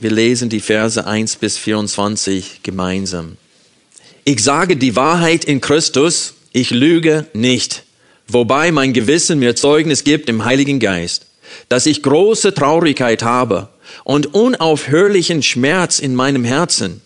wir 0.00 0.10
lesen 0.10 0.48
die 0.48 0.60
Verse 0.60 1.06
1 1.06 1.36
bis 1.36 1.58
24 1.58 2.62
gemeinsam. 2.62 3.36
Ich 4.24 4.42
sage 4.42 4.76
die 4.76 4.96
Wahrheit 4.96 5.44
in 5.44 5.60
Christus, 5.60 6.34
ich 6.52 6.70
lüge 6.70 7.26
nicht, 7.34 7.84
wobei 8.26 8.72
mein 8.72 8.94
Gewissen 8.94 9.38
mir 9.38 9.56
Zeugnis 9.56 10.02
gibt 10.02 10.30
im 10.30 10.44
Heiligen 10.44 10.80
Geist, 10.80 11.26
dass 11.68 11.84
ich 11.84 12.02
große 12.02 12.54
Traurigkeit 12.54 13.22
habe 13.22 13.68
und 14.04 14.34
unaufhörlichen 14.34 15.42
Schmerz 15.42 15.98
in 15.98 16.14
meinem 16.14 16.44
Herzen. 16.44 17.02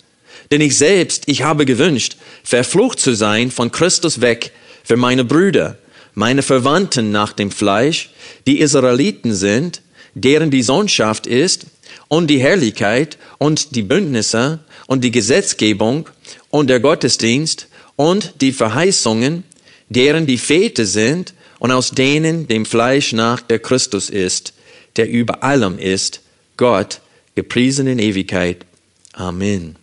Denn 0.52 0.60
ich 0.60 0.78
selbst, 0.78 1.24
ich 1.26 1.42
habe 1.42 1.66
gewünscht, 1.66 2.16
verflucht 2.44 3.00
zu 3.00 3.14
sein 3.14 3.50
von 3.50 3.72
Christus 3.72 4.20
weg 4.20 4.52
für 4.84 4.96
meine 4.96 5.24
Brüder, 5.24 5.78
meine 6.14 6.42
Verwandten 6.42 7.10
nach 7.10 7.32
dem 7.32 7.50
Fleisch, 7.50 8.10
die 8.46 8.60
Israeliten 8.60 9.34
sind, 9.34 9.82
deren 10.14 10.50
die 10.52 10.62
Sohnschaft 10.62 11.26
ist, 11.26 11.66
und 12.08 12.28
die 12.28 12.40
Herrlichkeit 12.40 13.18
und 13.38 13.74
die 13.74 13.82
Bündnisse 13.82 14.60
und 14.86 15.02
die 15.02 15.10
Gesetzgebung 15.10 16.08
und 16.50 16.68
der 16.68 16.80
Gottesdienst 16.80 17.68
und 17.96 18.34
die 18.40 18.52
Verheißungen, 18.52 19.44
deren 19.88 20.26
die 20.26 20.38
Väter 20.38 20.86
sind 20.86 21.34
und 21.58 21.70
aus 21.70 21.90
denen 21.90 22.48
dem 22.48 22.66
Fleisch 22.66 23.12
nach 23.12 23.40
der 23.40 23.58
Christus 23.58 24.10
ist, 24.10 24.54
der 24.96 25.08
über 25.08 25.42
allem 25.42 25.78
ist, 25.78 26.20
Gott, 26.56 27.00
gepriesen 27.34 27.86
in 27.86 27.98
Ewigkeit. 27.98 28.64
Amen. 29.12 29.76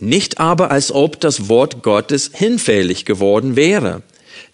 Nicht 0.00 0.38
aber, 0.38 0.70
als 0.70 0.92
ob 0.92 1.20
das 1.20 1.48
Wort 1.48 1.82
Gottes 1.82 2.30
hinfällig 2.32 3.04
geworden 3.04 3.56
wäre. 3.56 4.02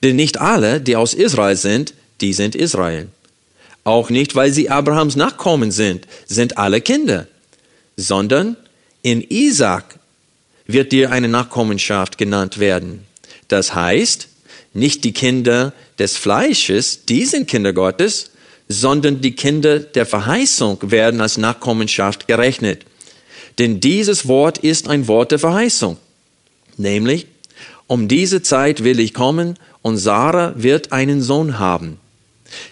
Denn 0.02 0.16
nicht 0.16 0.40
alle, 0.40 0.80
die 0.80 0.96
aus 0.96 1.14
Israel 1.14 1.56
sind, 1.56 1.94
die 2.20 2.32
sind 2.32 2.54
Israel. 2.54 3.08
Auch 3.84 4.08
nicht, 4.08 4.34
weil 4.34 4.50
sie 4.50 4.70
Abrahams 4.70 5.14
Nachkommen 5.14 5.70
sind, 5.70 6.06
sind 6.26 6.56
alle 6.56 6.80
Kinder, 6.80 7.26
sondern 7.96 8.56
in 9.02 9.22
Isaac 9.28 9.98
wird 10.66 10.92
dir 10.92 11.12
eine 11.12 11.28
Nachkommenschaft 11.28 12.16
genannt 12.16 12.58
werden. 12.58 13.06
Das 13.48 13.74
heißt, 13.74 14.28
nicht 14.72 15.04
die 15.04 15.12
Kinder 15.12 15.74
des 15.98 16.16
Fleisches, 16.16 17.04
die 17.04 17.26
sind 17.26 17.46
Kinder 17.46 17.74
Gottes, 17.74 18.30
sondern 18.68 19.20
die 19.20 19.36
Kinder 19.36 19.78
der 19.78 20.06
Verheißung 20.06 20.78
werden 20.90 21.20
als 21.20 21.36
Nachkommenschaft 21.36 22.26
gerechnet. 22.26 22.86
Denn 23.58 23.80
dieses 23.80 24.26
Wort 24.26 24.58
ist 24.58 24.88
ein 24.88 25.06
Wort 25.06 25.30
der 25.30 25.38
Verheißung. 25.38 25.98
Nämlich, 26.78 27.26
um 27.86 28.08
diese 28.08 28.42
Zeit 28.42 28.82
will 28.82 28.98
ich 28.98 29.12
kommen 29.12 29.58
und 29.82 29.98
Sarah 29.98 30.54
wird 30.56 30.92
einen 30.92 31.20
Sohn 31.20 31.58
haben. 31.58 32.00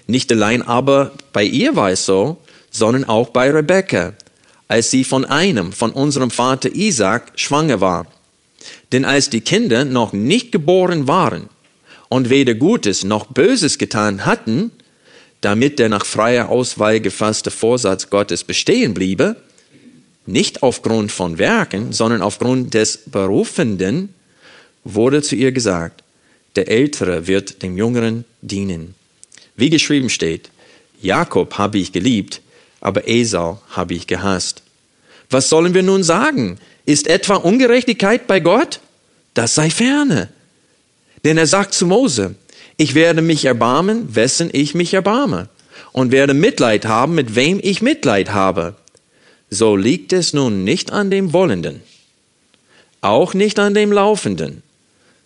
Nicht 0.06 0.30
allein 0.32 0.62
aber 0.62 1.12
bei 1.32 1.44
ihr 1.44 1.76
war 1.76 1.90
es 1.90 2.06
so, 2.06 2.38
sondern 2.70 3.04
auch 3.04 3.30
bei 3.30 3.50
Rebekka, 3.50 4.14
als 4.68 4.90
sie 4.90 5.04
von 5.04 5.24
einem, 5.24 5.72
von 5.72 5.92
unserem 5.92 6.30
Vater 6.30 6.74
Isaac, 6.74 7.32
schwanger 7.36 7.80
war. 7.80 8.06
Denn 8.92 9.04
als 9.04 9.30
die 9.30 9.40
Kinder 9.40 9.84
noch 9.84 10.12
nicht 10.12 10.52
geboren 10.52 11.08
waren 11.08 11.48
und 12.08 12.30
weder 12.30 12.54
Gutes 12.54 13.04
noch 13.04 13.26
Böses 13.26 13.78
getan 13.78 14.24
hatten, 14.24 14.70
damit 15.40 15.78
der 15.78 15.88
nach 15.88 16.06
freier 16.06 16.48
Auswahl 16.48 17.00
gefasste 17.00 17.50
Vorsatz 17.50 18.08
Gottes 18.10 18.44
bestehen 18.44 18.94
bliebe, 18.94 19.36
nicht 20.24 20.62
aufgrund 20.62 21.10
von 21.10 21.38
Werken, 21.38 21.92
sondern 21.92 22.22
aufgrund 22.22 22.74
des 22.74 22.98
Berufenden, 23.06 24.14
wurde 24.84 25.22
zu 25.22 25.36
ihr 25.36 25.52
gesagt, 25.52 26.02
der 26.56 26.68
Ältere 26.68 27.26
wird 27.26 27.62
dem 27.62 27.76
Jüngeren 27.76 28.24
dienen. 28.40 28.94
Wie 29.56 29.70
geschrieben 29.70 30.10
steht, 30.10 30.50
Jakob 31.00 31.58
habe 31.58 31.78
ich 31.78 31.92
geliebt, 31.92 32.40
aber 32.80 33.08
Esau 33.08 33.60
habe 33.70 33.94
ich 33.94 34.06
gehasst. 34.06 34.62
Was 35.30 35.48
sollen 35.48 35.74
wir 35.74 35.82
nun 35.82 36.02
sagen? 36.02 36.58
Ist 36.84 37.06
etwa 37.06 37.36
Ungerechtigkeit 37.36 38.26
bei 38.26 38.40
Gott? 38.40 38.80
Das 39.34 39.54
sei 39.54 39.70
ferne. 39.70 40.28
Denn 41.24 41.38
er 41.38 41.46
sagt 41.46 41.74
zu 41.74 41.86
Mose, 41.86 42.34
ich 42.76 42.94
werde 42.94 43.22
mich 43.22 43.44
erbarmen, 43.44 44.14
wessen 44.14 44.50
ich 44.52 44.74
mich 44.74 44.94
erbarme, 44.94 45.48
und 45.92 46.10
werde 46.10 46.34
Mitleid 46.34 46.86
haben, 46.86 47.14
mit 47.14 47.34
wem 47.34 47.60
ich 47.62 47.82
Mitleid 47.82 48.30
habe. 48.32 48.74
So 49.50 49.76
liegt 49.76 50.12
es 50.12 50.32
nun 50.32 50.64
nicht 50.64 50.92
an 50.92 51.10
dem 51.10 51.32
Wollenden, 51.32 51.82
auch 53.00 53.34
nicht 53.34 53.58
an 53.58 53.74
dem 53.74 53.92
Laufenden, 53.92 54.62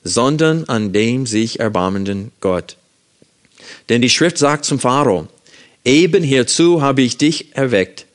sondern 0.03 0.65
an 0.65 0.93
dem 0.93 1.27
sich 1.27 1.61
erbarmenden 1.61 2.33
Gott. 2.41 2.77
Denn 3.89 4.03
die 4.03 4.11
Schrift 4.11 4.39
sagt 4.39 4.65
zum 4.65 4.79
Pharao, 4.79 5.29
eben 5.85 6.23
hierzu 6.23 6.83
habe 6.83 7.03
ich 7.03 7.19
dich 7.19 7.57
erweckt, 7.57 8.07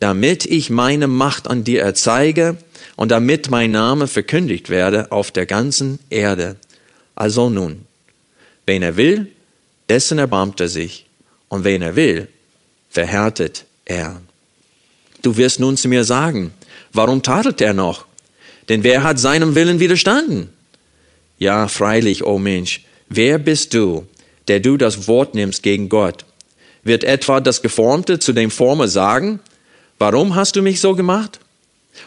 damit 0.00 0.44
ich 0.44 0.70
meine 0.70 1.06
Macht 1.06 1.48
an 1.48 1.64
dir 1.64 1.82
erzeige 1.82 2.56
und 2.96 3.10
damit 3.10 3.50
mein 3.50 3.70
Name 3.70 4.06
verkündigt 4.06 4.70
werde 4.70 5.12
auf 5.12 5.30
der 5.30 5.46
ganzen 5.46 5.98
Erde. 6.10 6.56
Also 7.14 7.48
nun, 7.48 7.86
wen 8.66 8.82
er 8.82 8.96
will, 8.96 9.28
dessen 9.88 10.18
erbarmt 10.18 10.60
er 10.60 10.68
sich, 10.68 11.06
und 11.48 11.64
wen 11.64 11.82
er 11.82 11.96
will, 11.96 12.28
verhärtet 12.90 13.64
er. 13.84 14.20
Du 15.22 15.36
wirst 15.36 15.60
nun 15.60 15.76
zu 15.76 15.88
mir 15.88 16.04
sagen, 16.04 16.52
warum 16.92 17.22
tadelt 17.22 17.60
er 17.60 17.72
noch? 17.72 18.06
Denn 18.68 18.82
wer 18.82 19.02
hat 19.02 19.18
seinem 19.18 19.54
Willen 19.54 19.80
widerstanden? 19.80 20.50
Ja, 21.38 21.68
freilich, 21.68 22.24
o 22.24 22.34
oh 22.34 22.38
Mensch, 22.38 22.84
wer 23.08 23.38
bist 23.38 23.74
du, 23.74 24.06
der 24.48 24.60
du 24.60 24.76
das 24.76 25.08
Wort 25.08 25.34
nimmst 25.34 25.62
gegen 25.62 25.88
Gott? 25.88 26.24
Wird 26.82 27.04
etwa 27.04 27.40
das 27.40 27.62
Geformte 27.62 28.18
zu 28.18 28.32
dem 28.32 28.50
Former 28.50 28.88
sagen, 28.88 29.40
warum 29.98 30.34
hast 30.34 30.56
du 30.56 30.62
mich 30.62 30.80
so 30.80 30.94
gemacht? 30.94 31.40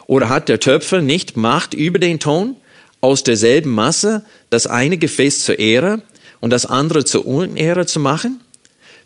Oder 0.08 0.30
hat 0.30 0.50
der 0.50 0.60
Töpfer 0.60 1.02
nicht 1.02 1.38
Macht 1.38 1.74
über 1.74 2.00
den 2.00 2.20
Ton, 2.20 2.56
aus 3.02 3.24
derselben 3.24 3.72
Masse 3.72 4.26
das 4.50 4.68
eine 4.68 4.98
Gefäß 4.98 5.46
zur 5.46 5.60
Ehre 5.60 6.02
und 6.40 6.52
das 6.52 6.66
andere 6.66 7.06
zur 7.06 7.26
Unehre 7.26 7.86
zu 7.86 8.00
machen? 8.00 8.40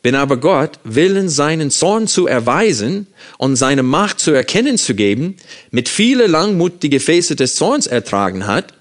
Wenn 0.04 0.16
aber 0.16 0.38
Gott, 0.38 0.80
willen 0.84 1.30
seinen 1.30 1.72
Zorn 1.72 2.08
zu 2.08 2.28
erweisen 2.28 3.08
und 3.38 3.56
seine 3.56 3.84
Macht 3.84 4.20
zu 4.20 4.32
erkennen 4.32 4.78
zu 4.78 4.96
geben, 4.96 5.38
mit 5.72 5.88
viele 5.88 6.28
Langmut 6.28 6.84
die 6.84 6.90
Gefäße 6.90 7.38
des 7.38 7.56
Zorns 7.56 7.88
ertragen 7.88 8.46
hat, 8.46 8.74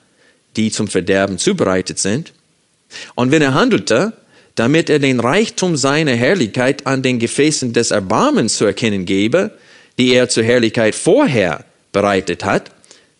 die 0.56 0.72
zum 0.72 0.88
Verderben 0.88 1.38
zubereitet 1.38 2.00
sind, 2.00 2.32
und 3.14 3.30
wenn 3.30 3.40
er 3.40 3.54
handelte, 3.54 4.12
damit 4.54 4.90
er 4.90 4.98
den 4.98 5.20
Reichtum 5.20 5.76
seiner 5.76 6.12
Herrlichkeit 6.12 6.86
an 6.86 7.02
den 7.02 7.18
Gefäßen 7.18 7.72
des 7.72 7.90
Erbarmens 7.90 8.56
zu 8.56 8.64
erkennen 8.64 9.06
gebe, 9.06 9.52
die 9.98 10.12
er 10.12 10.28
zur 10.28 10.44
Herrlichkeit 10.44 10.94
vorher 10.94 11.64
bereitet 11.92 12.44
hat, 12.44 12.70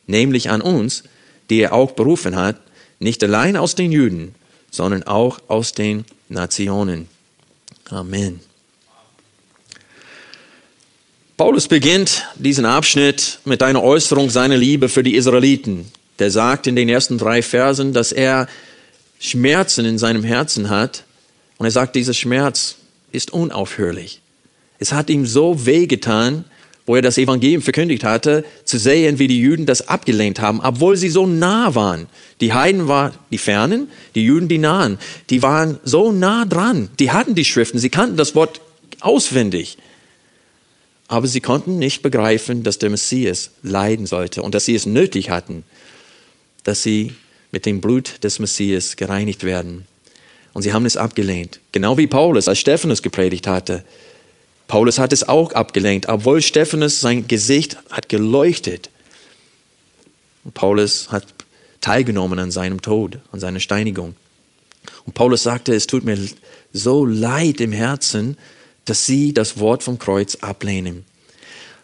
nämlich 0.06 0.50
an 0.50 0.60
uns, 0.60 1.04
die 1.50 1.60
er 1.60 1.72
auch 1.72 1.92
berufen 1.92 2.37
hat, 2.37 2.56
nicht 2.98 3.22
allein 3.25 3.56
aus 3.56 3.75
den 3.75 3.92
Juden, 3.92 4.34
sondern 4.71 5.03
auch 5.03 5.38
aus 5.48 5.72
den 5.72 6.04
Nationen. 6.28 7.09
Amen. 7.91 8.41
Paulus 11.37 11.66
beginnt 11.66 12.24
diesen 12.36 12.65
Abschnitt 12.65 13.41
mit 13.45 13.62
einer 13.62 13.83
Äußerung 13.83 14.30
seiner 14.30 14.56
Liebe 14.56 14.89
für 14.89 15.03
die 15.03 15.16
Israeliten. 15.16 15.91
Der 16.18 16.30
sagt 16.30 16.66
in 16.66 16.77
den 16.77 16.89
ersten 16.89 17.18
drei 17.18 17.42
Versen, 17.42 17.92
dass 17.92 18.12
er 18.12 18.48
Schmerzen 19.18 19.84
in 19.84 19.98
seinem 19.98 20.24
Herzen 20.24 20.71
hat, 20.71 21.04
und 21.59 21.66
er 21.66 21.72
sagt, 21.72 21.97
dieser 21.97 22.15
Schmerz 22.15 22.77
ist 23.13 23.33
unaufhörlich. 23.33 24.21
Es 24.78 24.93
hat 24.93 25.10
ihm 25.10 25.27
so 25.27 25.66
wehgetan, 25.66 26.45
wo 26.87 26.97
er 26.97 27.03
das 27.03 27.19
Evangelium 27.19 27.63
verkündigt 27.63 28.03
hatte, 28.03 28.45
zu 28.65 28.78
sehen, 28.78 29.19
wie 29.19 29.28
die 29.28 29.41
Juden 29.41 29.66
das 29.66 29.87
abgelehnt 29.89 30.41
haben, 30.41 30.60
obwohl 30.60 30.97
sie 30.97 31.10
so 31.10 31.27
nah 31.27 31.75
waren. 31.75 32.09
Die 32.41 32.53
Heiden 32.53 32.89
waren 32.89 33.13
die 33.31 33.39
Fernen, 33.39 33.89
die 34.15 34.25
Juden 34.25 34.49
die 34.49 34.59
Nahen. 34.59 34.99
Die 35.31 35.43
waren 35.43 35.78
so 35.84 36.10
nah 36.10 36.45
dran. 36.45 36.89
Die 36.99 37.13
hatten 37.13 37.34
die 37.34 37.45
Schriften, 37.45 37.78
sie 37.78 37.91
kannten 37.91 38.16
das 38.16 38.34
Wort 38.34 38.60
auswendig. 39.01 39.78
Aber 41.07 41.27
sie 41.27 41.41
konnten 41.41 41.78
nicht 41.78 42.03
begreifen, 42.03 42.63
dass 42.63 42.78
der 42.78 42.91
Messias 42.91 43.51
leiden 43.63 44.07
sollte 44.07 44.43
und 44.43 44.54
dass 44.54 44.65
sie 44.65 44.75
es 44.75 44.87
nötig 44.87 45.31
hatten, 45.31 45.63
dass 46.65 46.83
sie 46.83 47.13
mit 47.53 47.66
dem 47.66 47.81
Blut 47.81 48.25
des 48.25 48.39
Messias 48.39 48.97
gereinigt 48.97 49.45
werden. 49.45 49.87
Und 50.53 50.63
sie 50.63 50.72
haben 50.72 50.87
es 50.87 50.97
abgelehnt. 50.97 51.60
Genau 51.72 51.97
wie 51.99 52.07
Paulus, 52.07 52.49
als 52.49 52.59
Stephanus 52.59 53.03
gepredigt 53.03 53.47
hatte. 53.47 53.84
Paulus 54.69 54.99
hat 54.99 55.13
es 55.13 55.28
auch 55.28 55.53
abgelenkt, 55.53 56.09
obwohl 56.09 56.43
Stephanus 56.43 57.01
sein 57.01 57.28
Gesicht 57.28 57.77
hat 57.91 58.09
geleuchtet. 58.09 58.91
Und 60.45 60.54
Paulus 60.54 61.10
hat 61.10 61.27
teilgenommen 61.81 62.39
an 62.39 62.51
seinem 62.51 62.81
Tod, 62.81 63.19
an 63.33 63.41
seiner 63.41 63.60
Steinigung. 63.60 64.15
Und 65.07 65.15
Paulus 65.15 65.43
sagte, 65.43 65.75
es 65.75 65.87
tut 65.87 66.04
mir 66.04 66.19
so 66.72 67.04
leid 67.04 67.60
im 67.60 67.72
Herzen, 67.72 68.37
dass 68.84 69.07
sie 69.07 69.33
das 69.33 69.59
Wort 69.59 69.83
vom 69.83 69.99
Kreuz 69.99 70.37
ablehnen. 70.37 71.04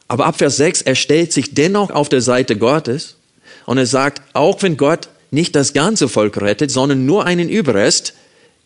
Aber 0.08 0.26
ab 0.26 0.38
Vers 0.38 0.56
6, 0.56 0.82
er 0.82 0.94
stellt 0.94 1.32
sich 1.32 1.54
dennoch 1.54 1.90
auf 1.90 2.08
der 2.08 2.22
Seite 2.22 2.56
Gottes 2.56 3.16
und 3.66 3.78
er 3.78 3.86
sagt, 3.86 4.22
auch 4.32 4.62
wenn 4.62 4.76
Gott 4.76 5.08
nicht 5.30 5.54
das 5.54 5.74
ganze 5.74 6.08
Volk 6.08 6.40
rettet, 6.40 6.70
sondern 6.70 7.04
nur 7.04 7.26
einen 7.26 7.50
Überrest, 7.50 8.14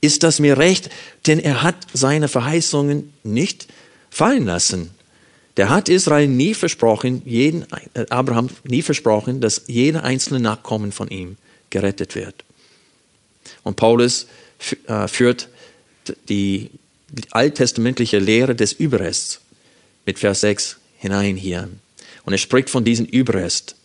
ist 0.03 0.25
das 0.25 0.41
mir 0.41 0.59
recht, 0.59 0.91
denn 1.27 1.39
er 1.39 1.63
hat 1.63 1.77
seine 1.95 2.29
Verheißungen 2.29 3.15
nicht 3.23 3.69
fallen 4.11 4.45
lassen. 4.45 4.91
Der 5.57 5.71
hat 5.71 5.89
Israel 5.89 6.29
nie 6.29 6.55
versprochen, 6.55 7.23
jeden, 7.25 7.65
äh, 7.95 8.05
Abraham 8.11 8.51
nie 8.65 8.83
versprochen, 8.83 9.41
dass 9.41 9.63
jeder 9.69 10.03
einzelne 10.05 10.41
Nachkommen 10.41 10.93
von 10.93 11.09
ihm 11.09 11.37
gerettet 11.71 12.15
wird. 12.15 12.45
Und 13.63 13.77
Paulus 13.77 14.27
äh, 14.87 15.09
führt 15.09 15.49
die 16.29 16.71
alttestamentliche 17.31 18.19
Lehre 18.19 18.55
des 18.55 18.73
Überrests 18.73 19.41
mit 20.05 20.19
Vers 20.19 20.41
6 20.41 20.79
hinein 20.99 21.37
hier. 21.37 21.69
Und 22.25 22.33
er 22.33 22.39
spricht 22.39 22.71
von 22.71 22.85
diesem 22.85 23.07
Überrest. 23.07 23.77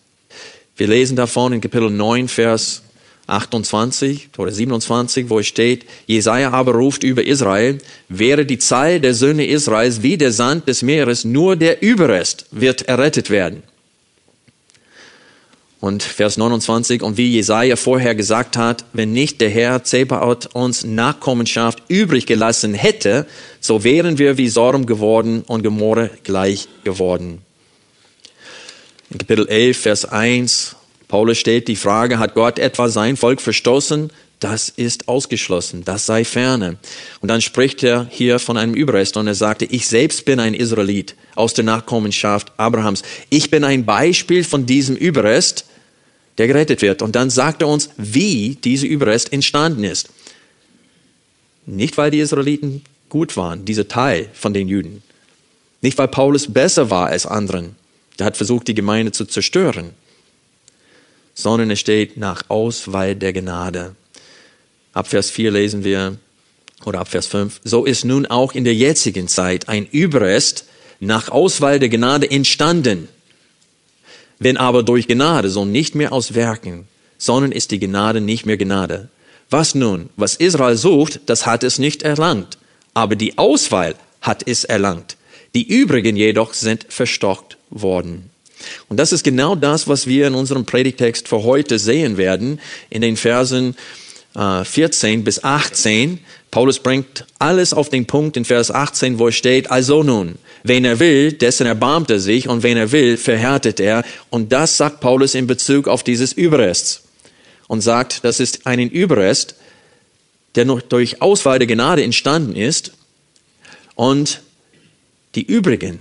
Wir 0.77 0.87
lesen 0.87 1.15
davon 1.15 1.53
in 1.53 1.61
Kapitel 1.61 1.89
9, 1.89 2.27
Vers 2.27 2.81
28 3.27 4.29
oder 4.37 4.51
27, 4.51 5.29
wo 5.29 5.39
es 5.39 5.47
steht, 5.47 5.85
Jesaja 6.05 6.51
aber 6.51 6.73
ruft 6.73 7.03
über 7.03 7.25
Israel, 7.25 7.77
wäre 8.09 8.45
die 8.45 8.57
Zahl 8.57 8.99
der 8.99 9.13
Söhne 9.13 9.45
Israels 9.45 10.01
wie 10.01 10.17
der 10.17 10.31
Sand 10.31 10.67
des 10.67 10.81
Meeres, 10.81 11.25
nur 11.25 11.55
der 11.55 11.81
Überrest 11.81 12.45
wird 12.51 12.83
errettet 12.83 13.29
werden. 13.29 13.63
Und 15.79 16.01
Vers 16.01 16.37
29, 16.37 17.03
und 17.03 17.17
wie 17.17 17.31
Jesaja 17.31 17.75
vorher 17.75 18.15
gesagt 18.15 18.57
hat, 18.57 18.85
wenn 18.93 19.11
nicht 19.11 19.41
der 19.41 19.49
Herr 19.49 19.83
Zebaoth 19.83 20.55
uns 20.55 20.83
Nachkommenschaft 20.83 21.83
übrig 21.87 22.25
gelassen 22.25 22.73
hätte, 22.73 23.27
so 23.59 23.83
wären 23.83 24.17
wir 24.17 24.39
wie 24.39 24.47
Sorm 24.47 24.87
geworden 24.87 25.43
und 25.45 25.61
Gemorre 25.61 26.09
gleich 26.23 26.67
geworden. 26.83 27.41
In 29.11 29.19
Kapitel 29.19 29.47
11, 29.47 29.77
Vers 29.77 30.05
1 30.05 30.76
Paulus 31.07 31.37
steht 31.37 31.67
die 31.67 31.77
Frage, 31.77 32.19
hat 32.19 32.33
Gott 32.33 32.59
etwa 32.59 32.89
sein 32.89 33.15
Volk 33.15 33.41
verstoßen? 33.41 34.11
Das 34.39 34.69
ist 34.69 35.07
ausgeschlossen, 35.07 35.83
das 35.83 36.05
sei 36.05 36.23
ferne. 36.23 36.77
Und 37.21 37.29
dann 37.29 37.41
spricht 37.41 37.81
er 37.81 38.07
hier 38.11 38.37
von 38.37 38.55
einem 38.55 38.75
Überrest 38.75 39.17
und 39.17 39.25
er 39.25 39.33
sagte, 39.33 39.65
ich 39.65 39.87
selbst 39.87 40.25
bin 40.25 40.39
ein 40.39 40.53
Israelit 40.53 41.15
aus 41.33 41.55
der 41.55 41.63
Nachkommenschaft 41.63 42.51
Abrahams. 42.57 43.01
Ich 43.29 43.49
bin 43.49 43.63
ein 43.63 43.85
Beispiel 43.85 44.43
von 44.43 44.67
diesem 44.67 44.95
Überrest, 44.95 45.65
der 46.37 46.45
gerettet 46.45 46.83
wird. 46.83 47.01
Und 47.01 47.15
dann 47.15 47.31
sagt 47.31 47.63
er 47.63 47.67
uns, 47.67 47.89
wie 47.97 48.55
dieser 48.63 48.85
Überrest 48.85 49.33
entstanden 49.33 49.83
ist. 49.83 50.09
Nicht, 51.65 51.97
weil 51.97 52.11
die 52.11 52.19
Israeliten 52.19 52.83
gut 53.09 53.37
waren, 53.37 53.65
dieser 53.65 53.87
Teil 53.87 54.29
von 54.33 54.53
den 54.53 54.67
Juden. 54.67 55.01
Nicht, 55.81 55.97
weil 55.97 56.09
Paulus 56.09 56.53
besser 56.53 56.91
war 56.91 57.07
als 57.07 57.25
anderen. 57.25 57.75
Der 58.19 58.27
hat 58.27 58.37
versucht, 58.37 58.67
die 58.67 58.75
Gemeinde 58.75 59.13
zu 59.13 59.25
zerstören 59.25 59.93
sondern 61.37 61.69
es 61.69 61.79
steht 61.79 62.17
nach 62.17 62.45
Auswahl 62.47 63.15
der 63.15 63.31
Gnade. 63.31 63.95
Ab 64.91 65.07
Vers 65.07 65.29
4 65.29 65.51
lesen 65.51 65.83
wir, 65.83 66.17
oder 66.83 66.99
ab 66.99 67.09
Vers 67.09 67.27
5, 67.27 67.61
so 67.63 67.85
ist 67.85 68.05
nun 68.05 68.25
auch 68.25 68.53
in 68.53 68.63
der 68.63 68.73
jetzigen 68.73 69.27
Zeit 69.27 69.69
ein 69.69 69.85
Überrest 69.85 70.65
nach 70.99 71.29
Auswahl 71.29 71.77
der 71.77 71.89
Gnade 71.89 72.29
entstanden. 72.29 73.07
Wenn 74.39 74.57
aber 74.57 74.81
durch 74.81 75.07
Gnade, 75.07 75.51
so 75.51 75.63
nicht 75.63 75.93
mehr 75.93 76.11
aus 76.11 76.33
Werken, 76.33 76.87
sondern 77.19 77.51
ist 77.51 77.69
die 77.69 77.79
Gnade 77.79 78.19
nicht 78.19 78.47
mehr 78.47 78.57
Gnade. 78.57 79.09
Was 79.51 79.75
nun? 79.75 80.09
Was 80.15 80.35
Israel 80.35 80.75
sucht, 80.75 81.21
das 81.27 81.45
hat 81.45 81.63
es 81.63 81.77
nicht 81.77 82.01
erlangt. 82.01 82.57
Aber 82.95 83.15
die 83.15 83.37
Auswahl 83.37 83.93
hat 84.21 84.41
es 84.47 84.63
erlangt. 84.63 85.17
Die 85.53 85.67
übrigen 85.67 86.15
jedoch 86.15 86.55
sind 86.55 86.87
verstockt 86.89 87.57
worden. 87.69 88.31
Und 88.89 88.97
das 88.97 89.11
ist 89.11 89.23
genau 89.23 89.55
das, 89.55 89.87
was 89.87 90.07
wir 90.07 90.27
in 90.27 90.35
unserem 90.35 90.65
Predigtext 90.65 91.27
für 91.27 91.43
heute 91.43 91.79
sehen 91.79 92.17
werden, 92.17 92.59
in 92.89 93.01
den 93.01 93.17
Versen 93.17 93.75
äh, 94.35 94.63
14 94.63 95.23
bis 95.23 95.43
18. 95.43 96.19
Paulus 96.51 96.79
bringt 96.79 97.25
alles 97.39 97.73
auf 97.73 97.89
den 97.89 98.05
Punkt 98.05 98.37
in 98.37 98.45
Vers 98.45 98.71
18, 98.71 99.19
wo 99.19 99.27
es 99.27 99.35
steht, 99.35 99.69
also 99.69 100.03
nun, 100.03 100.37
wen 100.63 100.85
er 100.85 100.99
will, 100.99 101.33
dessen 101.33 101.67
erbarmt 101.67 102.09
er 102.09 102.19
sich 102.19 102.47
und 102.47 102.63
wen 102.63 102.77
er 102.77 102.91
will, 102.91 103.17
verhärtet 103.17 103.79
er. 103.79 104.03
Und 104.29 104.51
das 104.51 104.77
sagt 104.77 105.01
Paulus 105.01 105.35
in 105.35 105.47
Bezug 105.47 105.87
auf 105.87 106.03
dieses 106.03 106.33
Überrest. 106.33 107.03
Und 107.67 107.81
sagt, 107.81 108.23
das 108.23 108.39
ist 108.39 108.65
ein 108.65 108.79
Überrest, 108.89 109.55
der 110.55 110.63
noch 110.63 110.81
durch 110.81 111.21
Auswahl 111.21 111.59
der 111.59 111.67
Gnade 111.67 112.01
entstanden 112.01 112.55
ist. 112.55 112.93
Und 113.95 114.41
die 115.35 115.43
übrigen 115.43 115.99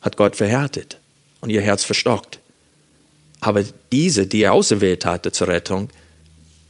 hat 0.00 0.16
Gott 0.16 0.36
verhärtet 0.36 1.01
und 1.42 1.50
ihr 1.50 1.60
Herz 1.60 1.84
verstockt. 1.84 2.38
Aber 3.40 3.62
diese, 3.90 4.26
die 4.26 4.42
er 4.42 4.54
auserwählt 4.54 5.04
hatte 5.04 5.32
zur 5.32 5.48
Rettung, 5.48 5.90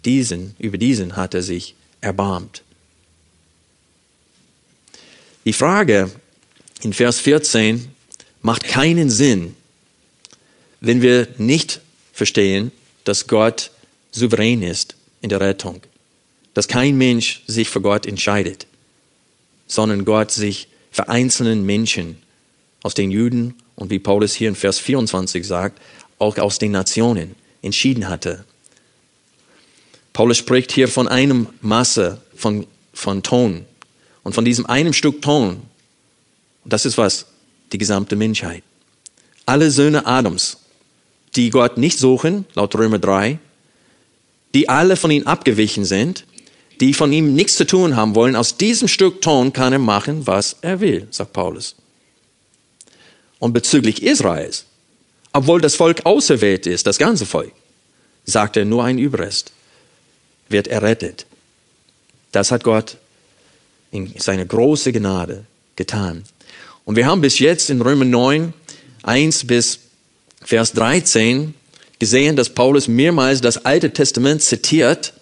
diesen, 0.05 0.57
über 0.59 0.79
diesen 0.79 1.15
hat 1.15 1.35
er 1.35 1.43
sich 1.43 1.77
erbarmt. 2.01 2.63
Die 5.45 5.53
Frage 5.53 6.11
in 6.83 6.93
Vers 6.93 7.21
14 7.21 7.89
macht 8.41 8.65
keinen 8.65 9.11
Sinn, 9.11 9.55
wenn 10.81 11.03
wir 11.03 11.29
nicht 11.39 11.81
verstehen, 12.13 12.73
dass 13.05 13.29
Gott 13.29 13.71
souverän 14.11 14.63
ist 14.63 14.97
in 15.21 15.29
der 15.29 15.41
Rettung, 15.41 15.81
dass 16.55 16.67
kein 16.67 16.97
Mensch 16.97 17.43
sich 17.47 17.69
für 17.69 17.81
Gott 17.81 18.07
entscheidet, 18.07 18.67
sondern 19.67 20.05
Gott 20.05 20.31
sich 20.31 20.69
für 20.91 21.09
einzelnen 21.09 21.65
Menschen 21.65 22.19
aus 22.83 22.95
den 22.95 23.11
Juden 23.11 23.55
und 23.77 23.91
wie 23.91 23.99
Paulus 23.99 24.35
hier 24.35 24.49
in 24.49 24.55
Vers 24.55 24.79
24 24.79 25.47
sagt, 25.47 25.81
auch 26.19 26.39
aus 26.39 26.59
den 26.59 26.73
Nationen 26.73 27.35
entschieden 27.63 28.09
hatte. 28.09 28.45
Paulus 30.13 30.37
spricht 30.37 30.73
hier 30.73 30.89
von 30.89 31.09
einem 31.09 31.49
Masse 31.61 32.21
von, 32.37 32.67
von 32.93 33.23
Ton 33.23 33.65
und 34.23 34.35
von 34.35 34.45
diesem 34.45 34.67
einem 34.67 34.93
Stück 34.93 35.23
Ton. 35.23 35.63
Das 36.65 36.85
ist 36.85 36.99
was? 36.99 37.27
Die 37.73 37.79
gesamte 37.79 38.15
Menschheit. 38.15 38.63
Alle 39.47 39.71
Söhne 39.71 40.07
Adams, 40.07 40.59
die 41.35 41.51
Gott 41.51 41.79
nicht 41.79 41.99
suchen, 41.99 42.45
laut 42.55 42.75
Römer 42.75 42.99
3, 42.99 43.39
die 44.55 44.69
alle 44.69 44.97
von 44.97 45.11
ihm 45.11 45.27
abgewichen 45.27 45.85
sind, 45.85 46.27
die 46.81 46.93
von 46.93 47.13
ihm 47.13 47.35
nichts 47.35 47.57
zu 47.57 47.67
tun 47.67 47.97
haben 47.97 48.15
wollen, 48.15 48.37
aus 48.37 48.59
diesem 48.59 48.87
Stück 48.87 49.23
Ton 49.23 49.53
kann 49.53 49.73
er 49.73 49.79
machen, 49.79 50.27
was 50.27 50.57
er 50.61 50.81
will, 50.81 51.09
sagt 51.11 51.33
Paulus 51.33 51.75
und 53.43 53.53
bezüglich 53.53 54.05
Israels, 54.05 54.67
obwohl 55.33 55.61
das 55.61 55.75
Volk 55.75 56.07
auserwählt 56.07 56.65
ist, 56.69 56.87
das 56.87 56.97
ganze 56.97 57.27
Volk, 57.27 57.51
sagt 58.25 58.57
er, 58.57 58.65
nur 58.65 58.85
ein 58.85 58.99
Überrest 58.99 59.51
wird 60.49 60.69
errettet. 60.69 61.27
Das 62.31 62.53
hat 62.53 62.63
Gott 62.63 62.99
in 63.91 64.15
seiner 64.17 64.45
großen 64.45 64.93
Gnade 64.93 65.45
getan. 65.75 66.23
Und 66.85 66.95
wir 66.95 67.07
haben 67.07 67.21
bis 67.21 67.41
jetzt 67.41 67.69
in 67.69 67.81
Römer 67.81 68.05
9, 68.05 68.55
1 69.03 69.49
bis 69.49 69.81
Vers 70.45 70.73
13 70.75 71.53
gesehen, 71.99 72.37
dass 72.37 72.49
Paulus 72.49 72.87
mehrmals 72.87 73.41
das 73.41 73.65
Alte 73.65 73.93
Testament 73.93 74.43
zitiert, 74.43 75.15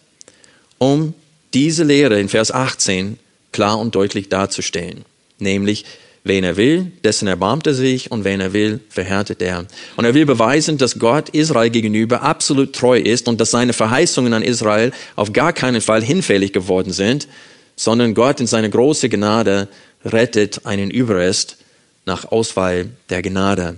um 0.76 1.14
diese 1.54 1.84
Lehre 1.84 2.20
in 2.20 2.28
Vers 2.28 2.50
18 2.50 3.18
klar 3.50 3.78
und 3.78 3.94
deutlich 3.94 4.28
darzustellen. 4.28 5.06
Nämlich, 5.38 5.86
Wen 6.22 6.44
er 6.44 6.58
will, 6.58 6.92
dessen 7.02 7.28
erbarmt 7.28 7.66
er 7.66 7.72
sich 7.72 8.10
und 8.10 8.24
wen 8.24 8.40
er 8.40 8.52
will, 8.52 8.80
verhärtet 8.90 9.40
er. 9.40 9.64
Und 9.96 10.04
er 10.04 10.12
will 10.12 10.26
beweisen, 10.26 10.76
dass 10.76 10.98
Gott 10.98 11.30
Israel 11.30 11.70
gegenüber 11.70 12.20
absolut 12.22 12.74
treu 12.74 12.98
ist 12.98 13.26
und 13.26 13.40
dass 13.40 13.50
seine 13.50 13.72
Verheißungen 13.72 14.34
an 14.34 14.42
Israel 14.42 14.92
auf 15.16 15.32
gar 15.32 15.54
keinen 15.54 15.80
Fall 15.80 16.02
hinfällig 16.02 16.52
geworden 16.52 16.92
sind, 16.92 17.26
sondern 17.74 18.12
Gott 18.12 18.38
in 18.40 18.46
seiner 18.46 18.68
großen 18.68 19.08
Gnade 19.08 19.68
rettet 20.04 20.66
einen 20.66 20.90
Überrest 20.90 21.56
nach 22.04 22.30
Auswahl 22.30 22.90
der 23.08 23.22
Gnade. 23.22 23.76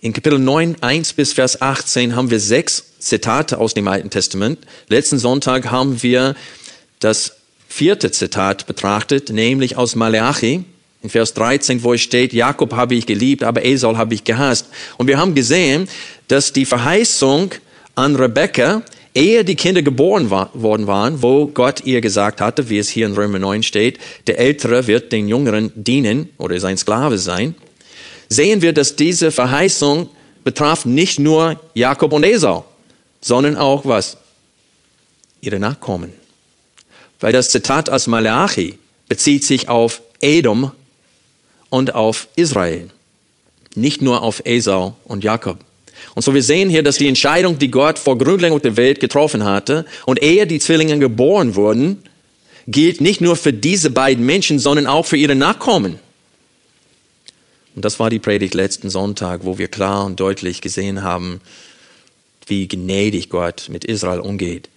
In 0.00 0.14
Kapitel 0.14 0.38
9, 0.38 0.76
1 0.80 1.12
bis 1.14 1.34
Vers 1.34 1.60
18 1.60 2.16
haben 2.16 2.30
wir 2.30 2.40
sechs 2.40 2.84
Zitate 2.98 3.58
aus 3.58 3.74
dem 3.74 3.88
Alten 3.88 4.08
Testament. 4.08 4.60
Letzten 4.88 5.18
Sonntag 5.18 5.70
haben 5.70 6.02
wir 6.02 6.34
das 7.00 7.36
vierte 7.68 8.10
Zitat 8.10 8.66
betrachtet, 8.66 9.28
nämlich 9.28 9.76
aus 9.76 9.94
Malachi 9.96 10.64
in 11.02 11.10
Vers 11.10 11.34
13, 11.34 11.82
wo 11.82 11.94
es 11.94 12.00
steht, 12.00 12.32
Jakob 12.32 12.72
habe 12.72 12.94
ich 12.94 13.06
geliebt, 13.06 13.44
aber 13.44 13.64
Esau 13.64 13.96
habe 13.96 14.14
ich 14.14 14.24
gehasst. 14.24 14.66
Und 14.96 15.06
wir 15.06 15.18
haben 15.18 15.34
gesehen, 15.34 15.88
dass 16.26 16.52
die 16.52 16.64
Verheißung 16.64 17.52
an 17.94 18.16
Rebekka 18.16 18.82
ehe 19.14 19.44
die 19.44 19.56
Kinder 19.56 19.82
geboren 19.82 20.30
war, 20.30 20.50
worden 20.54 20.86
waren, 20.86 21.22
wo 21.22 21.46
Gott 21.46 21.84
ihr 21.84 22.00
gesagt 22.00 22.40
hatte, 22.40 22.68
wie 22.68 22.78
es 22.78 22.88
hier 22.88 23.06
in 23.06 23.14
Römer 23.14 23.38
9 23.38 23.62
steht, 23.62 23.98
der 24.26 24.38
Ältere 24.38 24.86
wird 24.86 25.12
den 25.12 25.28
Jüngeren 25.28 25.72
dienen 25.74 26.30
oder 26.38 26.58
sein 26.60 26.76
Sklave 26.76 27.18
sein, 27.18 27.54
sehen 28.28 28.62
wir, 28.62 28.72
dass 28.72 28.96
diese 28.96 29.30
Verheißung 29.30 30.08
betraf 30.44 30.84
nicht 30.84 31.18
nur 31.18 31.60
Jakob 31.74 32.12
und 32.12 32.24
Esau, 32.24 32.64
sondern 33.20 33.56
auch 33.56 33.84
was? 33.84 34.16
Ihre 35.40 35.58
Nachkommen. 35.58 36.12
Weil 37.20 37.32
das 37.32 37.50
Zitat 37.50 37.90
aus 37.90 38.06
Malachi 38.06 38.78
bezieht 39.08 39.44
sich 39.44 39.68
auf 39.68 40.02
Edom 40.20 40.72
und 41.70 41.94
auf 41.94 42.28
Israel, 42.36 42.88
nicht 43.74 44.02
nur 44.02 44.22
auf 44.22 44.42
Esau 44.44 44.96
und 45.04 45.24
Jakob. 45.24 45.58
Und 46.14 46.22
so 46.22 46.34
wir 46.34 46.42
sehen 46.42 46.70
hier, 46.70 46.82
dass 46.82 46.98
die 46.98 47.08
Entscheidung, 47.08 47.58
die 47.58 47.70
Gott 47.70 47.98
vor 47.98 48.18
Grundlegung 48.18 48.62
der 48.62 48.76
Welt 48.76 49.00
getroffen 49.00 49.44
hatte 49.44 49.84
und 50.06 50.22
ehe 50.22 50.46
die 50.46 50.58
Zwillinge 50.58 50.98
geboren 50.98 51.54
wurden, 51.54 52.02
gilt 52.66 53.00
nicht 53.00 53.20
nur 53.20 53.36
für 53.36 53.52
diese 53.52 53.90
beiden 53.90 54.24
Menschen, 54.24 54.58
sondern 54.58 54.86
auch 54.86 55.06
für 55.06 55.16
ihre 55.16 55.34
Nachkommen. 55.34 55.98
Und 57.74 57.84
das 57.84 57.98
war 57.98 58.10
die 58.10 58.18
Predigt 58.18 58.54
letzten 58.54 58.90
Sonntag, 58.90 59.44
wo 59.44 59.58
wir 59.58 59.68
klar 59.68 60.04
und 60.04 60.18
deutlich 60.18 60.60
gesehen 60.60 61.02
haben, 61.02 61.40
wie 62.46 62.66
gnädig 62.66 63.30
Gott 63.30 63.68
mit 63.70 63.84
Israel 63.84 64.20
umgeht. 64.20 64.68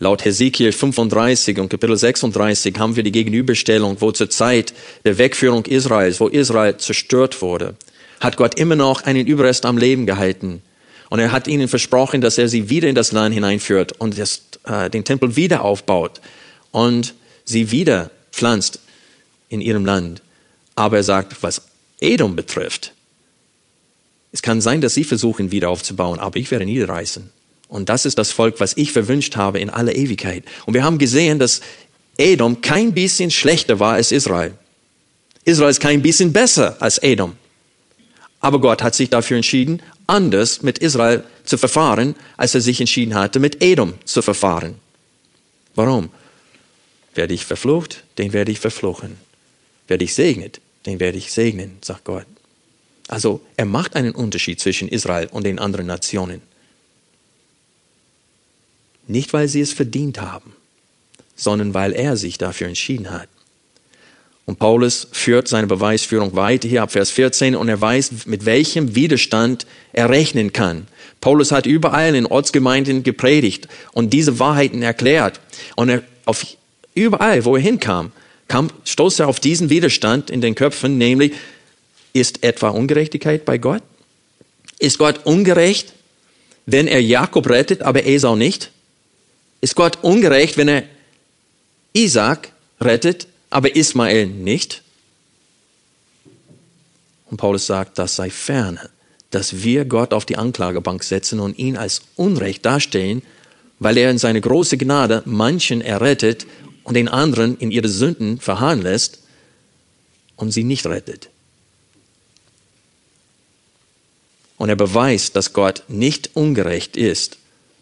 Laut 0.00 0.24
Hesekiel 0.24 0.70
35 0.72 1.58
und 1.58 1.70
Kapitel 1.70 1.96
36 1.96 2.78
haben 2.78 2.94
wir 2.94 3.02
die 3.02 3.10
Gegenüberstellung, 3.10 4.00
wo 4.00 4.12
zur 4.12 4.30
Zeit 4.30 4.72
der 5.04 5.18
Wegführung 5.18 5.64
Israels, 5.66 6.20
wo 6.20 6.28
Israel 6.28 6.76
zerstört 6.76 7.42
wurde, 7.42 7.74
hat 8.20 8.36
Gott 8.36 8.54
immer 8.56 8.76
noch 8.76 9.02
einen 9.02 9.26
Überrest 9.26 9.66
am 9.66 9.76
Leben 9.76 10.06
gehalten. 10.06 10.62
Und 11.10 11.18
er 11.18 11.32
hat 11.32 11.48
ihnen 11.48 11.66
versprochen, 11.66 12.20
dass 12.20 12.38
er 12.38 12.48
sie 12.48 12.70
wieder 12.70 12.88
in 12.88 12.94
das 12.94 13.10
Land 13.10 13.34
hineinführt 13.34 13.92
und 13.98 14.18
das, 14.18 14.42
äh, 14.64 14.88
den 14.88 15.04
Tempel 15.04 15.34
wieder 15.34 15.64
aufbaut 15.64 16.20
und 16.70 17.14
sie 17.44 17.72
wieder 17.72 18.10
pflanzt 18.30 18.78
in 19.48 19.60
ihrem 19.60 19.84
Land. 19.84 20.22
Aber 20.76 20.98
er 20.98 21.02
sagt, 21.02 21.42
was 21.42 21.62
Edom 22.00 22.36
betrifft, 22.36 22.92
es 24.30 24.42
kann 24.42 24.60
sein, 24.60 24.80
dass 24.80 24.94
sie 24.94 25.04
versuchen, 25.04 25.50
wieder 25.50 25.70
aufzubauen, 25.70 26.20
aber 26.20 26.36
ich 26.36 26.50
werde 26.50 26.66
niederreißen. 26.66 27.30
Und 27.68 27.88
das 27.88 28.06
ist 28.06 28.18
das 28.18 28.32
Volk, 28.32 28.60
was 28.60 28.76
ich 28.76 28.92
verwünscht 28.92 29.36
habe 29.36 29.60
in 29.60 29.70
aller 29.70 29.94
Ewigkeit. 29.94 30.44
Und 30.66 30.74
wir 30.74 30.84
haben 30.84 30.98
gesehen, 30.98 31.38
dass 31.38 31.60
Edom 32.16 32.60
kein 32.60 32.92
bisschen 32.92 33.30
schlechter 33.30 33.78
war 33.78 33.94
als 33.94 34.10
Israel. 34.10 34.54
Israel 35.44 35.70
ist 35.70 35.80
kein 35.80 36.02
bisschen 36.02 36.32
besser 36.32 36.76
als 36.80 36.98
Edom. 36.98 37.34
Aber 38.40 38.60
Gott 38.60 38.82
hat 38.82 38.94
sich 38.94 39.10
dafür 39.10 39.36
entschieden, 39.36 39.82
anders 40.06 40.62
mit 40.62 40.78
Israel 40.78 41.24
zu 41.44 41.58
verfahren, 41.58 42.14
als 42.36 42.54
er 42.54 42.60
sich 42.60 42.80
entschieden 42.80 43.14
hatte, 43.14 43.40
mit 43.40 43.62
Edom 43.62 43.94
zu 44.04 44.22
verfahren. 44.22 44.76
Warum? 45.74 46.10
Werde 47.14 47.34
ich 47.34 47.44
verflucht, 47.44 48.04
den 48.16 48.32
werde 48.32 48.52
ich 48.52 48.60
verfluchen. 48.60 49.16
Werde 49.86 50.04
ich 50.04 50.14
segnet, 50.14 50.60
den 50.86 51.00
werde 51.00 51.18
ich 51.18 51.32
segnen, 51.32 51.78
sagt 51.82 52.04
Gott. 52.04 52.26
Also 53.08 53.40
er 53.56 53.64
macht 53.64 53.96
einen 53.96 54.14
Unterschied 54.14 54.60
zwischen 54.60 54.88
Israel 54.88 55.28
und 55.32 55.44
den 55.44 55.58
anderen 55.58 55.86
Nationen. 55.86 56.42
Nicht, 59.08 59.32
weil 59.32 59.48
sie 59.48 59.60
es 59.60 59.72
verdient 59.72 60.20
haben, 60.20 60.54
sondern 61.34 61.74
weil 61.74 61.92
er 61.92 62.16
sich 62.16 62.38
dafür 62.38 62.68
entschieden 62.68 63.10
hat. 63.10 63.28
Und 64.44 64.58
Paulus 64.58 65.08
führt 65.12 65.46
seine 65.46 65.66
Beweisführung 65.66 66.34
weiter 66.34 66.68
hier 66.68 66.82
ab 66.82 66.92
Vers 66.92 67.10
14 67.10 67.54
und 67.54 67.68
er 67.68 67.80
weiß, 67.80 68.24
mit 68.26 68.46
welchem 68.46 68.94
Widerstand 68.94 69.66
er 69.92 70.08
rechnen 70.08 70.52
kann. 70.54 70.86
Paulus 71.20 71.52
hat 71.52 71.66
überall 71.66 72.14
in 72.14 72.24
Ortsgemeinden 72.24 73.02
gepredigt 73.02 73.68
und 73.92 74.12
diese 74.12 74.38
Wahrheiten 74.38 74.82
erklärt. 74.82 75.40
Und 75.76 75.90
er 75.90 76.02
auf 76.24 76.46
überall, 76.94 77.44
wo 77.44 77.56
er 77.56 77.62
hinkam, 77.62 78.12
kam, 78.46 78.70
stoß 78.84 79.20
er 79.20 79.28
auf 79.28 79.40
diesen 79.40 79.68
Widerstand 79.68 80.30
in 80.30 80.40
den 80.40 80.54
Köpfen, 80.54 80.96
nämlich, 80.96 81.32
ist 82.14 82.42
etwa 82.42 82.70
Ungerechtigkeit 82.70 83.44
bei 83.44 83.58
Gott? 83.58 83.82
Ist 84.78 84.98
Gott 84.98 85.26
ungerecht, 85.26 85.92
wenn 86.64 86.88
er 86.88 87.02
Jakob 87.02 87.48
rettet, 87.48 87.82
aber 87.82 88.06
Esau 88.06 88.34
nicht? 88.34 88.70
Ist 89.60 89.74
Gott 89.74 89.98
ungerecht, 90.02 90.56
wenn 90.56 90.68
er 90.68 90.84
Isaac 91.92 92.52
rettet, 92.80 93.26
aber 93.50 93.74
Ismael 93.74 94.26
nicht? 94.26 94.82
Und 97.26 97.38
Paulus 97.38 97.66
sagt, 97.66 97.98
das 97.98 98.16
sei 98.16 98.30
ferne, 98.30 98.88
dass 99.30 99.62
wir 99.62 99.84
Gott 99.84 100.14
auf 100.14 100.24
die 100.24 100.36
Anklagebank 100.36 101.02
setzen 101.02 101.40
und 101.40 101.58
ihn 101.58 101.76
als 101.76 102.02
Unrecht 102.16 102.64
darstellen, 102.64 103.22
weil 103.78 103.96
er 103.96 104.10
in 104.10 104.18
seine 104.18 104.40
große 104.40 104.76
Gnade 104.78 105.22
manchen 105.24 105.80
errettet 105.80 106.46
und 106.84 106.94
den 106.94 107.08
anderen 107.08 107.58
in 107.58 107.70
ihre 107.70 107.88
Sünden 107.88 108.40
verharren 108.40 108.82
lässt 108.82 109.20
und 110.36 110.52
sie 110.52 110.64
nicht 110.64 110.86
rettet. 110.86 111.28
Und 114.56 114.68
er 114.70 114.76
beweist, 114.76 115.36
dass 115.36 115.52
Gott 115.52 115.84
nicht 115.88 116.30
ungerecht 116.34 116.96
ist, 116.96 117.38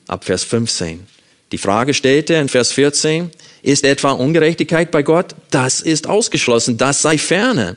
ab 0.08 0.24
Vers 0.24 0.44
15. 0.44 1.06
Die 1.52 1.58
Frage 1.58 1.94
stellt 1.94 2.30
er 2.30 2.40
in 2.40 2.48
Vers 2.48 2.72
14, 2.72 3.30
ist 3.62 3.84
etwa 3.84 4.12
Ungerechtigkeit 4.12 4.90
bei 4.90 5.02
Gott? 5.02 5.34
Das 5.50 5.80
ist 5.80 6.08
ausgeschlossen, 6.08 6.76
das 6.76 7.02
sei 7.02 7.18
ferne. 7.18 7.76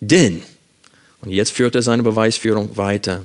Denn, 0.00 0.42
und 1.20 1.30
jetzt 1.30 1.52
führt 1.52 1.74
er 1.74 1.82
seine 1.82 2.02
Beweisführung 2.02 2.76
weiter, 2.76 3.24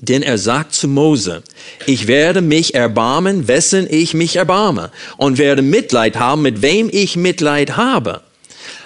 denn 0.00 0.22
er 0.22 0.38
sagt 0.38 0.74
zu 0.74 0.88
Mose, 0.88 1.42
ich 1.86 2.06
werde 2.06 2.40
mich 2.40 2.74
erbarmen, 2.74 3.46
wessen 3.46 3.86
ich 3.88 4.14
mich 4.14 4.36
erbarme, 4.36 4.90
und 5.16 5.38
werde 5.38 5.62
Mitleid 5.62 6.16
haben, 6.16 6.42
mit 6.42 6.62
wem 6.62 6.88
ich 6.90 7.16
Mitleid 7.16 7.76
habe. 7.76 8.22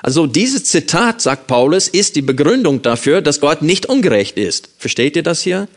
Also 0.03 0.27
dieses 0.27 0.65
Zitat, 0.65 1.23
sagt 1.23 1.47
Paulus, 1.47 1.89
ist 1.89 2.17
die 2.17 2.23
Begründung 2.23 2.83
dafür, 2.83 3.23
dass 3.23 3.41
Gott 3.41 3.63
nicht 3.63 3.87
ungerecht 3.87 4.37
ist. 4.37 4.69
Versteht 4.79 5.17
ihr 5.17 5.23
das 5.23 5.43
hier? 5.43 5.69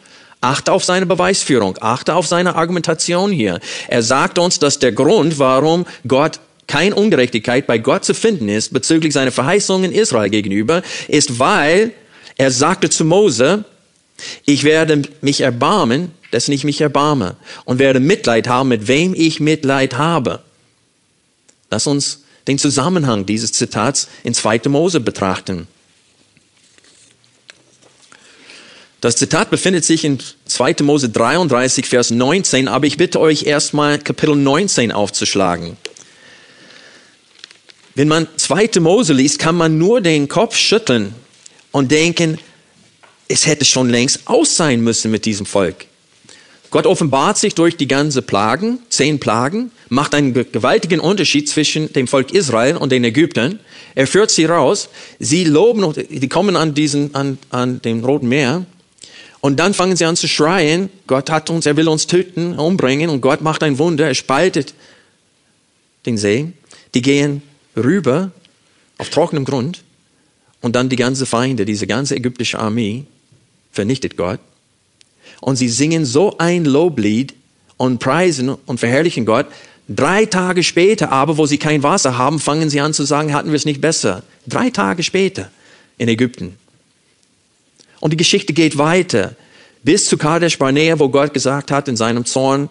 Achte 0.41 0.71
auf 0.71 0.85
seine 0.85 1.05
Beweisführung, 1.05 1.77
achte 1.81 2.15
auf 2.15 2.25
seine 2.25 2.55
Argumentation 2.55 3.31
hier. 3.31 3.59
Er 3.89 4.03
sagt 4.03 4.39
uns, 4.39 4.57
dass 4.59 4.79
der 4.79 4.93
Grund, 4.93 5.37
warum 5.37 5.85
Gott 6.07 6.39
keine 6.65 6.95
Ungerechtigkeit 6.95 7.67
bei 7.67 7.77
Gott 7.77 8.05
zu 8.05 8.13
finden 8.13 8.47
ist 8.47 8.71
bezüglich 8.71 9.11
seiner 9.11 9.31
Verheißungen 9.31 9.91
Israel 9.91 10.29
gegenüber, 10.29 10.83
ist, 11.07 11.39
weil 11.39 11.91
er 12.37 12.51
sagte 12.51 12.89
zu 12.89 13.03
Mose, 13.03 13.65
ich 14.45 14.63
werde 14.63 15.01
mich 15.21 15.41
erbarmen, 15.41 16.11
dessen 16.31 16.51
ich 16.53 16.63
mich 16.63 16.79
erbarme, 16.79 17.35
und 17.65 17.79
werde 17.79 17.99
Mitleid 17.99 18.47
haben, 18.47 18.69
mit 18.69 18.87
wem 18.87 19.13
ich 19.15 19.39
Mitleid 19.39 19.97
habe. 19.97 20.41
Lass 21.71 21.87
uns 21.87 22.23
den 22.47 22.57
Zusammenhang 22.57 23.25
dieses 23.25 23.51
Zitats 23.51 24.07
in 24.23 24.33
2. 24.33 24.61
Mose 24.69 24.99
betrachten. 24.99 25.67
Das 29.01 29.15
Zitat 29.15 29.49
befindet 29.49 29.85
sich 29.85 30.03
in 30.03 30.19
2. 30.45 30.75
Mose 30.81 31.07
33, 31.09 31.85
Vers 31.85 32.11
19, 32.11 32.67
aber 32.67 32.85
ich 32.85 32.97
bitte 32.97 33.19
euch 33.19 33.43
erstmal 33.43 33.97
Kapitel 33.97 34.35
19 34.35 34.91
aufzuschlagen. 34.91 35.77
Wenn 37.95 38.09
man 38.09 38.27
2. 38.35 38.81
Mose 38.81 39.13
liest, 39.13 39.39
kann 39.39 39.55
man 39.55 39.77
nur 39.77 40.01
den 40.01 40.27
Kopf 40.27 40.57
schütteln 40.57 41.15
und 41.71 41.91
denken, 41.91 42.39
es 43.29 43.45
hätte 43.45 43.63
schon 43.63 43.89
längst 43.89 44.21
aus 44.25 44.57
sein 44.57 44.81
müssen 44.81 45.11
mit 45.11 45.25
diesem 45.25 45.45
Volk. 45.45 45.85
Gott 46.69 46.85
offenbart 46.85 47.37
sich 47.37 47.55
durch 47.55 47.77
die 47.77 47.87
ganze 47.87 48.21
Plagen, 48.21 48.79
zehn 48.89 49.19
Plagen, 49.19 49.71
macht 49.87 50.13
einen 50.13 50.33
gewaltigen 50.33 50.99
Unterschied 50.99 51.49
zwischen 51.49 51.91
dem 51.93 52.07
Volk 52.07 52.31
Israel 52.31 52.77
und 52.77 52.91
den 52.91 53.03
Ägyptern. 53.03 53.59
Er 53.95 54.07
führt 54.07 54.29
sie 54.29 54.45
raus. 54.45 54.89
Sie 55.19 55.45
loben, 55.45 55.93
die 56.09 56.29
kommen 56.29 56.55
an 56.55 56.73
diesen, 56.73 57.15
an, 57.15 57.39
an 57.49 57.81
dem 57.81 58.03
Roten 58.03 58.27
Meer 58.27 58.65
und 59.41 59.59
dann 59.59 59.73
fangen 59.73 59.95
sie 59.95 60.05
an 60.05 60.15
zu 60.15 60.27
schreien, 60.27 60.89
Gott 61.07 61.29
hat 61.29 61.49
uns, 61.49 61.65
er 61.65 61.77
will 61.77 61.87
uns 61.87 62.07
töten, 62.07 62.57
umbringen 62.57 63.09
und 63.09 63.21
Gott 63.21 63.41
macht 63.41 63.63
ein 63.63 63.77
Wunder, 63.77 64.07
er 64.07 64.15
spaltet 64.15 64.73
den 66.05 66.17
See. 66.17 66.51
Die 66.93 67.01
gehen 67.01 67.41
rüber 67.75 68.31
auf 68.97 69.09
trockenem 69.09 69.45
Grund 69.45 69.83
und 70.61 70.75
dann 70.75 70.89
die 70.89 70.97
ganze 70.97 71.25
Feinde, 71.25 71.65
diese 71.65 71.87
ganze 71.87 72.15
ägyptische 72.15 72.59
Armee 72.59 73.05
vernichtet 73.71 74.17
Gott. 74.17 74.39
Und 75.39 75.55
sie 75.55 75.69
singen 75.69 76.05
so 76.05 76.37
ein 76.37 76.65
Loblied 76.65 77.33
und 77.77 77.99
preisen 77.99 78.49
und 78.49 78.79
verherrlichen 78.79 79.25
Gott. 79.25 79.45
Drei 79.87 80.25
Tage 80.25 80.63
später 80.63 81.11
aber, 81.11 81.37
wo 81.37 81.45
sie 81.45 81.57
kein 81.57 81.81
Wasser 81.81 82.17
haben, 82.17 82.39
fangen 82.39 82.69
sie 82.69 82.81
an 82.81 82.93
zu 82.93 83.03
sagen, 83.05 83.33
hatten 83.33 83.49
wir 83.49 83.55
es 83.55 83.65
nicht 83.65 83.79
besser. 83.79 84.23
Drei 84.47 84.69
Tage 84.69 85.01
später 85.01 85.49
in 85.97 86.09
Ägypten. 86.09 86.57
Und 87.99 88.11
die 88.11 88.17
Geschichte 88.17 88.53
geht 88.53 88.77
weiter 88.77 89.35
bis 89.83 90.05
zu 90.05 90.17
Kadesh 90.17 90.57
Barnea, 90.57 90.99
wo 90.99 91.09
Gott 91.09 91.33
gesagt 91.33 91.71
hat 91.71 91.87
in 91.87 91.95
seinem 91.95 92.25
Zorn, 92.25 92.69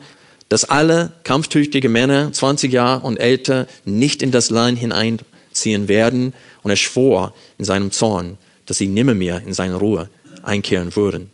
dass 0.48 0.64
alle 0.64 1.12
kampftüchtige 1.24 1.88
Männer, 1.88 2.32
20 2.32 2.72
Jahre 2.72 3.06
und 3.06 3.18
älter, 3.18 3.66
nicht 3.84 4.22
in 4.22 4.30
das 4.30 4.50
Land 4.50 4.78
hineinziehen 4.78 5.88
werden. 5.88 6.32
Und 6.62 6.70
er 6.70 6.76
schwor 6.76 7.34
in 7.58 7.64
seinem 7.64 7.90
Zorn, 7.90 8.38
dass 8.66 8.78
sie 8.78 8.88
nimmermehr 8.88 9.42
in 9.46 9.52
seine 9.52 9.76
Ruhe 9.76 10.08
einkehren 10.42 10.94
würden. 10.96 11.30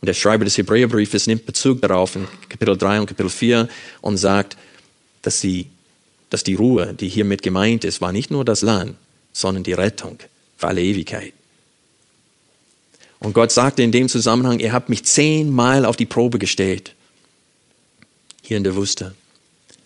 Und 0.00 0.06
der 0.06 0.14
Schreiber 0.14 0.44
des 0.44 0.56
Hebräerbriefes 0.56 1.26
nimmt 1.26 1.44
Bezug 1.44 1.82
darauf 1.82 2.16
in 2.16 2.26
Kapitel 2.48 2.76
3 2.76 3.00
und 3.00 3.06
Kapitel 3.06 3.30
4 3.30 3.68
und 4.00 4.16
sagt, 4.16 4.56
dass, 5.22 5.40
sie, 5.40 5.66
dass 6.30 6.42
die 6.42 6.54
Ruhe, 6.54 6.94
die 6.94 7.08
hiermit 7.08 7.42
gemeint 7.42 7.84
ist, 7.84 8.00
war 8.00 8.12
nicht 8.12 8.30
nur 8.30 8.44
das 8.44 8.62
Land, 8.62 8.96
sondern 9.32 9.62
die 9.62 9.74
Rettung 9.74 10.18
für 10.56 10.68
alle 10.68 10.82
Ewigkeit. 10.82 11.34
Und 13.20 13.34
Gott 13.34 13.52
sagte 13.52 13.82
in 13.82 13.92
dem 13.92 14.08
Zusammenhang, 14.08 14.58
ihr 14.58 14.72
habt 14.72 14.88
mich 14.88 15.04
zehnmal 15.04 15.84
auf 15.84 15.96
die 15.96 16.06
Probe 16.06 16.38
gestellt, 16.38 16.94
hier 18.42 18.56
in 18.56 18.64
der 18.64 18.74
Wüste. 18.74 19.14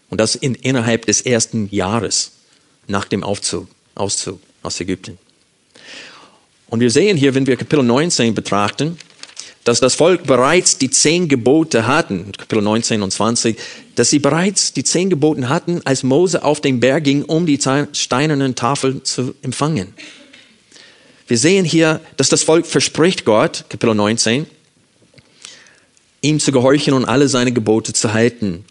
Und 0.08 0.18
das 0.18 0.36
in, 0.36 0.54
innerhalb 0.54 1.06
des 1.06 1.20
ersten 1.20 1.68
Jahres 1.70 2.30
nach 2.86 3.04
dem 3.04 3.24
Aufzug, 3.24 3.68
Auszug 3.96 4.40
aus 4.62 4.80
Ägypten. 4.80 5.18
Und 6.68 6.80
wir 6.80 6.90
sehen 6.90 7.16
hier, 7.16 7.34
wenn 7.34 7.46
wir 7.46 7.56
Kapitel 7.56 7.82
19 7.82 8.34
betrachten, 8.34 8.96
dass 9.64 9.80
das 9.80 9.94
Volk 9.94 10.24
bereits 10.24 10.78
die 10.78 10.90
zehn 10.90 11.28
Gebote 11.28 11.86
hatten, 11.86 12.30
Kapitel 12.32 12.62
19 12.62 13.02
und 13.02 13.10
20, 13.10 13.58
dass 13.96 14.10
sie 14.10 14.18
bereits 14.18 14.74
die 14.74 14.84
zehn 14.84 15.10
Gebote 15.10 15.48
hatten, 15.48 15.80
als 15.84 16.02
Mose 16.02 16.44
auf 16.44 16.60
den 16.60 16.80
Berg 16.80 17.04
ging, 17.04 17.24
um 17.24 17.46
die 17.46 17.58
steinernen 17.92 18.54
Tafeln 18.54 19.04
zu 19.04 19.34
empfangen. 19.42 19.94
Wir 21.26 21.38
sehen 21.38 21.64
hier, 21.64 22.00
dass 22.16 22.28
das 22.28 22.42
Volk 22.42 22.66
verspricht 22.66 23.24
Gott, 23.24 23.64
Kapitel 23.70 23.94
19, 23.94 24.46
ihm 26.20 26.38
zu 26.38 26.52
gehorchen 26.52 26.92
und 26.92 27.06
alle 27.06 27.28
seine 27.28 27.52
Gebote 27.52 27.94
zu 27.94 28.12
halten. 28.12 28.64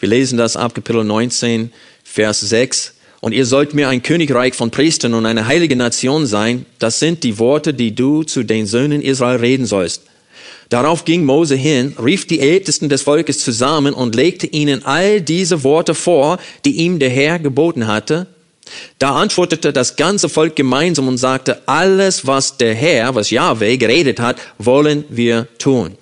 Wir 0.00 0.08
lesen 0.08 0.38
das 0.38 0.56
ab 0.56 0.74
Kapitel 0.74 1.04
19, 1.04 1.70
Vers 2.04 2.40
6. 2.40 2.94
Und 3.20 3.32
ihr 3.32 3.44
sollt 3.44 3.74
mir 3.74 3.88
ein 3.88 4.02
Königreich 4.02 4.54
von 4.54 4.70
Priestern 4.70 5.12
und 5.12 5.26
eine 5.26 5.46
heilige 5.46 5.76
Nation 5.76 6.24
sein. 6.26 6.66
Das 6.78 6.98
sind 6.98 7.24
die 7.24 7.38
Worte, 7.38 7.74
die 7.74 7.94
du 7.94 8.22
zu 8.22 8.44
den 8.44 8.66
Söhnen 8.66 9.02
Israel 9.02 9.40
reden 9.40 9.66
sollst. 9.66 10.02
Darauf 10.68 11.04
ging 11.04 11.24
Mose 11.24 11.56
hin, 11.56 11.94
rief 12.02 12.26
die 12.26 12.40
Ältesten 12.40 12.88
des 12.88 13.02
Volkes 13.02 13.40
zusammen 13.40 13.92
und 13.92 14.14
legte 14.14 14.46
ihnen 14.46 14.84
all 14.84 15.20
diese 15.20 15.64
Worte 15.64 15.94
vor, 15.94 16.38
die 16.64 16.76
ihm 16.76 16.98
der 16.98 17.10
Herr 17.10 17.38
geboten 17.38 17.86
hatte. 17.86 18.28
Da 18.98 19.14
antwortete 19.14 19.72
das 19.72 19.96
ganze 19.96 20.28
Volk 20.28 20.56
gemeinsam 20.56 21.08
und 21.08 21.18
sagte, 21.18 21.62
alles, 21.66 22.26
was 22.26 22.56
der 22.56 22.74
Herr, 22.74 23.14
was 23.14 23.30
Yahweh 23.30 23.76
geredet 23.76 24.20
hat, 24.20 24.38
wollen 24.58 25.04
wir 25.08 25.46
tun. 25.58 25.96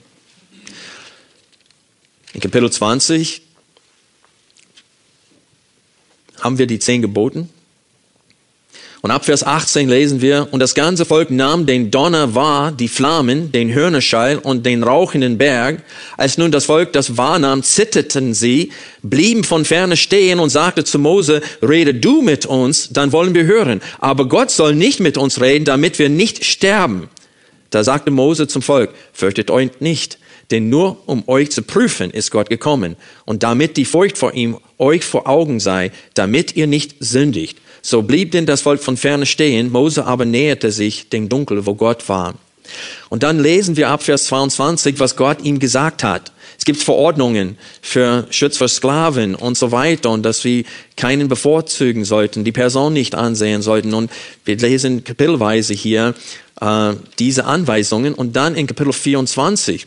In 2.32 2.40
Kapitel 2.40 2.70
20 2.70 3.42
haben 6.40 6.58
wir 6.58 6.66
die 6.66 6.78
zehn 6.78 7.02
Geboten. 7.02 7.48
Und 9.02 9.10
ab 9.10 9.24
Vers 9.24 9.44
18 9.44 9.88
lesen 9.88 10.20
wir, 10.20 10.48
und 10.50 10.60
das 10.60 10.74
ganze 10.74 11.04
Volk 11.04 11.30
nahm 11.30 11.66
den 11.66 11.90
Donner 11.90 12.34
wahr, 12.34 12.72
die 12.72 12.88
Flammen, 12.88 13.52
den 13.52 13.72
Hörnerschall 13.72 14.38
und 14.38 14.64
den 14.64 14.82
rauchenden 14.82 15.38
Berg. 15.38 15.82
Als 16.16 16.38
nun 16.38 16.50
das 16.50 16.64
Volk 16.64 16.92
das 16.92 17.16
wahrnahm, 17.16 17.62
zitterten 17.62 18.34
sie, 18.34 18.72
blieben 19.02 19.44
von 19.44 19.64
ferne 19.64 19.96
stehen 19.96 20.40
und 20.40 20.50
sagte 20.50 20.84
zu 20.84 20.98
Mose, 20.98 21.42
rede 21.62 21.94
du 21.94 22.22
mit 22.22 22.46
uns, 22.46 22.88
dann 22.90 23.12
wollen 23.12 23.34
wir 23.34 23.44
hören. 23.44 23.80
Aber 23.98 24.28
Gott 24.28 24.50
soll 24.50 24.74
nicht 24.74 25.00
mit 25.00 25.18
uns 25.18 25.40
reden, 25.40 25.64
damit 25.64 25.98
wir 25.98 26.08
nicht 26.08 26.44
sterben. 26.44 27.08
Da 27.70 27.84
sagte 27.84 28.10
Mose 28.10 28.48
zum 28.48 28.62
Volk, 28.62 28.90
fürchtet 29.12 29.50
euch 29.50 29.80
nicht, 29.80 30.18
denn 30.50 30.68
nur 30.68 31.02
um 31.06 31.24
euch 31.26 31.50
zu 31.50 31.62
prüfen 31.62 32.10
ist 32.10 32.30
Gott 32.30 32.48
gekommen 32.48 32.96
und 33.24 33.42
damit 33.42 33.76
die 33.76 33.84
Furcht 33.84 34.16
vor 34.16 34.34
ihm 34.34 34.58
euch 34.78 35.04
vor 35.04 35.28
Augen 35.28 35.60
sei, 35.60 35.90
damit 36.14 36.56
ihr 36.56 36.66
nicht 36.66 36.96
sündigt. 37.00 37.58
So 37.86 38.02
blieb 38.02 38.32
denn 38.32 38.46
das 38.46 38.62
Volk 38.62 38.82
von 38.82 38.96
ferne 38.96 39.26
stehen, 39.26 39.70
Mose 39.70 40.06
aber 40.06 40.24
näherte 40.24 40.72
sich 40.72 41.08
dem 41.08 41.28
Dunkel, 41.28 41.66
wo 41.66 41.76
Gott 41.76 42.08
war. 42.08 42.34
Und 43.10 43.22
dann 43.22 43.38
lesen 43.38 43.76
wir 43.76 43.90
ab 43.90 44.02
Vers 44.02 44.24
22, 44.24 44.98
was 44.98 45.14
Gott 45.14 45.40
ihm 45.44 45.60
gesagt 45.60 46.02
hat. 46.02 46.32
Es 46.58 46.64
gibt 46.64 46.82
Verordnungen 46.82 47.56
für 47.80 48.26
Schutz 48.30 48.56
für 48.56 48.66
Sklaven 48.66 49.36
und 49.36 49.56
so 49.56 49.70
weiter 49.70 50.10
und 50.10 50.24
dass 50.24 50.42
wir 50.42 50.64
keinen 50.96 51.28
bevorzugen 51.28 52.04
sollten, 52.04 52.42
die 52.42 52.50
Person 52.50 52.92
nicht 52.92 53.14
ansehen 53.14 53.62
sollten. 53.62 53.94
Und 53.94 54.10
wir 54.44 54.56
lesen 54.56 55.04
kapitelweise 55.04 55.72
hier 55.72 56.16
äh, 56.60 56.94
diese 57.20 57.44
Anweisungen 57.44 58.14
und 58.14 58.34
dann 58.34 58.56
in 58.56 58.66
Kapitel 58.66 58.92
24 58.92 59.86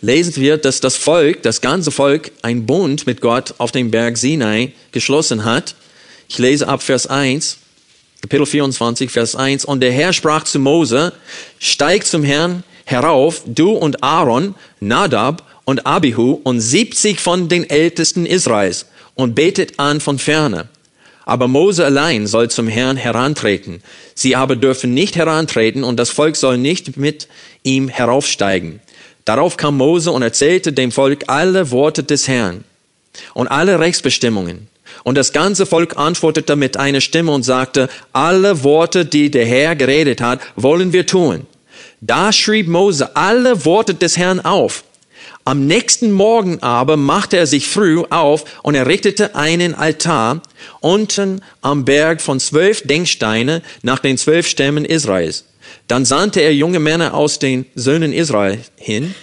lesen 0.00 0.34
wir, 0.34 0.56
dass 0.56 0.80
das 0.80 0.96
Volk, 0.96 1.40
das 1.44 1.60
ganze 1.60 1.92
Volk, 1.92 2.32
ein 2.42 2.66
Bund 2.66 3.06
mit 3.06 3.20
Gott 3.20 3.54
auf 3.58 3.70
dem 3.70 3.92
Berg 3.92 4.18
Sinai 4.18 4.72
geschlossen 4.90 5.44
hat. 5.44 5.76
Ich 6.28 6.38
lese 6.38 6.68
ab 6.68 6.82
Vers 6.82 7.06
1, 7.06 7.56
Kapitel 8.20 8.44
24, 8.44 9.10
Vers 9.10 9.34
1. 9.34 9.64
Und 9.64 9.80
der 9.80 9.92
Herr 9.92 10.12
sprach 10.12 10.44
zu 10.44 10.58
Mose, 10.58 11.14
steig 11.58 12.04
zum 12.04 12.22
Herrn 12.22 12.64
herauf, 12.84 13.42
du 13.46 13.72
und 13.72 14.02
Aaron, 14.02 14.54
Nadab 14.78 15.42
und 15.64 15.86
Abihu 15.86 16.38
und 16.42 16.60
70 16.60 17.18
von 17.18 17.48
den 17.48 17.68
Ältesten 17.68 18.26
Israels 18.26 18.86
und 19.14 19.34
betet 19.34 19.78
an 19.78 20.00
von 20.00 20.18
ferne. 20.18 20.68
Aber 21.24 21.48
Mose 21.48 21.84
allein 21.84 22.26
soll 22.26 22.50
zum 22.50 22.68
Herrn 22.68 22.96
herantreten. 22.96 23.82
Sie 24.14 24.36
aber 24.36 24.56
dürfen 24.56 24.94
nicht 24.94 25.16
herantreten 25.16 25.82
und 25.82 25.98
das 25.98 26.10
Volk 26.10 26.36
soll 26.36 26.58
nicht 26.58 26.96
mit 26.98 27.28
ihm 27.62 27.88
heraufsteigen. 27.88 28.80
Darauf 29.24 29.56
kam 29.56 29.76
Mose 29.76 30.10
und 30.10 30.22
erzählte 30.22 30.72
dem 30.72 30.92
Volk 30.92 31.24
alle 31.26 31.70
Worte 31.70 32.02
des 32.02 32.28
Herrn 32.28 32.64
und 33.34 33.48
alle 33.48 33.78
Rechtsbestimmungen. 33.80 34.67
Und 35.04 35.16
das 35.16 35.32
ganze 35.32 35.66
Volk 35.66 35.96
antwortete 35.96 36.56
mit 36.56 36.76
einer 36.76 37.00
Stimme 37.00 37.32
und 37.32 37.42
sagte, 37.42 37.88
alle 38.12 38.64
Worte, 38.64 39.04
die 39.04 39.30
der 39.30 39.46
Herr 39.46 39.76
geredet 39.76 40.20
hat, 40.20 40.40
wollen 40.56 40.92
wir 40.92 41.06
tun. 41.06 41.46
Da 42.00 42.32
schrieb 42.32 42.68
Mose 42.68 43.16
alle 43.16 43.64
Worte 43.64 43.94
des 43.94 44.16
Herrn 44.16 44.40
auf. 44.40 44.84
Am 45.44 45.66
nächsten 45.66 46.12
Morgen 46.12 46.62
aber 46.62 46.98
machte 46.98 47.38
er 47.38 47.46
sich 47.46 47.66
früh 47.68 48.04
auf 48.10 48.44
und 48.62 48.74
errichtete 48.74 49.34
einen 49.34 49.74
Altar 49.74 50.42
unten 50.80 51.40
am 51.62 51.86
Berg 51.86 52.20
von 52.20 52.38
zwölf 52.38 52.82
Denksteine 52.82 53.62
nach 53.82 53.98
den 53.98 54.18
zwölf 54.18 54.46
Stämmen 54.46 54.84
Israels. 54.84 55.46
Dann 55.86 56.04
sandte 56.04 56.40
er 56.40 56.54
junge 56.54 56.80
Männer 56.80 57.14
aus 57.14 57.38
den 57.38 57.64
Söhnen 57.74 58.12
Israel 58.12 58.58
hin, 58.76 59.14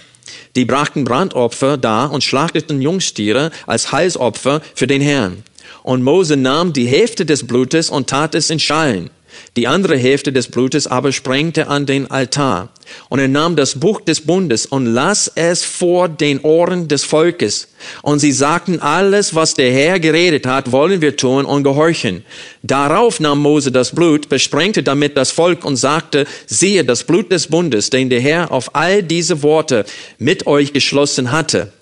die 0.56 0.64
brachten 0.64 1.04
Brandopfer 1.04 1.76
dar 1.76 2.10
und 2.10 2.24
schlachteten 2.24 2.82
Jungstiere 2.82 3.52
als 3.66 3.92
Heilsopfer 3.92 4.62
für 4.74 4.88
den 4.88 5.02
Herrn. 5.02 5.44
Und 5.86 6.02
Mose 6.02 6.36
nahm 6.36 6.72
die 6.72 6.88
Hälfte 6.88 7.24
des 7.24 7.46
Blutes 7.46 7.90
und 7.90 8.08
tat 8.08 8.34
es 8.34 8.50
in 8.50 8.58
Schalen. 8.58 9.08
Die 9.54 9.68
andere 9.68 9.96
Hälfte 9.96 10.32
des 10.32 10.48
Blutes 10.48 10.88
aber 10.88 11.12
sprengte 11.12 11.68
an 11.68 11.86
den 11.86 12.10
Altar. 12.10 12.70
Und 13.08 13.20
er 13.20 13.28
nahm 13.28 13.54
das 13.54 13.78
Buch 13.78 14.00
des 14.00 14.22
Bundes 14.22 14.66
und 14.66 14.86
las 14.86 15.30
es 15.36 15.62
vor 15.62 16.08
den 16.08 16.40
Ohren 16.40 16.88
des 16.88 17.04
Volkes. 17.04 17.68
Und 18.02 18.18
sie 18.18 18.32
sagten, 18.32 18.80
alles, 18.80 19.36
was 19.36 19.54
der 19.54 19.70
Herr 19.70 20.00
geredet 20.00 20.44
hat, 20.44 20.72
wollen 20.72 21.00
wir 21.00 21.16
tun 21.16 21.44
und 21.44 21.62
gehorchen. 21.62 22.24
Darauf 22.64 23.20
nahm 23.20 23.38
Mose 23.38 23.70
das 23.70 23.94
Blut, 23.94 24.28
besprengte 24.28 24.82
damit 24.82 25.16
das 25.16 25.30
Volk 25.30 25.64
und 25.64 25.76
sagte, 25.76 26.26
siehe 26.46 26.84
das 26.84 27.04
Blut 27.04 27.30
des 27.30 27.46
Bundes, 27.46 27.90
den 27.90 28.10
der 28.10 28.20
Herr 28.20 28.50
auf 28.50 28.74
all 28.74 29.04
diese 29.04 29.44
Worte 29.44 29.84
mit 30.18 30.48
euch 30.48 30.72
geschlossen 30.72 31.30
hatte. 31.30 31.72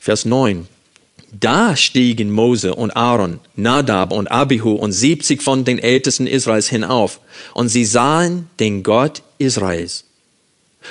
Vers 0.00 0.24
9. 0.24 0.66
Da 1.32 1.76
stiegen 1.76 2.30
Mose 2.30 2.74
und 2.74 2.90
Aaron, 2.96 3.38
Nadab 3.54 4.12
und 4.12 4.30
Abihu 4.30 4.72
und 4.72 4.92
siebzig 4.92 5.42
von 5.42 5.64
den 5.64 5.78
Ältesten 5.78 6.26
Israels 6.26 6.68
hinauf, 6.68 7.20
und 7.54 7.68
sie 7.68 7.84
sahen 7.84 8.50
den 8.58 8.82
Gott 8.82 9.22
Israels. 9.38 10.04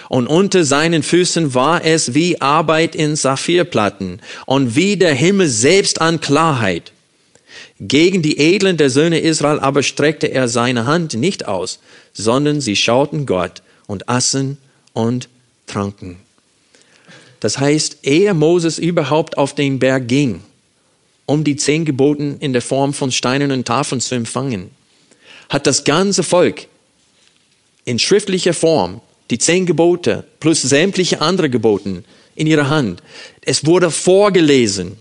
Und 0.08 0.28
unter 0.28 0.64
seinen 0.64 1.04
Füßen 1.04 1.54
war 1.54 1.84
es 1.84 2.14
wie 2.14 2.40
Arbeit 2.40 2.96
in 2.96 3.16
Saphirplatten 3.16 4.22
und 4.46 4.76
wie 4.76 4.98
der 4.98 5.14
Himmel 5.14 5.48
selbst 5.48 6.00
an 6.00 6.22
Klarheit. 6.22 6.94
Gegen 7.80 8.22
die 8.22 8.38
Edlen 8.38 8.78
der 8.78 8.90
Söhne 8.90 9.20
Israel 9.20 9.60
aber 9.60 9.84
streckte 9.84 10.28
er 10.28 10.48
seine 10.48 10.86
Hand 10.86 11.16
nicht 11.16 11.48
aus, 11.48 11.80
sondern 12.14 12.62
sie 12.62 12.76
schauten 12.76 13.26
Gott 13.26 13.62
und 13.88 14.08
aßen 14.08 14.58
und 14.94 15.28
tranken. 15.66 16.18
Das 17.40 17.58
heißt, 17.58 18.00
ehe 18.04 18.34
Moses 18.34 18.78
überhaupt 18.80 19.38
auf 19.38 19.56
den 19.56 19.80
Berg 19.80 20.08
ging, 20.08 20.42
um 21.26 21.44
die 21.44 21.56
zehn 21.56 21.86
Geboten 21.86 22.38
in 22.40 22.54
der 22.54 22.62
Form 22.62 22.94
von 22.94 23.12
steinernen 23.12 23.64
Tafeln 23.64 24.02
zu 24.02 24.16
empfangen, 24.16 24.72
hat 25.50 25.68
das 25.68 25.84
ganze 25.84 26.24
Volk 26.24 26.68
in 27.86 28.00
schriftlicher 28.00 28.54
Form 28.54 29.02
die 29.30 29.38
zehn 29.38 29.66
Gebote 29.66 30.26
plus 30.40 30.62
sämtliche 30.62 31.22
andere 31.22 31.50
Geboten 31.50 32.04
in 32.36 32.48
ihrer 32.48 32.70
Hand. 32.70 33.04
Es 33.42 33.66
wurde 33.66 33.92
vorgelesen. 33.92 34.98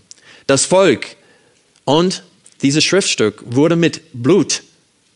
Das 0.47 0.65
Volk 0.65 1.15
und 1.85 2.23
dieses 2.61 2.83
Schriftstück 2.83 3.43
wurde 3.45 3.75
mit 3.75 4.01
Blut 4.13 4.63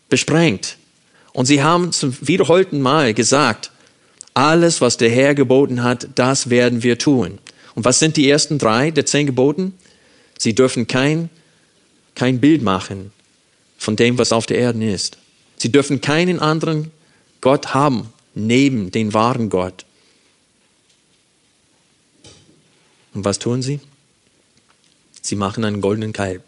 besprengt. 0.10 0.78
Und 1.34 1.46
sie 1.46 1.64
haben 1.64 1.92
zum 1.92 2.16
wiederholten 2.22 2.82
Mal 2.82 3.14
gesagt, 3.14 3.72
alles, 4.34 4.82
was 4.82 4.98
der 4.98 5.10
Herr 5.10 5.36
geboten 5.36 5.84
hat, 5.84 6.08
das 6.16 6.50
werden 6.50 6.84
wir 6.84 6.98
tun. 6.98 7.40
Und 7.76 7.86
was 7.86 8.00
sind 8.00 8.18
die 8.18 8.30
ersten 8.30 8.58
drei 8.58 8.92
der 8.92 9.06
zehn 9.06 9.26
Geboten? 9.26 9.74
Sie 10.38 10.56
dürfen 10.56 10.88
kein, 10.88 11.30
kein 12.16 12.40
Bild 12.40 12.62
machen 12.62 13.12
von 13.78 13.96
dem, 13.96 14.18
was 14.18 14.32
auf 14.32 14.46
der 14.46 14.58
Erde 14.58 14.92
ist. 14.92 15.18
Sie 15.58 15.72
dürfen 15.72 16.02
keinen 16.02 16.40
anderen 16.40 16.92
Gott 17.42 17.74
haben 17.74 18.12
neben 18.36 18.92
den 18.92 19.14
wahren 19.14 19.50
Gott. 19.50 19.86
Und 23.14 23.26
was 23.26 23.38
tun 23.40 23.62
sie? 23.62 23.80
Sie 25.22 25.36
machen 25.36 25.64
einen 25.64 25.82
goldenen 25.82 26.14
Kalb. 26.14 26.44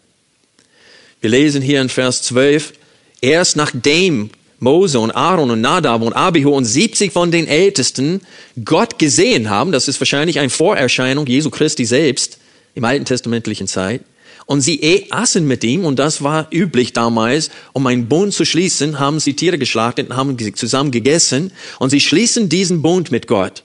Wir 1.20 1.30
lesen 1.30 1.62
hier 1.62 1.80
in 1.80 1.88
Vers 1.88 2.22
12, 2.22 2.74
erst 3.20 3.56
nachdem 3.56 4.30
Mose 4.66 4.98
und 4.98 5.12
Aaron 5.12 5.52
und 5.52 5.60
Nadab 5.60 6.02
und 6.02 6.12
Abihu 6.12 6.50
und 6.50 6.64
70 6.64 7.12
von 7.12 7.30
den 7.30 7.46
Ältesten 7.46 8.20
Gott 8.64 8.98
gesehen 8.98 9.48
haben, 9.48 9.70
das 9.70 9.86
ist 9.86 10.00
wahrscheinlich 10.00 10.40
eine 10.40 10.50
Vorerscheinung 10.50 11.24
Jesu 11.24 11.50
Christi 11.50 11.84
selbst 11.84 12.38
im 12.74 12.84
alten 12.84 13.04
testamentlichen 13.04 13.68
Zeit, 13.68 14.00
und 14.46 14.62
sie 14.62 14.82
eh 14.82 15.06
aßen 15.10 15.46
mit 15.46 15.62
ihm, 15.62 15.84
und 15.84 16.00
das 16.00 16.20
war 16.24 16.48
üblich 16.52 16.92
damals, 16.92 17.50
um 17.74 17.86
einen 17.86 18.08
Bund 18.08 18.34
zu 18.34 18.44
schließen, 18.44 18.98
haben 18.98 19.20
sie 19.20 19.34
Tiere 19.34 19.56
geschlachtet 19.56 20.10
und 20.10 20.16
haben 20.16 20.36
zusammen 20.56 20.90
gegessen, 20.90 21.52
und 21.78 21.90
sie 21.90 22.00
schließen 22.00 22.48
diesen 22.48 22.82
Bund 22.82 23.12
mit 23.12 23.28
Gott. 23.28 23.62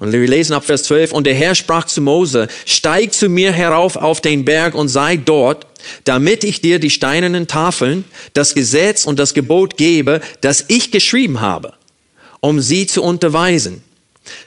Und 0.00 0.10
wir 0.10 0.26
lesen 0.26 0.54
ab 0.54 0.64
Vers 0.64 0.82
12, 0.82 1.12
und 1.12 1.24
der 1.24 1.34
Herr 1.34 1.54
sprach 1.54 1.86
zu 1.86 2.00
Mose, 2.00 2.48
steig 2.66 3.12
zu 3.12 3.28
mir 3.28 3.52
herauf 3.52 3.94
auf 3.94 4.20
den 4.20 4.44
Berg 4.44 4.74
und 4.74 4.88
sei 4.88 5.16
dort, 5.16 5.68
damit 6.04 6.44
ich 6.44 6.60
dir 6.60 6.78
die 6.78 6.90
steinernen 6.90 7.46
Tafeln, 7.46 8.04
das 8.32 8.54
Gesetz 8.54 9.04
und 9.04 9.18
das 9.18 9.34
Gebot 9.34 9.76
gebe, 9.76 10.20
das 10.40 10.64
ich 10.68 10.90
geschrieben 10.90 11.40
habe, 11.40 11.74
um 12.40 12.60
sie 12.60 12.86
zu 12.86 13.02
unterweisen. 13.02 13.82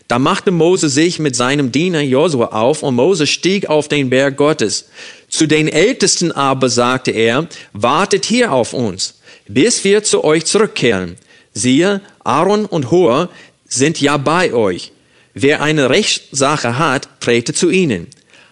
Da 0.07 0.19
machte 0.19 0.51
Mose 0.51 0.89
sich 0.89 1.19
mit 1.19 1.35
seinem 1.35 1.71
Diener 1.71 2.01
Josua 2.01 2.47
auf 2.47 2.83
und 2.83 2.95
Mose 2.95 3.27
stieg 3.27 3.67
auf 3.67 3.87
den 3.87 4.09
Berg 4.09 4.37
Gottes. 4.37 4.89
Zu 5.29 5.45
den 5.45 5.67
Ältesten 5.67 6.31
aber 6.31 6.69
sagte 6.69 7.11
er, 7.11 7.47
wartet 7.73 8.25
hier 8.25 8.51
auf 8.51 8.73
uns, 8.73 9.19
bis 9.47 9.83
wir 9.83 10.03
zu 10.03 10.23
euch 10.23 10.45
zurückkehren. 10.45 11.17
Siehe, 11.53 12.01
Aaron 12.23 12.65
und 12.65 12.91
Hur 12.91 13.29
sind 13.67 13.99
ja 14.01 14.17
bei 14.17 14.53
euch. 14.53 14.91
Wer 15.33 15.61
eine 15.61 15.89
Rechtssache 15.89 16.79
hat, 16.79 17.09
trete 17.19 17.53
zu 17.53 17.69
ihnen. 17.69 18.07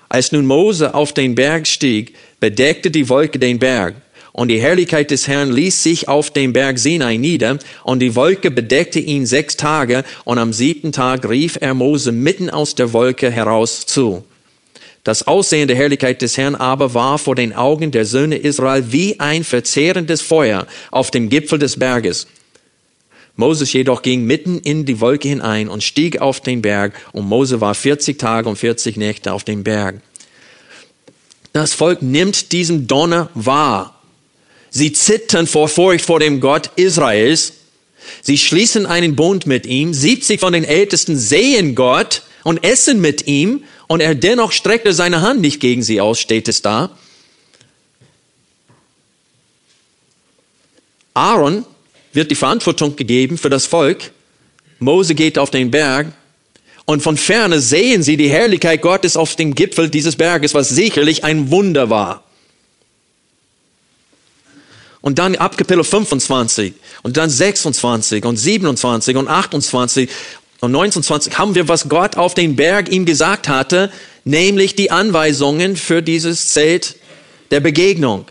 Als 0.10 0.32
nun 0.32 0.46
Mose 0.46 0.94
auf 0.94 1.14
den 1.14 1.34
Berg 1.34 1.66
stieg, 1.68 2.16
bedeckte 2.40 2.92
die 2.92 3.10
Wolke 3.10 3.40
den 3.40 3.60
Berg. 3.60 3.96
Und 4.32 4.50
die 4.50 4.60
Herrlichkeit 4.60 5.12
des 5.12 5.30
Herrn 5.30 5.52
ließ 5.52 5.82
sich 5.82 6.10
auf 6.10 6.30
dem 6.30 6.52
Berg 6.52 6.78
Sinai 6.78 7.16
nieder, 7.16 7.58
und 7.84 8.00
die 8.00 8.16
Wolke 8.16 8.52
bedeckte 8.52 9.00
ihn 9.00 9.26
sechs 9.26 9.56
Tage, 9.56 10.04
und 10.26 10.40
am 10.40 10.52
siebten 10.52 10.92
Tag 10.92 11.30
rief 11.30 11.58
er 11.62 11.74
Mose 11.74 12.12
mitten 12.12 12.50
aus 12.50 12.76
der 12.76 12.92
Wolke 12.92 13.32
heraus 13.32 13.86
zu. 13.86 14.26
Das 15.06 15.28
Aussehen 15.28 15.68
der 15.68 15.78
Herrlichkeit 15.78 16.22
des 16.22 16.36
Herrn 16.36 16.56
aber 16.56 16.94
war 16.94 17.20
vor 17.20 17.36
den 17.36 17.54
Augen 17.54 17.92
der 17.92 18.06
Söhne 18.06 18.38
Israel 18.38 18.92
wie 18.92 19.20
ein 19.20 19.44
verzehrendes 19.44 20.22
Feuer 20.22 20.66
auf 20.92 21.12
dem 21.12 21.30
Gipfel 21.30 21.60
des 21.60 21.78
Berges. 21.78 22.28
Moses 23.36 23.72
jedoch 23.72 24.02
ging 24.02 24.26
mitten 24.26 24.60
in 24.60 24.86
die 24.86 25.00
Wolke 25.00 25.28
hinein 25.28 25.70
und 25.70 25.84
stieg 25.84 26.22
auf 26.22 26.42
den 26.42 26.62
Berg, 26.62 26.94
und 27.12 27.28
Mose 27.28 27.62
war 27.62 27.76
40 27.76 28.18
Tage 28.18 28.50
und 28.50 28.56
40 28.56 28.98
Nächte 28.98 29.32
auf 29.32 29.44
dem 29.44 29.64
Berg. 29.64 30.02
Das 31.56 31.74
Volk 31.74 32.02
nimmt 32.02 32.52
diesen 32.52 32.86
Donner 32.86 33.30
wahr. 33.34 33.98
Sie 34.72 34.92
zittern 34.92 35.48
vor 35.48 35.70
Furcht 35.70 36.04
vor 36.04 36.20
dem 36.20 36.42
Gott 36.42 36.70
Israels. 36.76 37.54
Sie 38.22 38.38
schließen 38.38 38.86
einen 38.86 39.16
Bund 39.16 39.48
mit 39.48 39.66
ihm. 39.66 39.94
70 39.94 40.42
von 40.42 40.52
den 40.52 40.66
Ältesten 40.66 41.18
sehen 41.18 41.74
Gott 41.74 42.24
und 42.44 42.62
essen 42.66 43.00
mit 43.00 43.28
ihm. 43.28 43.64
Und 43.88 44.02
er 44.02 44.16
dennoch 44.16 44.52
streckte 44.52 44.92
seine 44.92 45.22
Hand 45.22 45.40
nicht 45.40 45.62
gegen 45.62 45.82
sie 45.82 46.02
aus, 46.02 46.20
steht 46.20 46.50
es 46.50 46.62
da. 46.62 46.90
Aaron 51.14 51.64
wird 52.12 52.32
die 52.32 52.36
Verantwortung 52.36 52.98
gegeben 52.98 53.38
für 53.38 53.50
das 53.50 53.66
Volk. 53.66 54.12
Mose 54.80 55.16
geht 55.16 55.38
auf 55.38 55.52
den 55.52 55.72
Berg 55.72 56.08
und 56.86 57.02
von 57.02 57.18
ferne 57.18 57.60
sehen 57.60 58.04
sie 58.04 58.16
die 58.16 58.30
Herrlichkeit 58.30 58.82
Gottes 58.82 59.18
auf 59.18 59.36
dem 59.36 59.56
Gipfel 59.56 59.90
dieses 59.90 60.16
Berges, 60.16 60.54
was 60.54 60.70
sicherlich 60.70 61.24
ein 61.24 61.50
Wunder 61.50 61.90
war. 61.90 62.24
Und 65.02 65.20
dann 65.20 65.36
ab 65.36 65.58
Kapitel 65.58 65.84
25 65.84 66.74
und 67.04 67.18
dann 67.18 67.30
26 67.30 68.26
und 68.26 68.38
27 68.38 69.18
und 69.18 69.28
28 69.28 70.10
und 70.62 70.72
29 70.72 71.38
haben 71.38 71.54
wir, 71.54 71.68
was 71.68 71.90
Gott 71.90 72.18
auf 72.18 72.34
dem 72.34 72.56
Berg 72.56 72.92
ihm 72.92 73.06
gesagt 73.06 73.48
hatte, 73.48 73.92
nämlich 74.24 74.76
die 74.76 74.90
Anweisungen 74.90 75.76
für 75.76 76.02
dieses 76.02 76.50
Zelt 76.50 76.96
der 77.52 77.60
Begegnung. 77.60 78.26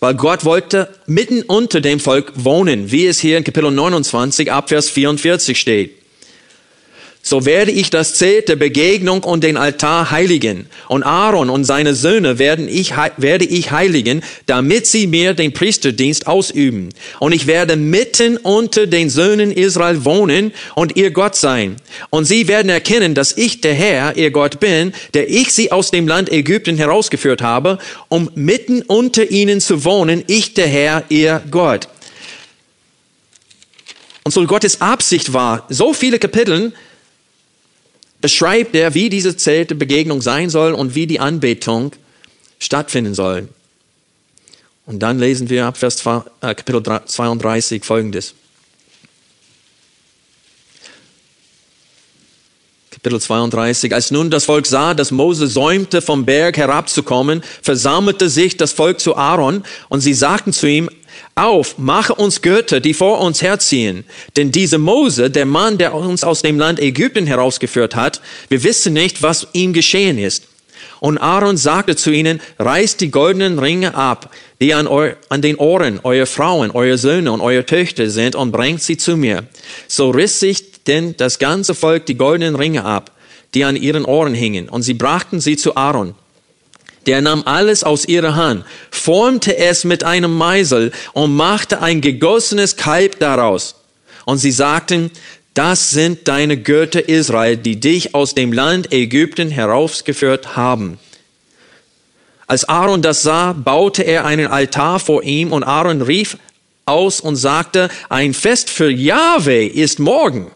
Weil 0.00 0.14
Gott 0.14 0.44
wollte 0.44 0.94
mitten 1.06 1.42
unter 1.42 1.80
dem 1.80 1.98
Volk 1.98 2.32
wohnen, 2.34 2.90
wie 2.90 3.06
es 3.06 3.20
hier 3.20 3.38
in 3.38 3.44
Kapitel 3.44 3.70
29 3.70 4.52
Abvers 4.52 4.90
44 4.90 5.58
steht 5.58 5.97
so 7.28 7.44
werde 7.44 7.70
ich 7.70 7.90
das 7.90 8.14
Zelt 8.14 8.48
der 8.48 8.56
Begegnung 8.56 9.22
und 9.22 9.44
den 9.44 9.56
Altar 9.56 10.10
heiligen. 10.10 10.66
Und 10.88 11.02
Aaron 11.02 11.50
und 11.50 11.64
seine 11.64 11.94
Söhne 11.94 12.38
werden 12.38 12.68
ich, 12.68 12.94
werde 13.18 13.44
ich 13.44 13.70
heiligen, 13.70 14.22
damit 14.46 14.86
sie 14.86 15.06
mir 15.06 15.34
den 15.34 15.52
Priesterdienst 15.52 16.26
ausüben. 16.26 16.88
Und 17.20 17.32
ich 17.32 17.46
werde 17.46 17.76
mitten 17.76 18.38
unter 18.38 18.86
den 18.86 19.10
Söhnen 19.10 19.52
Israel 19.52 20.04
wohnen 20.04 20.52
und 20.74 20.96
ihr 20.96 21.10
Gott 21.10 21.36
sein. 21.36 21.76
Und 22.10 22.24
sie 22.24 22.48
werden 22.48 22.70
erkennen, 22.70 23.14
dass 23.14 23.36
ich 23.36 23.60
der 23.60 23.74
Herr, 23.74 24.16
ihr 24.16 24.30
Gott 24.30 24.58
bin, 24.58 24.94
der 25.12 25.28
ich 25.28 25.52
sie 25.52 25.70
aus 25.70 25.90
dem 25.90 26.08
Land 26.08 26.32
Ägypten 26.32 26.78
herausgeführt 26.78 27.42
habe, 27.42 27.78
um 28.08 28.30
mitten 28.34 28.82
unter 28.82 29.30
ihnen 29.30 29.60
zu 29.60 29.84
wohnen, 29.84 30.24
ich 30.28 30.54
der 30.54 30.66
Herr, 30.66 31.04
ihr 31.10 31.42
Gott. 31.50 31.88
Und 34.24 34.32
so 34.32 34.44
Gottes 34.46 34.80
Absicht 34.80 35.32
war, 35.32 35.66
so 35.68 35.92
viele 35.92 36.18
Kapiteln 36.18 36.72
beschreibt 38.20 38.74
er, 38.74 38.94
wie 38.94 39.08
diese 39.08 39.36
Zelte 39.36 39.74
Begegnung 39.74 40.22
sein 40.22 40.50
soll 40.50 40.72
und 40.72 40.94
wie 40.94 41.06
die 41.06 41.20
Anbetung 41.20 41.92
stattfinden 42.58 43.14
soll. 43.14 43.48
Und 44.86 45.00
dann 45.00 45.18
lesen 45.18 45.50
wir 45.50 45.66
ab 45.66 45.76
Vers 45.76 46.04
äh, 46.06 46.54
Kapitel 46.54 46.82
32 46.82 47.84
folgendes. 47.84 48.34
Kapitel 52.90 53.20
32. 53.20 53.94
Als 53.94 54.10
nun 54.10 54.28
das 54.28 54.46
Volk 54.46 54.66
sah, 54.66 54.92
dass 54.92 55.12
Mose 55.12 55.46
säumte, 55.46 56.02
vom 56.02 56.24
Berg 56.24 56.56
herabzukommen, 56.56 57.42
versammelte 57.62 58.28
sich 58.28 58.56
das 58.56 58.72
Volk 58.72 58.98
zu 58.98 59.16
Aaron 59.16 59.62
und 59.88 60.00
sie 60.00 60.14
sagten 60.14 60.52
zu 60.52 60.66
ihm, 60.66 60.90
auf, 61.38 61.78
mache 61.78 62.14
uns 62.14 62.42
Götter, 62.42 62.80
die 62.80 62.94
vor 62.94 63.20
uns 63.20 63.42
herziehen. 63.42 64.04
Denn 64.36 64.50
diese 64.50 64.78
Mose, 64.78 65.30
der 65.30 65.46
Mann, 65.46 65.78
der 65.78 65.94
uns 65.94 66.24
aus 66.24 66.42
dem 66.42 66.58
Land 66.58 66.80
Ägypten 66.80 67.26
herausgeführt 67.26 67.94
hat, 67.94 68.20
wir 68.48 68.62
wissen 68.64 68.92
nicht, 68.92 69.22
was 69.22 69.46
ihm 69.52 69.72
geschehen 69.72 70.18
ist. 70.18 70.44
Und 71.00 71.18
Aaron 71.18 71.56
sagte 71.56 71.96
zu 71.96 72.10
ihnen, 72.10 72.40
reißt 72.58 73.00
die 73.00 73.10
goldenen 73.10 73.58
Ringe 73.58 73.94
ab, 73.94 74.34
die 74.60 74.74
an, 74.74 74.88
eu 74.88 75.12
an 75.28 75.42
den 75.42 75.56
Ohren 75.56 76.00
eurer 76.02 76.26
Frauen, 76.26 76.72
eurer 76.72 76.98
Söhne 76.98 77.30
und 77.30 77.40
eurer 77.40 77.64
Töchter 77.64 78.10
sind, 78.10 78.34
und 78.34 78.50
bringt 78.50 78.82
sie 78.82 78.96
zu 78.96 79.16
mir. 79.16 79.44
So 79.86 80.10
riss 80.10 80.40
sich 80.40 80.82
denn 80.84 81.16
das 81.16 81.38
ganze 81.38 81.74
Volk 81.74 82.06
die 82.06 82.16
goldenen 82.16 82.56
Ringe 82.56 82.84
ab, 82.84 83.12
die 83.54 83.64
an 83.64 83.76
ihren 83.76 84.04
Ohren 84.04 84.34
hingen, 84.34 84.68
und 84.68 84.82
sie 84.82 84.94
brachten 84.94 85.40
sie 85.40 85.56
zu 85.56 85.76
Aaron 85.76 86.14
der 87.08 87.22
nahm 87.22 87.42
alles 87.46 87.82
aus 87.82 88.04
ihrer 88.04 88.36
Hand, 88.36 88.64
formte 88.90 89.56
es 89.56 89.84
mit 89.84 90.04
einem 90.04 90.34
Meisel 90.34 90.92
und 91.14 91.34
machte 91.34 91.80
ein 91.80 92.02
gegossenes 92.02 92.76
Kalb 92.76 93.18
daraus. 93.18 93.76
Und 94.26 94.38
sie 94.38 94.52
sagten, 94.52 95.10
das 95.54 95.90
sind 95.90 96.28
deine 96.28 96.58
Götter 96.58 97.08
Israel, 97.08 97.56
die 97.56 97.80
dich 97.80 98.14
aus 98.14 98.34
dem 98.34 98.52
Land 98.52 98.92
Ägypten 98.92 99.50
herausgeführt 99.50 100.54
haben. 100.54 100.98
Als 102.46 102.68
Aaron 102.68 103.00
das 103.00 103.22
sah, 103.22 103.54
baute 103.54 104.02
er 104.02 104.26
einen 104.26 104.46
Altar 104.46 105.00
vor 105.00 105.22
ihm 105.22 105.50
und 105.52 105.64
Aaron 105.64 106.02
rief 106.02 106.36
aus 106.84 107.20
und 107.20 107.36
sagte, 107.36 107.88
ein 108.10 108.34
Fest 108.34 108.68
für 108.70 108.90
Yahweh 108.90 109.66
ist 109.66 109.98
morgen. 109.98 110.50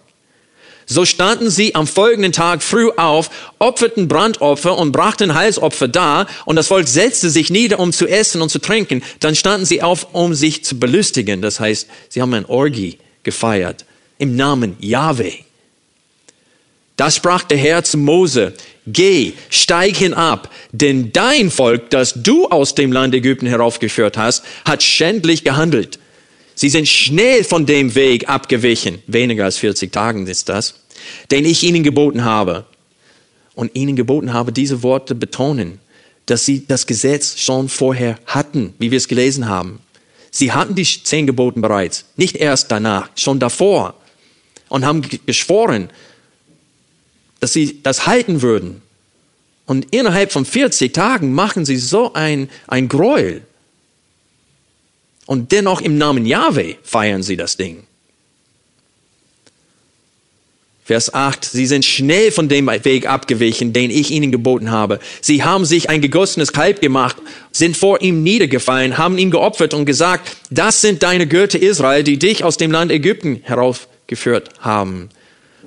So 0.86 1.04
standen 1.04 1.50
sie 1.50 1.74
am 1.74 1.86
folgenden 1.86 2.32
Tag 2.32 2.62
früh 2.62 2.90
auf, 2.96 3.30
opferten 3.58 4.08
Brandopfer 4.08 4.76
und 4.76 4.92
brachten 4.92 5.34
Heilsopfer 5.34 5.88
dar, 5.88 6.26
und 6.44 6.56
das 6.56 6.68
Volk 6.68 6.88
setzte 6.88 7.30
sich 7.30 7.50
nieder, 7.50 7.78
um 7.78 7.92
zu 7.92 8.06
essen 8.06 8.42
und 8.42 8.50
zu 8.50 8.58
trinken. 8.58 9.02
Dann 9.20 9.34
standen 9.34 9.66
sie 9.66 9.82
auf, 9.82 10.08
um 10.12 10.34
sich 10.34 10.64
zu 10.64 10.78
belustigen. 10.78 11.42
Das 11.42 11.60
heißt, 11.60 11.88
sie 12.08 12.20
haben 12.20 12.34
ein 12.34 12.46
Orgie 12.46 12.98
gefeiert 13.22 13.84
im 14.18 14.36
Namen 14.36 14.76
Yahweh. 14.80 15.38
Da 16.96 17.10
sprach 17.10 17.42
der 17.42 17.58
Herr 17.58 17.82
zu 17.82 17.98
Mose, 17.98 18.52
geh, 18.86 19.32
steig 19.50 19.96
hinab, 19.96 20.50
denn 20.72 21.10
dein 21.12 21.50
Volk, 21.50 21.90
das 21.90 22.14
du 22.14 22.46
aus 22.48 22.74
dem 22.74 22.92
Land 22.92 23.14
Ägypten 23.14 23.46
heraufgeführt 23.46 24.16
hast, 24.16 24.44
hat 24.64 24.82
schändlich 24.82 25.42
gehandelt. 25.42 25.98
Sie 26.54 26.68
sind 26.68 26.88
schnell 26.88 27.44
von 27.44 27.66
dem 27.66 27.94
Weg 27.94 28.28
abgewichen. 28.28 29.02
Weniger 29.06 29.44
als 29.44 29.58
40 29.58 29.92
Tagen 29.92 30.26
ist 30.26 30.48
das 30.48 30.74
den 31.30 31.44
ich 31.44 31.62
ihnen 31.62 31.82
geboten 31.82 32.24
habe. 32.24 32.66
Und 33.54 33.74
ihnen 33.74 33.96
geboten 33.96 34.32
habe, 34.32 34.50
diese 34.50 34.82
Worte 34.82 35.14
betonen, 35.14 35.78
dass 36.24 36.46
sie 36.46 36.66
das 36.66 36.86
Gesetz 36.86 37.38
schon 37.38 37.68
vorher 37.68 38.18
hatten, 38.24 38.72
wie 38.78 38.90
wir 38.90 38.96
es 38.96 39.08
gelesen 39.08 39.46
haben. 39.46 39.80
Sie 40.30 40.52
hatten 40.52 40.74
die 40.74 40.84
zehn 40.84 41.26
Geboten 41.26 41.60
bereits, 41.60 42.06
nicht 42.16 42.36
erst 42.36 42.70
danach, 42.70 43.10
schon 43.14 43.38
davor. 43.38 43.94
und 44.70 44.86
haben 44.86 45.02
geschworen, 45.26 45.90
dass 47.40 47.52
sie 47.52 47.82
das 47.82 48.06
halten 48.06 48.40
würden. 48.40 48.80
Und 49.66 49.94
innerhalb 49.94 50.32
von 50.32 50.46
40 50.46 50.94
Tagen 50.94 51.34
machen 51.34 51.66
sie 51.66 51.76
so 51.76 52.14
ein, 52.14 52.48
ein 52.68 52.88
Gräuel. 52.88 53.42
Und 55.26 55.52
dennoch 55.52 55.80
im 55.80 55.98
Namen 55.98 56.26
Yahweh 56.26 56.76
feiern 56.82 57.22
sie 57.22 57.36
das 57.36 57.56
Ding. 57.56 57.84
Vers 60.84 61.14
8, 61.14 61.44
sie 61.44 61.66
sind 61.66 61.84
schnell 61.84 62.32
von 62.32 62.48
dem 62.48 62.66
Weg 62.66 63.06
abgewichen, 63.06 63.72
den 63.72 63.90
ich 63.90 64.10
ihnen 64.10 64.32
geboten 64.32 64.72
habe. 64.72 64.98
Sie 65.20 65.44
haben 65.44 65.64
sich 65.64 65.88
ein 65.88 66.00
gegossenes 66.00 66.52
Kalb 66.52 66.80
gemacht, 66.80 67.16
sind 67.52 67.76
vor 67.76 68.02
ihm 68.02 68.24
niedergefallen, 68.24 68.98
haben 68.98 69.16
ihm 69.16 69.30
geopfert 69.30 69.74
und 69.74 69.86
gesagt, 69.86 70.36
das 70.50 70.80
sind 70.80 71.04
deine 71.04 71.28
Götter 71.28 71.62
Israel, 71.62 72.02
die 72.02 72.18
dich 72.18 72.42
aus 72.42 72.56
dem 72.56 72.72
Land 72.72 72.90
Ägypten 72.90 73.42
heraufgeführt 73.44 74.50
haben. 74.58 75.08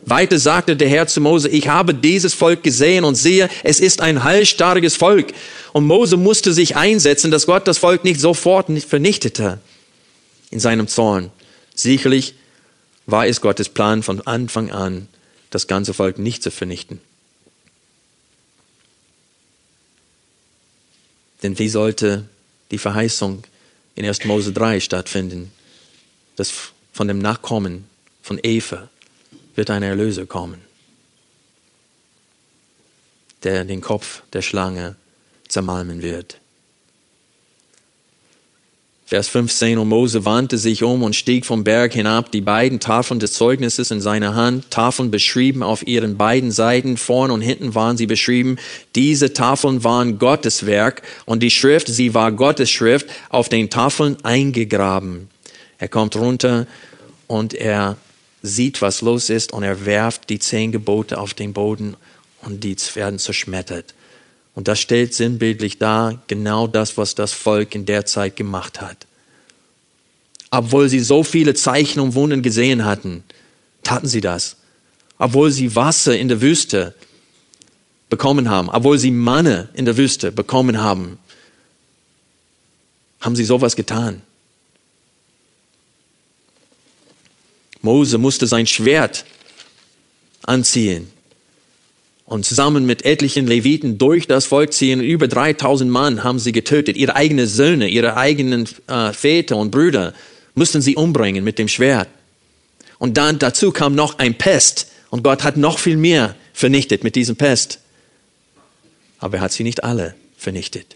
Weiter 0.06 0.38
sagte 0.38 0.76
der 0.76 0.88
Herr 0.88 1.08
zu 1.08 1.20
Mose, 1.20 1.50
ich 1.50 1.68
habe 1.68 1.94
dieses 1.94 2.34
Volk 2.36 2.62
gesehen 2.62 3.04
und 3.04 3.16
sehe, 3.16 3.50
es 3.64 3.80
ist 3.80 4.02
ein 4.02 4.24
halsstarriges 4.24 4.96
Volk. 4.96 5.34
Und 5.74 5.86
Mose 5.86 6.16
musste 6.16 6.54
sich 6.54 6.76
einsetzen, 6.76 7.32
dass 7.32 7.48
Gott 7.48 7.68
das 7.68 7.80
Volk 7.80 8.04
nicht 8.04 8.20
sofort 8.20 8.68
vernichtete 8.84 9.60
in 10.52 10.60
seinem 10.60 10.88
Zorn. 10.88 11.32
Sicherlich 11.74 12.36
war 13.08 13.26
es 13.26 13.42
Gottes 13.42 13.70
Plan 13.70 14.04
von 14.04 14.22
Anfang 14.22 14.72
an, 14.72 15.08
das 15.50 15.68
ganze 15.68 15.94
Volk 15.94 16.20
nicht 16.20 16.44
zu 16.44 16.52
vernichten. 16.52 17.02
Denn 21.42 21.58
wie 21.58 21.70
sollte 21.70 22.26
die 22.72 22.78
Verheißung 22.78 23.44
in 23.96 24.06
1. 24.06 24.26
Mose 24.26 24.52
3 24.52 24.80
stattfinden, 24.80 25.52
dass 26.36 26.52
von 26.94 27.08
dem 27.08 27.20
Nachkommen 27.20 27.86
von 28.22 28.40
Eva 28.42 28.90
wird 29.56 29.70
ein 29.70 29.84
Erlöser 29.84 30.26
kommen, 30.26 30.62
der 33.44 33.66
den 33.66 33.82
Kopf 33.82 34.22
der 34.34 34.42
Schlange 34.42 34.96
zermalmen 35.48 36.02
wird. 36.02 36.40
Vers 39.08 39.28
15, 39.28 39.78
und 39.78 39.88
Mose 39.88 40.26
wandte 40.26 40.58
sich 40.58 40.82
um 40.82 41.04
und 41.04 41.16
stieg 41.16 41.46
vom 41.46 41.64
Berg 41.64 41.94
hinab, 41.94 42.32
die 42.32 42.42
beiden 42.42 42.80
Tafeln 42.80 43.20
des 43.20 43.34
Zeugnisses 43.34 43.92
in 43.92 44.02
seiner 44.02 44.34
Hand, 44.34 44.72
Tafeln 44.72 45.12
beschrieben 45.12 45.62
auf 45.62 45.86
ihren 45.86 46.18
beiden 46.18 46.50
Seiten, 46.50 46.98
vorn 46.98 47.30
und 47.30 47.42
hinten 47.42 47.76
waren 47.76 47.98
sie 47.98 48.08
beschrieben. 48.08 48.58
Diese 48.96 49.32
Tafeln 49.32 49.84
waren 49.84 50.18
Gottes 50.18 50.66
Werk 50.66 51.04
und 51.26 51.44
die 51.44 51.52
Schrift, 51.52 51.88
sie 51.88 52.16
war 52.16 52.32
Gottes 52.32 52.72
Schrift, 52.72 53.06
auf 53.30 53.48
den 53.48 53.70
Tafeln 53.70 54.18
eingegraben. 54.24 55.30
Er 55.78 55.88
kommt 55.88 56.16
runter 56.16 56.66
und 57.28 57.54
er 57.54 57.98
sieht, 58.46 58.82
was 58.82 59.02
los 59.02 59.30
ist 59.30 59.52
und 59.52 59.64
er 59.64 59.86
werft 59.86 60.30
die 60.30 60.40
zehn 60.40 60.72
Gebote 60.72 61.18
auf 61.18 61.34
den 61.34 61.54
Boden 61.54 61.96
und 62.42 62.64
die 62.64 62.76
werden 62.94 63.20
zerschmettert. 63.20 63.94
Und 64.54 64.68
das 64.68 64.80
stellt 64.80 65.14
sinnbildlich 65.14 65.80
dar 65.80 66.22
genau 66.28 66.68
das, 66.68 66.98
was 66.98 67.16
das 67.16 67.34
Volk 67.34 67.76
in 67.76 67.86
der 67.86 68.06
Zeit 68.06 68.36
gemacht 68.36 68.82
hat. 68.82 69.06
Obwohl 70.50 70.88
sie 70.88 71.00
so 71.00 71.24
viele 71.24 71.54
Zeichen 71.54 72.00
und 72.00 72.16
Wunden 72.16 72.42
gesehen 72.42 72.86
hatten, 72.86 73.24
taten 73.84 74.08
sie 74.08 74.22
das. 74.22 74.56
Obwohl 75.18 75.52
sie 75.52 75.76
Wasser 75.76 76.18
in 76.18 76.30
der 76.30 76.42
Wüste 76.42 76.94
bekommen 78.10 78.50
haben, 78.50 78.70
obwohl 78.70 78.98
sie 78.98 79.12
Manne 79.12 79.70
in 79.74 79.86
der 79.86 79.98
Wüste 79.98 80.32
bekommen 80.32 80.82
haben, 80.82 81.18
haben 83.20 83.36
sie 83.36 83.44
sowas 83.44 83.76
getan. 83.76 84.22
Mose 87.86 88.18
musste 88.18 88.48
sein 88.48 88.68
Schwert 88.68 89.24
anziehen 90.44 91.08
und 92.26 92.46
zusammen 92.46 92.86
mit 92.86 93.06
etlichen 93.06 93.48
Leviten 93.48 93.98
durch 93.98 94.28
das 94.28 94.46
Volk 94.46 94.74
ziehen. 94.74 95.00
Über 95.00 95.28
3000 95.28 95.90
Mann 95.90 96.24
haben 96.24 96.40
sie 96.40 96.52
getötet. 96.52 96.98
Ihre 96.98 97.16
eigenen 97.16 97.48
Söhne, 97.48 97.88
ihre 97.88 98.18
eigenen 98.18 98.68
äh, 98.88 99.14
Väter 99.14 99.58
und 99.58 99.72
Brüder 99.72 100.14
mussten 100.56 100.82
sie 100.82 100.96
umbringen 100.96 101.44
mit 101.44 101.60
dem 101.60 101.68
Schwert. 101.68 102.10
Und 102.98 103.18
dann 103.18 103.40
dazu 103.40 103.72
kam 103.72 103.94
noch 103.94 104.18
ein 104.18 104.36
Pest. 104.36 104.88
Und 105.12 105.24
Gott 105.24 105.44
hat 105.44 105.56
noch 105.56 105.78
viel 105.78 105.98
mehr 105.98 106.36
vernichtet 106.54 107.04
mit 107.04 107.16
diesem 107.16 107.36
Pest. 107.36 107.80
Aber 109.20 109.38
er 109.38 109.42
hat 109.42 109.52
sie 109.54 109.64
nicht 109.64 109.84
alle 109.84 110.16
vernichtet. 110.38 110.96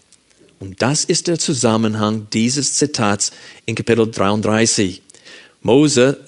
Und 0.58 0.82
das 0.82 1.04
ist 1.04 1.28
der 1.28 1.38
Zusammenhang 1.38 2.26
dieses 2.32 2.74
Zitats 2.74 3.32
in 3.66 3.76
Kapitel 3.76 4.10
33. 4.10 5.02
Mose 5.62 6.18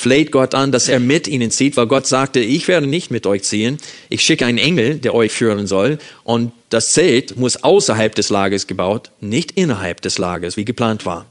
fleht 0.00 0.32
Gott 0.32 0.54
an, 0.54 0.72
dass 0.72 0.88
er 0.88 0.98
mit 0.98 1.28
ihnen 1.28 1.50
zieht, 1.50 1.76
weil 1.76 1.86
Gott 1.86 2.06
sagte, 2.06 2.40
ich 2.40 2.68
werde 2.68 2.86
nicht 2.86 3.10
mit 3.10 3.26
euch 3.26 3.42
ziehen. 3.42 3.76
Ich 4.08 4.22
schicke 4.22 4.46
einen 4.46 4.56
Engel, 4.56 4.94
der 4.94 5.14
euch 5.14 5.30
führen 5.30 5.66
soll. 5.66 5.98
Und 6.24 6.52
das 6.70 6.92
Zelt 6.92 7.36
muss 7.36 7.62
außerhalb 7.62 8.14
des 8.14 8.30
Lagers 8.30 8.66
gebaut, 8.66 9.10
nicht 9.20 9.52
innerhalb 9.52 10.00
des 10.00 10.16
Lagers, 10.16 10.56
wie 10.56 10.64
geplant 10.64 11.04
war. 11.04 11.26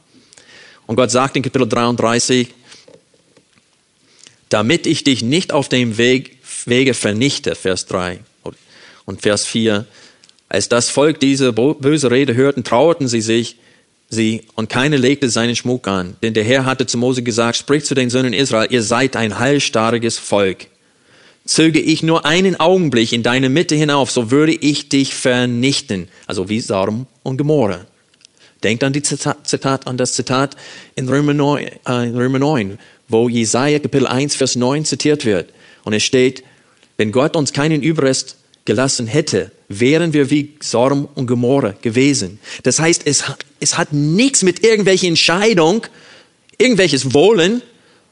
Und 0.85 0.97
Gott 0.97 1.09
sagt 1.09 1.35
in 1.35 1.41
Kapitel 1.41 1.67
33, 1.67 2.49
damit 4.49 4.85
ich 4.85 5.03
dich 5.03 5.23
nicht 5.23 5.51
auf 5.51 5.67
dem 5.67 5.97
Weg, 5.97 6.37
Wege 6.65 6.93
vernichte, 6.93 7.55
Vers 7.55 7.87
3 7.87 8.19
und 9.05 9.21
Vers 9.23 9.47
4. 9.47 9.85
Als 10.47 10.69
das 10.69 10.91
Volk 10.91 11.19
diese 11.19 11.53
böse 11.53 12.11
Rede 12.11 12.35
hörten, 12.35 12.63
trauerten 12.63 13.07
sie 13.07 13.21
sich 13.21 13.55
sie 14.09 14.43
und 14.55 14.69
keiner 14.69 14.97
legte 14.97 15.29
seinen 15.29 15.55
Schmuck 15.55 15.87
an. 15.87 16.15
Denn 16.21 16.33
der 16.33 16.43
Herr 16.43 16.65
hatte 16.65 16.85
zu 16.85 16.97
Mose 16.97 17.23
gesagt, 17.23 17.57
sprich 17.57 17.85
zu 17.85 17.95
den 17.95 18.09
Söhnen 18.09 18.33
Israel, 18.33 18.67
ihr 18.71 18.81
seid 18.81 19.15
ein 19.15 19.39
heilstarriges 19.39 20.17
Volk. 20.17 20.67
Zöge 21.45 21.79
ich 21.79 22.03
nur 22.03 22.25
einen 22.25 22.59
Augenblick 22.59 23.11
in 23.11 23.23
deine 23.23 23.49
Mitte 23.49 23.75
hinauf, 23.75 24.11
so 24.11 24.29
würde 24.31 24.53
ich 24.53 24.89
dich 24.89 25.15
vernichten. 25.15 26.07
Also 26.27 26.49
wie 26.49 26.59
Sodom 26.59 27.07
und 27.23 27.37
Gomorra. 27.37 27.85
Denkt 28.63 28.83
an, 28.83 28.93
die 28.93 29.01
Zitat, 29.01 29.47
Zitat, 29.47 29.87
an 29.87 29.97
das 29.97 30.13
Zitat 30.13 30.57
in 30.95 31.07
Römer 31.07 31.33
9, 31.33 31.65
äh, 31.85 31.91
Römer 31.91 32.39
9, 32.39 32.77
wo 33.07 33.29
Jesaja 33.29 33.79
Kapitel 33.79 34.05
1, 34.05 34.35
Vers 34.35 34.55
9 34.57 34.85
zitiert 34.85 35.23
wird. 35.25 35.53
Und 35.85 35.93
es 35.93 36.03
steht, 36.03 36.43
wenn 36.97 37.11
Gott 37.11 37.37
uns 37.37 37.53
keinen 37.53 37.81
Überrest 37.81 38.35
gelassen 38.65 39.07
hätte, 39.07 39.51
wären 39.69 40.13
wir 40.13 40.29
wie 40.29 40.55
Sodom 40.59 41.07
und 41.15 41.27
Gomorra 41.27 41.73
gewesen. 41.81 42.39
Das 42.63 42.79
heißt, 42.79 43.03
es, 43.05 43.23
es 43.59 43.77
hat 43.77 43.93
nichts 43.93 44.43
mit 44.43 44.63
irgendwelcher 44.63 45.07
Entscheidung, 45.07 45.85
irgendwelches 46.57 47.13
Wollen 47.13 47.61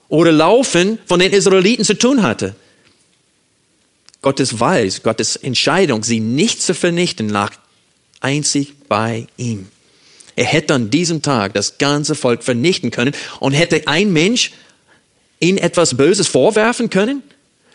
oder 0.10 0.32
Laufen 0.32 1.00
von 1.06 1.20
den 1.20 1.34
Israeliten 1.34 1.86
zu 1.86 1.94
tun 1.94 2.24
hatte. 2.24 2.56
Gottes 4.22 4.60
Weis, 4.60 5.04
Gottes 5.04 5.36
Entscheidung, 5.36 6.04
sie 6.04 6.20
nicht 6.20 6.62
zu 6.62 6.74
vernichten, 6.74 7.30
lag 7.30 7.54
einzig 8.20 8.74
bei 8.88 9.28
ihm. 9.38 9.68
Er 10.36 10.46
hätte 10.46 10.74
an 10.74 10.90
diesem 10.90 11.22
Tag 11.22 11.54
das 11.54 11.78
ganze 11.78 12.16
Volk 12.16 12.44
vernichten 12.44 12.92
können 12.92 13.14
und 13.40 13.54
hätte 13.54 13.88
ein 13.88 14.12
Mensch 14.12 14.52
ihnen 15.40 15.58
etwas 15.58 15.96
Böses 15.96 16.28
vorwerfen 16.28 16.90
können? 16.90 17.24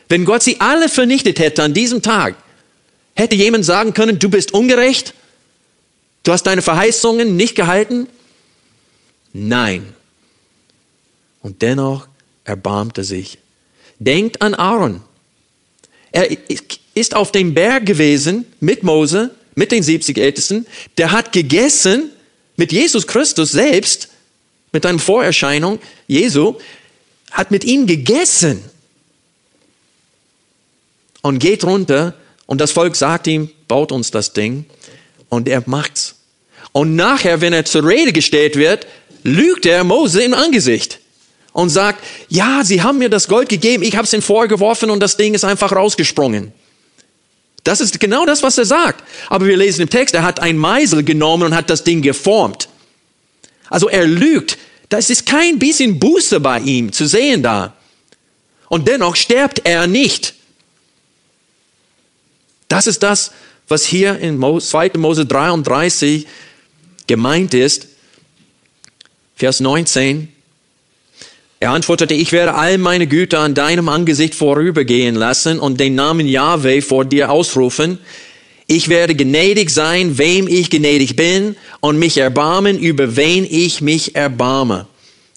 Wenn 0.08 0.24
Gott 0.24 0.42
sie 0.42 0.60
alle 0.60 0.88
vernichtet 0.88 1.38
hätte 1.38 1.62
an 1.62 1.74
diesem 1.74 2.02
Tag, 2.02 2.36
Hätte 3.14 3.34
jemand 3.34 3.64
sagen 3.64 3.92
können, 3.94 4.18
du 4.18 4.30
bist 4.30 4.54
ungerecht? 4.54 5.14
Du 6.22 6.32
hast 6.32 6.44
deine 6.44 6.62
Verheißungen 6.62 7.36
nicht 7.36 7.54
gehalten? 7.54 8.08
Nein. 9.32 9.94
Und 11.40 11.62
dennoch 11.62 12.06
erbarmt 12.44 12.98
er 12.98 13.04
sich. 13.04 13.38
Denkt 13.98 14.42
an 14.42 14.54
Aaron. 14.54 15.02
Er 16.12 16.28
ist 16.94 17.16
auf 17.16 17.32
dem 17.32 17.54
Berg 17.54 17.86
gewesen 17.86 18.46
mit 18.60 18.82
Mose, 18.82 19.34
mit 19.54 19.72
den 19.72 19.82
70 19.82 20.18
Ältesten. 20.18 20.66
Der 20.98 21.12
hat 21.12 21.32
gegessen 21.32 22.10
mit 22.56 22.72
Jesus 22.72 23.06
Christus 23.06 23.52
selbst, 23.52 24.08
mit 24.72 24.86
einer 24.86 24.98
Vorerscheinung 24.98 25.78
Jesu, 26.06 26.56
hat 27.30 27.50
mit 27.50 27.64
ihm 27.64 27.86
gegessen 27.86 28.62
und 31.22 31.38
geht 31.38 31.64
runter 31.64 32.14
und 32.46 32.60
das 32.60 32.72
Volk 32.72 32.94
sagt 32.94 33.26
ihm, 33.26 33.50
baut 33.68 33.92
uns 33.92 34.10
das 34.10 34.32
Ding. 34.32 34.66
Und 35.32 35.48
er 35.48 35.62
macht's. 35.64 36.16
Und 36.72 36.94
nachher, 36.94 37.40
wenn 37.40 37.54
er 37.54 37.64
zur 37.64 37.88
Rede 37.88 38.12
gestellt 38.12 38.56
wird, 38.56 38.86
lügt 39.22 39.64
er 39.64 39.82
Mose 39.82 40.22
im 40.22 40.34
Angesicht 40.34 40.98
und 41.54 41.70
sagt, 41.70 42.04
ja, 42.28 42.60
sie 42.64 42.82
haben 42.82 42.98
mir 42.98 43.08
das 43.08 43.28
Gold 43.28 43.48
gegeben, 43.48 43.82
ich 43.82 43.96
habe 43.96 44.04
es 44.04 44.12
ihnen 44.12 44.20
vorgeworfen 44.20 44.90
und 44.90 45.00
das 45.00 45.16
Ding 45.16 45.32
ist 45.32 45.44
einfach 45.44 45.72
rausgesprungen. 45.72 46.52
Das 47.64 47.80
ist 47.80 47.98
genau 47.98 48.26
das, 48.26 48.42
was 48.42 48.58
er 48.58 48.66
sagt. 48.66 49.04
Aber 49.30 49.46
wir 49.46 49.56
lesen 49.56 49.80
im 49.80 49.88
Text, 49.88 50.14
er 50.14 50.22
hat 50.22 50.38
ein 50.38 50.58
Meisel 50.58 51.02
genommen 51.02 51.44
und 51.44 51.54
hat 51.54 51.70
das 51.70 51.82
Ding 51.82 52.02
geformt. 52.02 52.68
Also 53.70 53.88
er 53.88 54.06
lügt. 54.06 54.58
Das 54.90 55.08
ist 55.08 55.24
kein 55.24 55.58
bisschen 55.58 55.98
Buße 55.98 56.40
bei 56.40 56.58
ihm 56.58 56.92
zu 56.92 57.06
sehen 57.06 57.42
da. 57.42 57.72
Und 58.68 58.86
dennoch 58.86 59.16
stirbt 59.16 59.62
er 59.64 59.86
nicht. 59.86 60.34
Das 62.68 62.86
ist 62.86 63.02
das, 63.02 63.32
was 63.72 63.86
hier 63.86 64.18
in 64.18 64.38
2. 64.38 64.90
Mose 64.98 65.24
33 65.24 66.26
gemeint 67.06 67.54
ist. 67.54 67.88
Vers 69.34 69.60
19. 69.60 70.28
Er 71.58 71.70
antwortete, 71.70 72.12
ich 72.12 72.32
werde 72.32 72.54
all 72.54 72.76
meine 72.76 73.06
Güter 73.06 73.40
an 73.40 73.54
deinem 73.54 73.88
Angesicht 73.88 74.34
vorübergehen 74.34 75.14
lassen 75.14 75.58
und 75.58 75.80
den 75.80 75.94
Namen 75.94 76.28
Yahweh 76.28 76.82
vor 76.82 77.06
dir 77.06 77.30
ausrufen. 77.30 77.98
Ich 78.66 78.90
werde 78.90 79.14
gnädig 79.14 79.70
sein, 79.70 80.18
wem 80.18 80.48
ich 80.48 80.68
gnädig 80.68 81.16
bin, 81.16 81.56
und 81.80 81.98
mich 81.98 82.18
erbarmen, 82.18 82.78
über 82.78 83.16
wen 83.16 83.46
ich 83.48 83.80
mich 83.80 84.14
erbarme. 84.14 84.86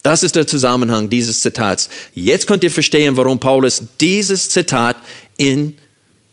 Das 0.04 0.24
ist 0.24 0.36
der 0.36 0.46
Zusammenhang 0.46 1.10
dieses 1.10 1.40
Zitats. 1.40 1.90
Jetzt 2.14 2.48
könnt 2.48 2.66
ihr 2.66 2.72
verstehen, 2.72 3.16
warum 3.16 3.40
Paulus 3.40 3.82
dieses 4.02 4.50
Zitat 4.50 4.98
in 5.38 5.78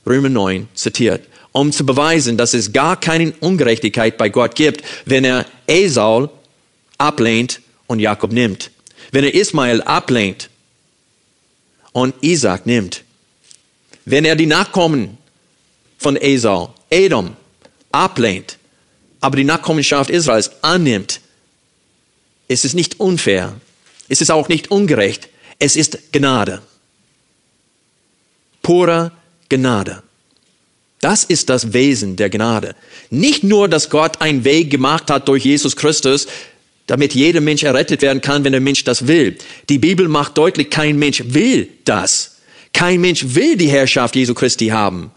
Römer 0.04 0.30
9 0.30 0.68
zitiert, 0.74 1.22
um 1.52 1.70
zu 1.70 1.84
beweisen, 1.86 2.36
dass 2.36 2.54
es 2.54 2.72
gar 2.72 2.98
keine 2.98 3.32
Ungerechtigkeit 3.40 4.16
bei 4.16 4.28
Gott 4.28 4.54
gibt, 4.54 4.82
wenn 5.04 5.24
er 5.24 5.46
Esau 5.66 6.30
ablehnt 6.98 7.60
und 7.86 8.00
Jakob 8.00 8.32
nimmt. 8.32 8.70
Wenn 9.10 9.24
er 9.24 9.34
Ismael 9.34 9.82
ablehnt 9.82 10.48
und 11.92 12.14
Isaac 12.22 12.66
nimmt. 12.66 13.04
Wenn 14.04 14.24
er 14.24 14.34
die 14.34 14.46
Nachkommen 14.46 15.18
von 15.98 16.16
Esau, 16.16 16.74
Edom, 16.90 17.36
ablehnt, 17.92 18.58
aber 19.20 19.36
die 19.36 19.44
Nachkommenschaft 19.44 20.10
Israels 20.10 20.50
annimmt, 20.62 21.20
ist 22.48 22.64
es 22.64 22.74
nicht 22.74 22.98
unfair. 22.98 23.60
Es 24.08 24.20
ist 24.20 24.30
auch 24.30 24.48
nicht 24.48 24.70
ungerecht. 24.70 25.28
Es 25.58 25.76
ist 25.76 26.12
Gnade. 26.12 26.62
Pure 28.62 29.12
Gnade. 29.48 30.02
Das 31.02 31.24
ist 31.24 31.50
das 31.50 31.72
Wesen 31.72 32.14
der 32.14 32.30
Gnade. 32.30 32.76
Nicht 33.10 33.42
nur, 33.42 33.68
dass 33.68 33.90
Gott 33.90 34.20
einen 34.22 34.44
Weg 34.44 34.70
gemacht 34.70 35.10
hat 35.10 35.26
durch 35.26 35.44
Jesus 35.44 35.74
Christus, 35.74 36.28
damit 36.86 37.12
jeder 37.12 37.40
Mensch 37.40 37.64
errettet 37.64 38.02
werden 38.02 38.22
kann, 38.22 38.44
wenn 38.44 38.52
der 38.52 38.60
Mensch 38.60 38.84
das 38.84 39.08
will. 39.08 39.36
Die 39.68 39.78
Bibel 39.78 40.06
macht 40.06 40.38
deutlich, 40.38 40.70
kein 40.70 41.00
Mensch 41.00 41.24
will 41.26 41.68
das. 41.84 42.36
Kein 42.72 43.00
Mensch 43.00 43.34
will 43.34 43.56
die 43.56 43.68
Herrschaft 43.68 44.14
Jesu 44.14 44.32
Christi 44.32 44.68
haben. 44.68 45.10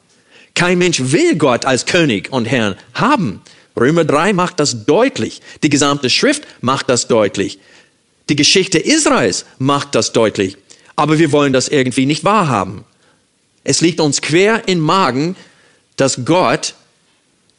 Kein 0.56 0.80
Mensch 0.80 1.00
will 1.12 1.36
Gott 1.36 1.66
als 1.66 1.86
König 1.86 2.32
und 2.32 2.46
Herrn 2.46 2.76
haben. 2.96 3.42
Römer 3.80 4.06
3 4.06 4.34
macht 4.34 4.60
das 4.60 4.86
deutlich. 4.86 5.42
Die 5.62 5.70
gesamte 5.70 6.10
Schrift 6.10 6.48
macht 6.62 6.90
das 6.90 7.08
deutlich. 7.08 7.60
Die 8.30 8.36
Geschichte 8.36 8.80
Israels 8.80 9.46
macht 9.60 9.94
das 9.94 10.14
deutlich. 10.14 10.58
Aber 10.96 11.20
wir 11.20 11.32
wollen 11.32 11.54
das 11.54 11.68
irgendwie 11.68 12.08
nicht 12.08 12.24
wahrhaben. 12.24 12.86
Es 13.64 13.82
liegt 13.82 14.00
uns 14.00 14.22
quer 14.22 14.68
im 14.68 14.80
Magen, 14.80 15.36
dass 15.96 16.26
Gott 16.26 16.76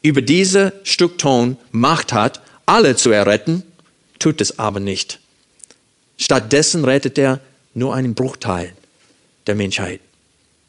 über 0.01 0.21
diese 0.21 0.73
Stück 0.83 1.23
Macht 1.71 2.13
hat, 2.13 2.41
alle 2.65 2.95
zu 2.95 3.11
erretten, 3.11 3.63
tut 4.19 4.41
es 4.41 4.59
aber 4.59 4.79
nicht. 4.79 5.19
Stattdessen 6.17 6.85
rettet 6.85 7.17
er 7.17 7.39
nur 7.73 7.93
einen 7.93 8.15
Bruchteil 8.15 8.73
der 9.45 9.55
Menschheit. 9.55 10.01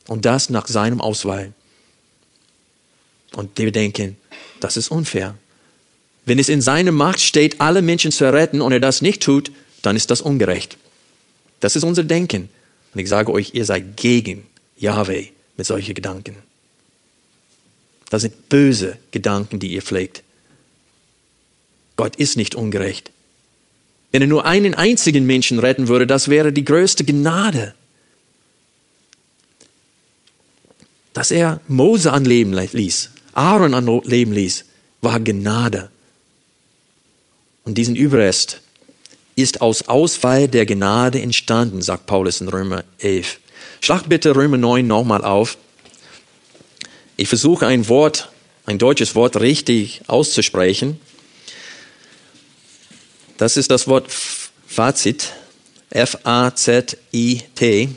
Und 0.07 0.25
das 0.25 0.51
nach 0.51 0.67
seinem 0.67 1.01
Auswahl. 1.01 1.53
Und 3.35 3.59
wir 3.59 3.73
denken, 3.73 4.17
das 4.61 4.77
ist 4.77 4.91
unfair. 4.91 5.35
Wenn 6.25 6.39
es 6.39 6.49
in 6.49 6.61
seiner 6.61 6.93
Macht 6.93 7.21
steht, 7.21 7.61
alle 7.61 7.83
Menschen 7.83 8.13
zu 8.13 8.31
retten 8.33 8.61
und 8.61 8.73
er 8.73 8.81
das 8.81 9.03
nicht 9.03 9.23
tut, 9.23 9.51
dann 9.83 9.97
ist 9.97 10.11
das 10.11 10.21
ungerecht. 10.21 10.77
Das 11.61 11.77
ist 11.77 11.85
unser 11.85 12.05
Denken. 12.05 12.49
Und 12.95 13.01
ich 13.01 13.09
sage 13.09 13.33
euch, 13.33 13.55
ihr 13.55 13.65
seid 13.65 13.97
gegen 13.97 14.47
Yahweh 14.77 15.29
mit 15.57 15.67
solchen 15.67 15.95
Gedanken. 15.95 16.37
Das 18.11 18.23
sind 18.23 18.49
böse 18.49 18.97
Gedanken, 19.11 19.59
die 19.59 19.69
ihr 19.69 19.83
pflegt. 19.83 20.23
Gott 21.97 22.17
ist 22.17 22.37
nicht 22.37 22.55
ungerecht. 22.55 23.11
Wenn 24.13 24.23
er 24.23 24.29
nur 24.29 24.47
einen 24.47 24.75
einzigen 24.75 25.27
Menschen 25.27 25.59
retten 25.59 25.89
würde, 25.89 26.07
das 26.07 26.29
wäre 26.29 26.53
die 26.53 26.65
größte 26.65 27.05
Gnade. 27.05 27.75
Dass 31.13 31.31
er 31.31 31.61
Mose 31.69 32.13
anleben 32.13 32.53
ließ, 32.53 33.11
Aaron 33.35 33.75
anleben 33.75 34.33
ließ, 34.33 34.65
war 35.01 35.21
Gnade. 35.21 35.91
Und 37.65 37.77
diesen 37.77 37.97
Überrest 37.97 38.63
ist 39.37 39.61
aus 39.61 39.89
Auswahl 39.89 40.49
der 40.49 40.65
Gnade 40.65 41.21
entstanden, 41.21 41.83
sagt 41.83 42.07
Paulus 42.07 42.41
in 42.41 42.49
Römer 42.49 42.85
11. 42.99 43.41
Schlag 43.81 44.09
bitte 44.09 44.35
Römer 44.35 44.57
9 44.57 44.87
nochmal 44.87 45.23
auf. 45.25 45.59
Ich 47.21 47.29
versuche 47.29 47.67
ein 47.67 47.89
Wort, 47.89 48.31
ein 48.65 48.79
deutsches 48.79 49.17
Wort 49.17 49.41
richtig 49.41 50.03
auszusprechen. 50.07 51.01
Das 53.39 53.57
ist 53.57 53.73
das 53.73 53.89
Wort 53.89 54.07
Fazit. 54.69 55.33
F-A-Z-I-T. 55.91 57.89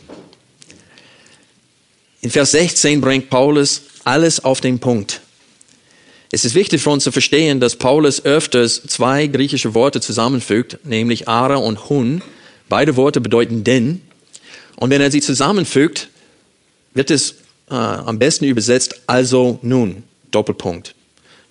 In 2.21 2.31
Vers 2.31 2.51
16 2.51 2.99
bringt 2.99 3.29
Paulus 3.29 3.83
alles 4.05 4.43
auf 4.43 4.59
den 4.59 4.79
Punkt. 4.79 5.21
Es 6.31 6.43
ist 6.43 6.55
wichtig 6.55 6.81
für 6.81 6.89
uns 6.89 7.03
zu 7.03 7.11
verstehen, 7.11 7.59
dass 7.59 7.75
Paulus 7.75 8.25
öfters 8.25 8.81
zwei 8.87 9.27
griechische 9.27 9.75
Worte 9.75 10.01
zusammenfügt, 10.01 10.79
nämlich 10.83 11.27
Ara 11.27 11.57
und 11.57 11.89
Hun. 11.89 12.23
Beide 12.69 12.95
Worte 12.95 13.21
bedeuten 13.21 13.63
denn. 13.63 14.01
Und 14.77 14.89
wenn 14.89 15.01
er 15.01 15.11
sie 15.11 15.21
zusammenfügt, 15.21 16.09
wird 16.95 17.11
es 17.11 17.35
äh, 17.71 17.75
am 17.75 18.19
besten 18.19 18.45
übersetzt, 18.45 19.01
also 19.07 19.57
nun, 19.61 20.03
Doppelpunkt. 20.29 20.93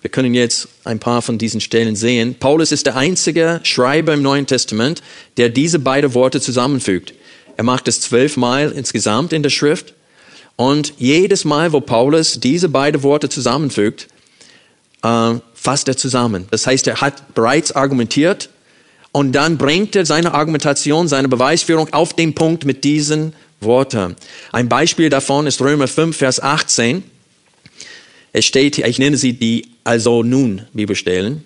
Wir 0.01 0.09
können 0.09 0.33
jetzt 0.33 0.67
ein 0.83 0.99
paar 0.99 1.21
von 1.21 1.37
diesen 1.37 1.61
Stellen 1.61 1.95
sehen. 1.95 2.35
Paulus 2.39 2.71
ist 2.71 2.85
der 2.85 2.95
einzige 2.95 3.59
Schreiber 3.63 4.13
im 4.13 4.21
Neuen 4.21 4.47
Testament, 4.47 5.03
der 5.37 5.49
diese 5.49 5.79
beiden 5.79 6.13
Worte 6.13 6.41
zusammenfügt. 6.41 7.13
Er 7.57 7.63
macht 7.63 7.87
es 7.87 8.01
zwölfmal 8.01 8.71
insgesamt 8.71 9.33
in 9.33 9.43
der 9.43 9.51
Schrift. 9.51 9.93
Und 10.55 10.93
jedes 10.97 11.45
Mal, 11.45 11.73
wo 11.73 11.81
Paulus 11.81 12.39
diese 12.39 12.69
beiden 12.69 13.03
Worte 13.03 13.29
zusammenfügt, 13.29 14.07
äh, 15.03 15.35
fasst 15.53 15.87
er 15.87 15.97
zusammen. 15.97 16.47
Das 16.49 16.65
heißt, 16.65 16.87
er 16.87 17.01
hat 17.01 17.33
bereits 17.35 17.71
argumentiert 17.71 18.49
und 19.11 19.33
dann 19.33 19.57
bringt 19.57 19.95
er 19.95 20.05
seine 20.05 20.33
Argumentation, 20.33 21.07
seine 21.07 21.27
Beweisführung 21.27 21.93
auf 21.93 22.13
den 22.13 22.33
Punkt 22.33 22.65
mit 22.65 22.83
diesen 22.83 23.33
Worten. 23.61 24.15
Ein 24.51 24.69
Beispiel 24.69 25.09
davon 25.09 25.47
ist 25.47 25.61
Römer 25.61 25.87
5, 25.87 26.17
Vers 26.17 26.41
18. 26.41 27.03
Es 28.33 28.45
steht, 28.45 28.77
ich 28.77 28.99
nenne 28.99 29.17
sie 29.17 29.33
die 29.33 29.67
also 29.83 30.23
nun 30.23 30.63
Bibelstellen. 30.73 31.43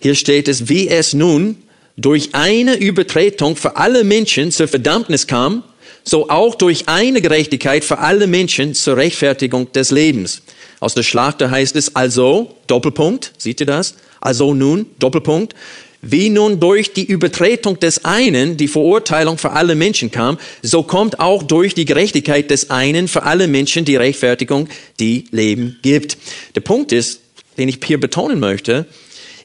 Hier 0.00 0.14
steht 0.14 0.48
es, 0.48 0.68
wie 0.68 0.88
es 0.88 1.14
nun 1.14 1.56
durch 1.96 2.34
eine 2.34 2.76
Übertretung 2.76 3.56
für 3.56 3.76
alle 3.76 4.04
Menschen 4.04 4.50
zur 4.50 4.68
Verdammnis 4.68 5.26
kam, 5.26 5.62
so 6.02 6.28
auch 6.28 6.54
durch 6.54 6.88
eine 6.88 7.22
Gerechtigkeit 7.22 7.84
für 7.84 7.98
alle 7.98 8.26
Menschen 8.26 8.74
zur 8.74 8.96
Rechtfertigung 8.96 9.72
des 9.72 9.90
Lebens. 9.90 10.42
Aus 10.80 10.94
der 10.94 11.02
Schlachter 11.02 11.50
heißt 11.50 11.76
es 11.76 11.96
also, 11.96 12.56
Doppelpunkt, 12.66 13.32
seht 13.38 13.60
ihr 13.60 13.66
das? 13.66 13.94
Also 14.20 14.52
nun, 14.52 14.86
Doppelpunkt, 14.98 15.54
wie 16.04 16.30
nun 16.30 16.60
durch 16.60 16.92
die 16.92 17.04
Übertretung 17.04 17.80
des 17.80 18.04
einen 18.04 18.56
die 18.56 18.68
Verurteilung 18.68 19.38
für 19.38 19.52
alle 19.52 19.74
Menschen 19.74 20.10
kam, 20.10 20.38
so 20.62 20.82
kommt 20.82 21.18
auch 21.18 21.42
durch 21.42 21.74
die 21.74 21.84
Gerechtigkeit 21.84 22.50
des 22.50 22.70
einen 22.70 23.08
für 23.08 23.22
alle 23.22 23.48
Menschen 23.48 23.84
die 23.84 23.96
Rechtfertigung, 23.96 24.68
die 25.00 25.26
Leben 25.30 25.78
gibt. 25.82 26.18
Der 26.54 26.60
Punkt 26.60 26.92
ist, 26.92 27.20
den 27.58 27.68
ich 27.68 27.80
hier 27.84 27.98
betonen 27.98 28.38
möchte, 28.38 28.86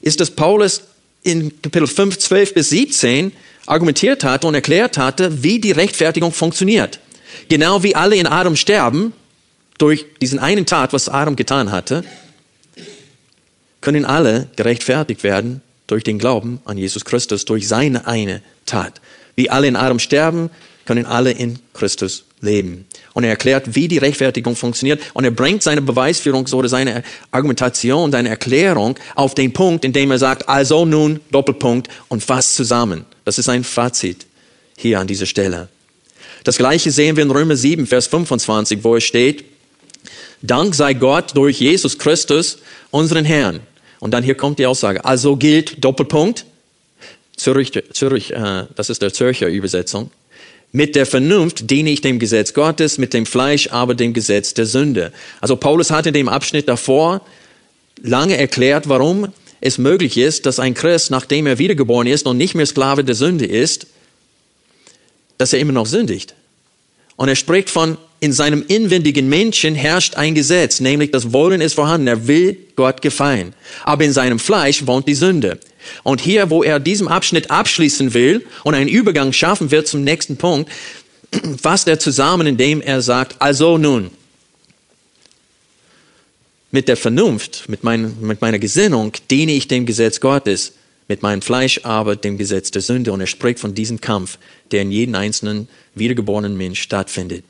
ist, 0.02 0.20
dass 0.20 0.30
Paulus 0.30 0.82
in 1.22 1.60
Kapitel 1.62 1.86
5, 1.86 2.18
12 2.18 2.54
bis 2.54 2.70
17 2.70 3.32
argumentiert 3.66 4.24
hatte 4.24 4.46
und 4.46 4.54
erklärt 4.54 4.98
hatte, 4.98 5.42
wie 5.42 5.60
die 5.60 5.72
Rechtfertigung 5.72 6.32
funktioniert. 6.32 7.00
Genau 7.48 7.82
wie 7.82 7.94
alle 7.94 8.16
in 8.16 8.26
Adam 8.26 8.56
sterben, 8.56 9.12
durch 9.78 10.04
diesen 10.20 10.38
einen 10.38 10.66
Tat, 10.66 10.92
was 10.92 11.08
Adam 11.08 11.36
getan 11.36 11.72
hatte, 11.72 12.04
können 13.80 14.04
alle 14.04 14.48
gerechtfertigt 14.56 15.24
werden 15.24 15.62
durch 15.90 16.04
den 16.04 16.18
Glauben 16.18 16.60
an 16.64 16.78
Jesus 16.78 17.04
Christus, 17.04 17.44
durch 17.44 17.66
seine 17.68 18.06
eine 18.06 18.42
Tat. 18.66 19.00
Wie 19.36 19.50
alle 19.50 19.66
in 19.66 19.76
Adam 19.76 19.98
sterben, 19.98 20.50
können 20.84 21.06
alle 21.06 21.30
in 21.32 21.58
Christus 21.72 22.24
leben. 22.40 22.86
Und 23.12 23.24
er 23.24 23.30
erklärt, 23.30 23.74
wie 23.74 23.88
die 23.88 23.98
Rechtfertigung 23.98 24.56
funktioniert. 24.56 25.00
Und 25.14 25.24
er 25.24 25.30
bringt 25.30 25.62
seine 25.62 25.82
Beweisführung 25.82 26.46
oder 26.52 26.68
seine 26.68 27.02
Argumentation, 27.30 28.12
seine 28.12 28.28
Erklärung 28.28 28.96
auf 29.14 29.34
den 29.34 29.52
Punkt, 29.52 29.84
in 29.84 29.92
dem 29.92 30.10
er 30.10 30.18
sagt, 30.18 30.48
also 30.48 30.84
nun, 30.84 31.20
Doppelpunkt, 31.30 31.88
und 32.08 32.22
fasst 32.22 32.54
zusammen. 32.54 33.04
Das 33.24 33.38
ist 33.38 33.48
ein 33.48 33.64
Fazit 33.64 34.26
hier 34.76 34.98
an 34.98 35.06
dieser 35.06 35.26
Stelle. 35.26 35.68
Das 36.44 36.56
gleiche 36.56 36.90
sehen 36.90 37.16
wir 37.16 37.22
in 37.22 37.30
Römer 37.30 37.56
7, 37.56 37.86
Vers 37.86 38.06
25, 38.06 38.82
wo 38.82 38.96
es 38.96 39.04
steht, 39.04 39.44
Dank 40.42 40.74
sei 40.74 40.94
Gott 40.94 41.36
durch 41.36 41.60
Jesus 41.60 41.98
Christus, 41.98 42.58
unseren 42.90 43.26
Herrn. 43.26 43.60
Und 44.00 44.12
dann 44.12 44.24
hier 44.24 44.34
kommt 44.34 44.58
die 44.58 44.66
Aussage. 44.66 45.04
Also 45.04 45.36
gilt 45.36 45.84
Doppelpunkt, 45.84 46.46
Zürich, 47.36 47.72
Zürich 47.92 48.32
äh, 48.32 48.64
das 48.74 48.90
ist 48.90 49.00
der 49.00 49.12
Zürcher 49.12 49.48
Übersetzung. 49.48 50.10
Mit 50.72 50.94
der 50.94 51.06
Vernunft 51.06 51.70
diene 51.70 51.90
ich 51.90 52.00
dem 52.00 52.18
Gesetz 52.18 52.54
Gottes, 52.54 52.98
mit 52.98 53.12
dem 53.12 53.26
Fleisch 53.26 53.68
aber 53.70 53.94
dem 53.94 54.12
Gesetz 54.12 54.54
der 54.54 54.66
Sünde. 54.66 55.12
Also 55.40 55.56
Paulus 55.56 55.90
hat 55.90 56.06
in 56.06 56.14
dem 56.14 56.28
Abschnitt 56.28 56.68
davor 56.68 57.22
lange 58.02 58.36
erklärt, 58.36 58.88
warum 58.88 59.32
es 59.60 59.78
möglich 59.78 60.16
ist, 60.16 60.46
dass 60.46 60.58
ein 60.58 60.74
Christ, 60.74 61.10
nachdem 61.10 61.46
er 61.46 61.58
wiedergeboren 61.58 62.06
ist 62.06 62.26
und 62.26 62.36
nicht 62.36 62.54
mehr 62.54 62.66
Sklave 62.66 63.04
der 63.04 63.14
Sünde 63.14 63.46
ist, 63.46 63.86
dass 65.38 65.52
er 65.52 65.58
immer 65.58 65.72
noch 65.72 65.86
sündigt. 65.86 66.34
Und 67.16 67.28
er 67.28 67.36
spricht 67.36 67.68
von, 67.68 67.98
in 68.20 68.32
seinem 68.32 68.62
inwendigen 68.68 69.28
Menschen 69.28 69.74
herrscht 69.74 70.16
ein 70.16 70.34
Gesetz, 70.34 70.80
nämlich 70.80 71.10
das 71.10 71.32
Wollen 71.32 71.62
ist 71.62 71.74
vorhanden, 71.74 72.06
er 72.06 72.26
will 72.26 72.56
Gott 72.76 73.00
gefallen. 73.00 73.54
Aber 73.84 74.04
in 74.04 74.12
seinem 74.12 74.38
Fleisch 74.38 74.86
wohnt 74.86 75.08
die 75.08 75.14
Sünde. 75.14 75.58
Und 76.02 76.20
hier, 76.20 76.50
wo 76.50 76.62
er 76.62 76.78
diesen 76.78 77.08
Abschnitt 77.08 77.50
abschließen 77.50 78.12
will 78.12 78.44
und 78.62 78.74
einen 78.74 78.88
Übergang 78.88 79.32
schaffen 79.32 79.70
wird 79.70 79.88
zum 79.88 80.04
nächsten 80.04 80.36
Punkt, 80.36 80.70
fasst 81.62 81.88
er 81.88 81.98
zusammen, 81.98 82.46
indem 82.46 82.82
er 82.82 83.00
sagt, 83.00 83.36
also 83.40 83.78
nun, 83.78 84.10
mit 86.70 86.88
der 86.88 86.96
Vernunft, 86.96 87.68
mit, 87.68 87.82
mein, 87.82 88.14
mit 88.20 88.42
meiner 88.42 88.58
Gesinnung 88.58 89.12
diene 89.30 89.52
ich 89.52 89.66
dem 89.66 89.86
Gesetz 89.86 90.20
Gottes, 90.20 90.74
mit 91.08 91.22
meinem 91.22 91.42
Fleisch 91.42 91.80
aber 91.82 92.14
dem 92.14 92.38
Gesetz 92.38 92.70
der 92.70 92.82
Sünde. 92.82 93.12
Und 93.12 93.20
er 93.20 93.26
spricht 93.26 93.58
von 93.58 93.74
diesem 93.74 94.00
Kampf, 94.00 94.38
der 94.70 94.82
in 94.82 94.92
jedem 94.92 95.16
einzelnen 95.16 95.68
wiedergeborenen 95.94 96.56
Mensch 96.56 96.80
stattfindet. 96.80 97.44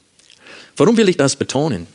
Warum 0.81 0.97
will 0.97 1.11
ich 1.11 1.19
das 1.19 1.37
betonen? 1.37 1.87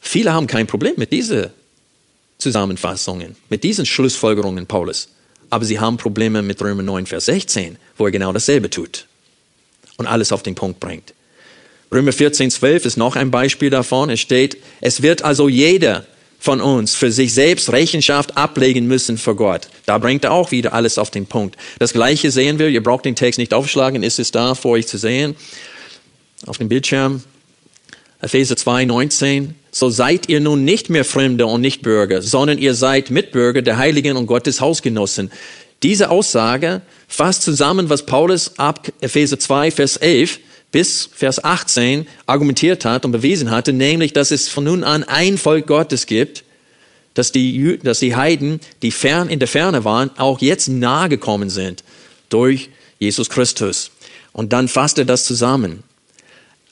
Viele 0.00 0.32
haben 0.32 0.46
kein 0.46 0.68
Problem 0.68 0.92
mit 0.96 1.10
diesen 1.10 1.48
Zusammenfassungen, 2.38 3.34
mit 3.48 3.64
diesen 3.64 3.86
Schlussfolgerungen 3.86 4.66
Paulus. 4.66 5.08
Aber 5.50 5.64
sie 5.64 5.80
haben 5.80 5.96
Probleme 5.96 6.42
mit 6.42 6.62
Römer 6.62 6.84
9, 6.84 7.06
Vers 7.06 7.24
16, 7.24 7.76
wo 7.98 8.06
er 8.06 8.12
genau 8.12 8.32
dasselbe 8.32 8.70
tut 8.70 9.08
und 9.96 10.06
alles 10.06 10.30
auf 10.30 10.44
den 10.44 10.54
Punkt 10.54 10.78
bringt. 10.78 11.12
Römer 11.90 12.12
14, 12.12 12.52
12 12.52 12.86
ist 12.86 12.96
noch 12.96 13.16
ein 13.16 13.32
Beispiel 13.32 13.70
davon. 13.70 14.08
Es 14.08 14.20
steht, 14.20 14.58
es 14.80 15.02
wird 15.02 15.22
also 15.22 15.48
jeder 15.48 16.06
von 16.38 16.60
uns 16.60 16.94
für 16.94 17.10
sich 17.10 17.34
selbst 17.34 17.72
Rechenschaft 17.72 18.36
ablegen 18.36 18.86
müssen 18.86 19.18
vor 19.18 19.34
Gott. 19.34 19.66
Da 19.86 19.98
bringt 19.98 20.22
er 20.22 20.30
auch 20.30 20.52
wieder 20.52 20.72
alles 20.72 20.98
auf 20.98 21.10
den 21.10 21.26
Punkt. 21.26 21.56
Das 21.80 21.92
Gleiche 21.92 22.30
sehen 22.30 22.60
wir. 22.60 22.68
Ihr 22.68 22.82
braucht 22.82 23.06
den 23.06 23.16
Text 23.16 23.38
nicht 23.38 23.52
aufschlagen. 23.52 24.04
Ist 24.04 24.20
es 24.20 24.30
da 24.30 24.54
vor 24.54 24.72
euch 24.72 24.86
zu 24.86 24.98
sehen? 24.98 25.34
Auf 26.46 26.58
dem 26.58 26.68
Bildschirm. 26.68 27.22
Epheser 28.20 28.56
2, 28.56 28.84
19. 28.84 29.54
So 29.70 29.90
seid 29.90 30.28
ihr 30.28 30.40
nun 30.40 30.64
nicht 30.64 30.90
mehr 30.90 31.04
Fremde 31.04 31.46
und 31.46 31.60
Nichtbürger, 31.60 32.22
sondern 32.22 32.58
ihr 32.58 32.74
seid 32.74 33.10
Mitbürger 33.10 33.62
der 33.62 33.78
Heiligen 33.78 34.16
und 34.16 34.26
Gottes 34.26 34.60
Hausgenossen. 34.60 35.30
Diese 35.82 36.10
Aussage 36.10 36.82
fasst 37.08 37.42
zusammen, 37.42 37.88
was 37.90 38.06
Paulus 38.06 38.58
ab 38.58 38.88
Epheser 39.00 39.38
2, 39.38 39.70
Vers 39.70 39.96
11 39.96 40.38
bis 40.70 41.08
Vers 41.12 41.42
18 41.42 42.06
argumentiert 42.26 42.84
hat 42.84 43.04
und 43.04 43.12
bewiesen 43.12 43.50
hatte, 43.50 43.72
nämlich, 43.72 44.12
dass 44.12 44.30
es 44.30 44.48
von 44.48 44.64
nun 44.64 44.84
an 44.84 45.04
ein 45.04 45.38
Volk 45.38 45.66
Gottes 45.66 46.06
gibt, 46.06 46.44
dass 47.14 47.30
die, 47.30 47.78
dass 47.82 47.98
die 47.98 48.16
Heiden, 48.16 48.60
die 48.82 48.90
fern 48.90 49.28
in 49.28 49.38
der 49.38 49.48
Ferne 49.48 49.84
waren, 49.84 50.10
auch 50.16 50.40
jetzt 50.40 50.68
nahe 50.68 51.08
gekommen 51.08 51.50
sind 51.50 51.84
durch 52.30 52.70
Jesus 52.98 53.28
Christus. 53.28 53.90
Und 54.32 54.52
dann 54.52 54.68
fasst 54.68 54.98
er 54.98 55.04
das 55.04 55.24
zusammen. 55.24 55.82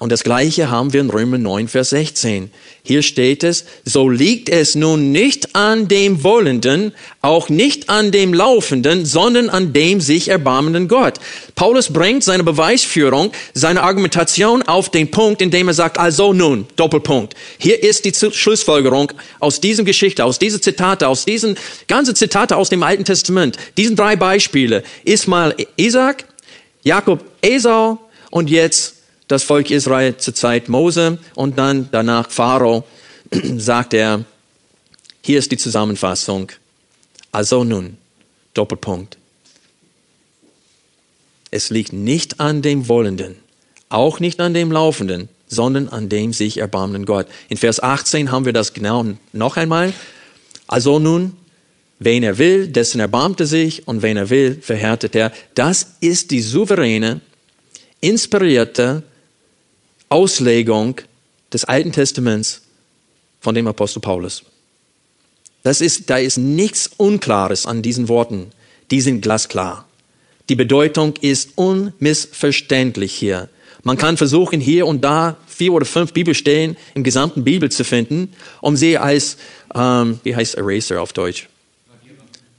Und 0.00 0.10
das 0.10 0.24
Gleiche 0.24 0.70
haben 0.70 0.94
wir 0.94 1.02
in 1.02 1.10
Römer 1.10 1.36
9, 1.36 1.68
Vers 1.68 1.90
16. 1.90 2.50
Hier 2.82 3.02
steht 3.02 3.44
es, 3.44 3.66
so 3.84 4.08
liegt 4.08 4.48
es 4.48 4.74
nun 4.74 5.12
nicht 5.12 5.54
an 5.54 5.88
dem 5.88 6.24
Wollenden, 6.24 6.92
auch 7.20 7.50
nicht 7.50 7.90
an 7.90 8.10
dem 8.10 8.32
Laufenden, 8.32 9.04
sondern 9.04 9.50
an 9.50 9.74
dem 9.74 10.00
sich 10.00 10.28
erbarmenden 10.28 10.88
Gott. 10.88 11.18
Paulus 11.54 11.92
bringt 11.92 12.24
seine 12.24 12.44
Beweisführung, 12.44 13.30
seine 13.52 13.82
Argumentation 13.82 14.62
auf 14.62 14.88
den 14.88 15.10
Punkt, 15.10 15.42
indem 15.42 15.68
er 15.68 15.74
sagt, 15.74 15.98
also 15.98 16.32
nun, 16.32 16.66
Doppelpunkt. 16.76 17.34
Hier 17.58 17.82
ist 17.82 18.06
die 18.06 18.14
Schlussfolgerung 18.14 19.12
aus 19.38 19.60
diesem 19.60 19.84
Geschichte, 19.84 20.24
aus 20.24 20.38
diesen 20.38 20.62
Zitate, 20.62 21.08
aus 21.08 21.26
diesen 21.26 21.58
ganzen 21.88 22.16
Zitate 22.16 22.56
aus 22.56 22.70
dem 22.70 22.82
Alten 22.82 23.04
Testament. 23.04 23.58
Diesen 23.76 23.96
drei 23.96 24.16
Beispiele. 24.16 24.82
Ismael, 25.04 25.54
Isaac, 25.76 26.24
Jakob, 26.84 27.22
Esau 27.42 27.98
und 28.30 28.48
jetzt 28.48 28.99
das 29.30 29.44
Volk 29.44 29.70
Israel 29.70 30.16
zur 30.16 30.34
Zeit 30.34 30.68
Mose 30.68 31.18
und 31.36 31.56
dann 31.56 31.88
danach 31.92 32.30
Pharao, 32.30 32.84
sagt 33.56 33.94
er, 33.94 34.24
hier 35.22 35.38
ist 35.38 35.52
die 35.52 35.56
Zusammenfassung. 35.56 36.50
Also 37.30 37.62
nun, 37.62 37.96
Doppelpunkt. 38.54 39.18
Es 41.52 41.70
liegt 41.70 41.92
nicht 41.92 42.40
an 42.40 42.62
dem 42.62 42.88
Wollenden, 42.88 43.36
auch 43.88 44.18
nicht 44.18 44.40
an 44.40 44.52
dem 44.52 44.72
Laufenden, 44.72 45.28
sondern 45.46 45.88
an 45.88 46.08
dem 46.08 46.32
sich 46.32 46.58
erbarmenden 46.58 47.06
Gott. 47.06 47.26
In 47.48 47.56
Vers 47.56 47.80
18 47.80 48.32
haben 48.32 48.44
wir 48.44 48.52
das 48.52 48.72
genau 48.72 49.04
noch 49.32 49.56
einmal. 49.56 49.92
Also 50.66 50.98
nun, 50.98 51.36
wen 52.00 52.24
er 52.24 52.38
will, 52.38 52.66
dessen 52.66 53.00
erbarmt 53.00 53.38
er 53.40 53.46
sich 53.46 53.86
und 53.86 54.02
wen 54.02 54.16
er 54.16 54.30
will, 54.30 54.58
verhärtet 54.60 55.14
er. 55.14 55.32
Das 55.54 55.94
ist 56.00 56.30
die 56.32 56.40
souveräne, 56.40 57.20
inspirierte, 58.00 59.04
Auslegung 60.12 60.96
des 61.52 61.64
Alten 61.64 61.92
Testaments 61.92 62.62
von 63.40 63.54
dem 63.54 63.68
Apostel 63.68 64.00
Paulus. 64.00 64.42
Das 65.62 65.80
ist, 65.80 66.10
da 66.10 66.18
ist 66.18 66.36
nichts 66.36 66.90
Unklares 66.96 67.64
an 67.64 67.80
diesen 67.80 68.08
Worten. 68.08 68.50
Die 68.90 69.00
sind 69.00 69.20
glasklar. 69.20 69.86
Die 70.48 70.56
Bedeutung 70.56 71.14
ist 71.20 71.50
unmissverständlich 71.54 73.14
hier. 73.14 73.48
Man 73.84 73.96
kann 73.96 74.16
versuchen, 74.16 74.60
hier 74.60 74.84
und 74.88 75.04
da 75.04 75.36
vier 75.46 75.72
oder 75.72 75.86
fünf 75.86 76.12
Bibelstellen 76.12 76.76
im 76.94 77.04
gesamten 77.04 77.44
Bibel 77.44 77.70
zu 77.70 77.84
finden, 77.84 78.32
um 78.60 78.76
sie 78.76 78.98
als, 78.98 79.36
ähm, 79.76 80.18
wie 80.24 80.34
heißt 80.34 80.56
Eraser 80.56 81.00
auf 81.00 81.12
Deutsch? 81.12 81.48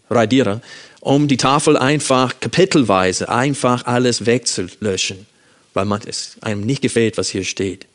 Radierer. 0.10 0.62
Um 1.02 1.28
die 1.28 1.38
Tafel 1.38 1.76
einfach 1.76 2.40
kapitelweise, 2.40 3.28
einfach 3.28 3.86
alles 3.86 4.26
wegzulöschen 4.26 5.26
weil 5.74 5.86
man 5.86 6.02
es 6.06 6.38
einem 6.42 6.62
nicht 6.62 6.82
gefällt, 6.82 7.18
was 7.18 7.30
hier 7.30 7.44
steht. 7.44 7.86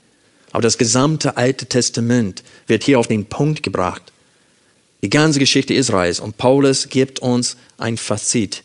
Aber 0.52 0.62
das 0.62 0.78
gesamte 0.78 1.36
Alte 1.36 1.66
Testament 1.66 2.42
wird 2.66 2.84
hier 2.84 2.98
auf 2.98 3.08
den 3.08 3.26
Punkt 3.26 3.62
gebracht. 3.62 4.02
Die 5.02 5.10
ganze 5.10 5.38
Geschichte 5.38 5.74
Israels. 5.74 6.20
Und 6.20 6.38
Paulus 6.38 6.88
gibt 6.88 7.18
uns 7.18 7.56
ein 7.78 7.96
Fazit, 7.96 8.62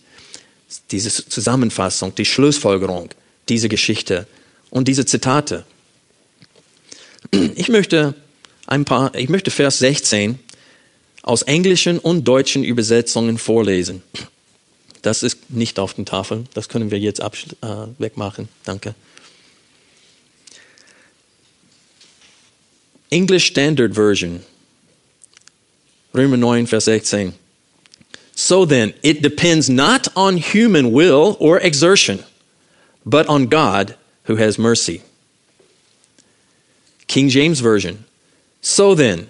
diese 0.92 1.10
Zusammenfassung, 1.10 2.16
die 2.16 2.26
Schlussfolgerung 2.26 3.10
dieser 3.50 3.68
Geschichte 3.68 4.28
und 4.70 4.88
diese 4.88 5.06
Zitate. 5.06 5.66
Ich 7.56 7.70
möchte 7.70 8.16
ein 8.68 8.86
paar, 8.86 9.14
ich 9.16 9.30
möchte 9.30 9.52
Vers 9.52 9.80
16 9.80 10.40
aus 11.24 11.42
englischen 11.44 12.00
und 12.00 12.24
deutschen 12.28 12.64
Übersetzungen 12.64 13.38
vorlesen. 13.38 14.02
Das 15.02 15.24
ist 15.24 15.50
nicht 15.50 15.80
auf 15.80 15.94
den 15.94 16.06
Tafeln. 16.06 16.48
Das 16.54 16.70
können 16.70 16.92
wir 16.92 17.00
jetzt 17.00 17.20
äh, 17.20 17.26
wegmachen. 17.98 18.50
Danke. 18.64 18.94
English 23.10 23.46
Standard 23.46 23.94
Version. 23.94 24.44
Römer 26.14 26.38
9, 26.38 26.68
Vers 26.68 26.86
16. 26.86 27.34
So 28.36 28.66
then, 28.66 28.94
it 29.04 29.22
depends 29.22 29.70
not 29.70 30.08
on 30.16 30.38
human 30.38 30.92
will 30.92 31.36
or 31.40 31.60
exertion, 31.60 32.24
but 33.06 33.28
on 33.28 33.48
God 33.48 33.96
who 34.24 34.38
has 34.38 34.58
mercy. 34.58 35.02
King 37.08 37.30
James 37.30 37.60
Version. 37.60 38.06
So 38.62 38.96
then, 38.96 39.30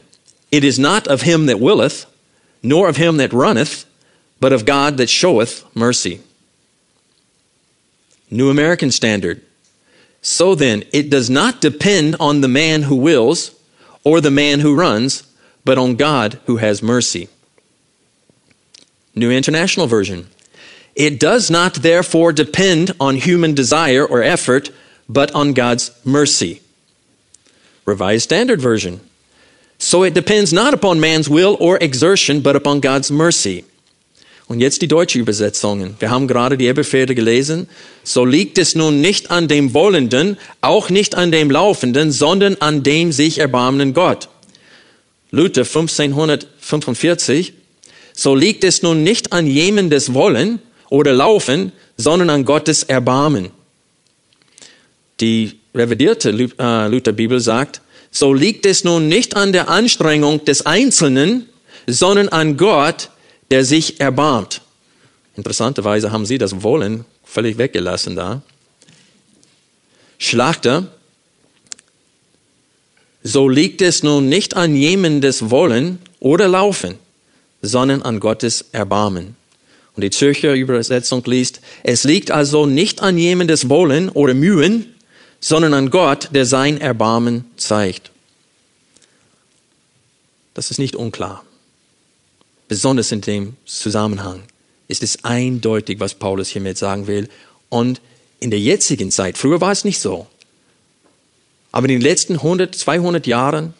it 0.51 0.63
is 0.63 0.77
not 0.77 1.07
of 1.07 1.23
him 1.23 1.47
that 1.47 1.59
willeth, 1.59 2.05
nor 2.61 2.87
of 2.87 2.97
him 2.97 3.17
that 3.17 3.33
runneth, 3.33 3.85
but 4.41 4.51
of 4.51 4.65
God 4.65 4.97
that 4.97 5.07
showeth 5.07 5.63
mercy. 5.73 6.19
New 8.29 8.49
American 8.49 8.91
Standard. 8.91 9.41
So 10.21 10.55
then, 10.55 10.83
it 10.91 11.09
does 11.09 11.29
not 11.29 11.61
depend 11.61 12.15
on 12.19 12.41
the 12.41 12.47
man 12.47 12.83
who 12.83 12.95
wills 12.95 13.55
or 14.03 14.19
the 14.19 14.31
man 14.31 14.59
who 14.59 14.75
runs, 14.75 15.23
but 15.63 15.77
on 15.77 15.95
God 15.95 16.39
who 16.45 16.57
has 16.57 16.81
mercy. 16.81 17.29
New 19.15 19.31
International 19.31 19.87
Version. 19.87 20.27
It 20.95 21.19
does 21.19 21.51
not 21.51 21.75
therefore 21.75 22.33
depend 22.33 22.91
on 22.99 23.15
human 23.15 23.53
desire 23.53 24.05
or 24.05 24.23
effort, 24.23 24.71
but 25.07 25.33
on 25.35 25.53
God's 25.53 25.91
mercy. 26.03 26.61
Revised 27.85 28.23
Standard 28.23 28.61
Version. 28.61 29.01
So 29.77 30.03
it 30.03 30.13
depends 30.13 30.51
not 30.53 30.73
upon 30.73 30.99
man's 30.99 31.29
will 31.29 31.57
or 31.59 31.77
exertion, 31.77 32.41
but 32.41 32.55
upon 32.55 32.79
God's 32.79 33.11
mercy. 33.11 33.65
Und 34.51 34.59
jetzt 34.59 34.81
die 34.81 34.89
deutsche 34.89 35.17
Übersetzungen. 35.17 35.95
Wir 35.99 36.09
haben 36.09 36.27
gerade 36.27 36.57
die 36.57 36.65
Eberfehde 36.65 37.15
gelesen. 37.15 37.69
So 38.03 38.25
liegt 38.25 38.57
es 38.57 38.75
nun 38.75 38.99
nicht 38.99 39.31
an 39.31 39.47
dem 39.47 39.73
Wollenden, 39.73 40.37
auch 40.59 40.89
nicht 40.89 41.15
an 41.15 41.31
dem 41.31 41.49
Laufenden, 41.49 42.11
sondern 42.11 42.57
an 42.59 42.83
dem 42.83 43.13
sich 43.13 43.37
erbarmenden 43.37 43.93
Gott. 43.93 44.27
Luther 45.31 45.61
1545. 45.61 47.53
So 48.11 48.35
liegt 48.35 48.65
es 48.65 48.83
nun 48.83 49.03
nicht 49.03 49.31
an 49.31 49.47
jemandes 49.47 50.13
Wollen 50.13 50.59
oder 50.89 51.13
Laufen, 51.13 51.71
sondern 51.95 52.29
an 52.29 52.43
Gottes 52.43 52.83
Erbarmen. 52.83 53.51
Die 55.21 55.59
revidierte 55.73 56.31
äh, 56.59 56.87
Lutherbibel 56.89 57.39
sagt, 57.39 57.79
so 58.11 58.33
liegt 58.33 58.65
es 58.65 58.83
nun 58.83 59.07
nicht 59.07 59.37
an 59.37 59.53
der 59.53 59.69
Anstrengung 59.69 60.43
des 60.43 60.65
Einzelnen, 60.65 61.47
sondern 61.87 62.27
an 62.27 62.57
Gott, 62.57 63.11
der 63.51 63.65
sich 63.65 63.99
erbarmt. 63.99 64.61
Interessanterweise 65.35 66.11
haben 66.11 66.25
sie 66.25 66.37
das 66.37 66.63
Wollen 66.63 67.05
völlig 67.23 67.57
weggelassen 67.57 68.15
da. 68.15 68.41
Schlachter, 70.17 70.87
so 73.23 73.49
liegt 73.49 73.81
es 73.81 74.03
nun 74.03 74.29
nicht 74.29 74.55
an 74.55 74.75
jemandes 74.75 75.51
Wollen 75.51 75.99
oder 76.19 76.47
Laufen, 76.47 76.95
sondern 77.61 78.01
an 78.01 78.19
Gottes 78.19 78.65
Erbarmen. 78.71 79.35
Und 79.95 80.03
die 80.03 80.09
Zürcher 80.09 80.53
Übersetzung 80.53 81.23
liest, 81.25 81.59
es 81.83 82.03
liegt 82.05 82.31
also 82.31 82.65
nicht 82.65 83.01
an 83.01 83.17
jemandes 83.17 83.67
Wollen 83.67 84.09
oder 84.09 84.33
Mühen, 84.33 84.95
sondern 85.39 85.73
an 85.73 85.89
Gott, 85.89 86.29
der 86.31 86.45
sein 86.45 86.79
Erbarmen 86.79 87.45
zeigt. 87.57 88.11
Das 90.53 90.71
ist 90.71 90.77
nicht 90.77 90.95
unklar. 90.95 91.43
Besonders 92.71 93.11
in 93.11 93.19
dem 93.19 93.57
Zusammenhang 93.65 94.43
ist 94.87 95.03
es 95.03 95.25
eindeutig, 95.25 95.99
was 95.99 96.15
Paulus 96.15 96.47
hiermit 96.47 96.77
sagen 96.77 97.05
will. 97.05 97.27
Und 97.67 97.99
in 98.39 98.49
der 98.49 98.61
jetzigen 98.61 99.11
Zeit, 99.11 99.37
früher 99.37 99.59
war 99.59 99.73
es 99.73 99.83
nicht 99.83 99.99
so, 99.99 100.25
aber 101.73 101.89
in 101.89 101.95
den 101.95 102.01
letzten 102.01 102.35
100, 102.35 102.73
200 102.73 103.27
Jahren 103.27 103.73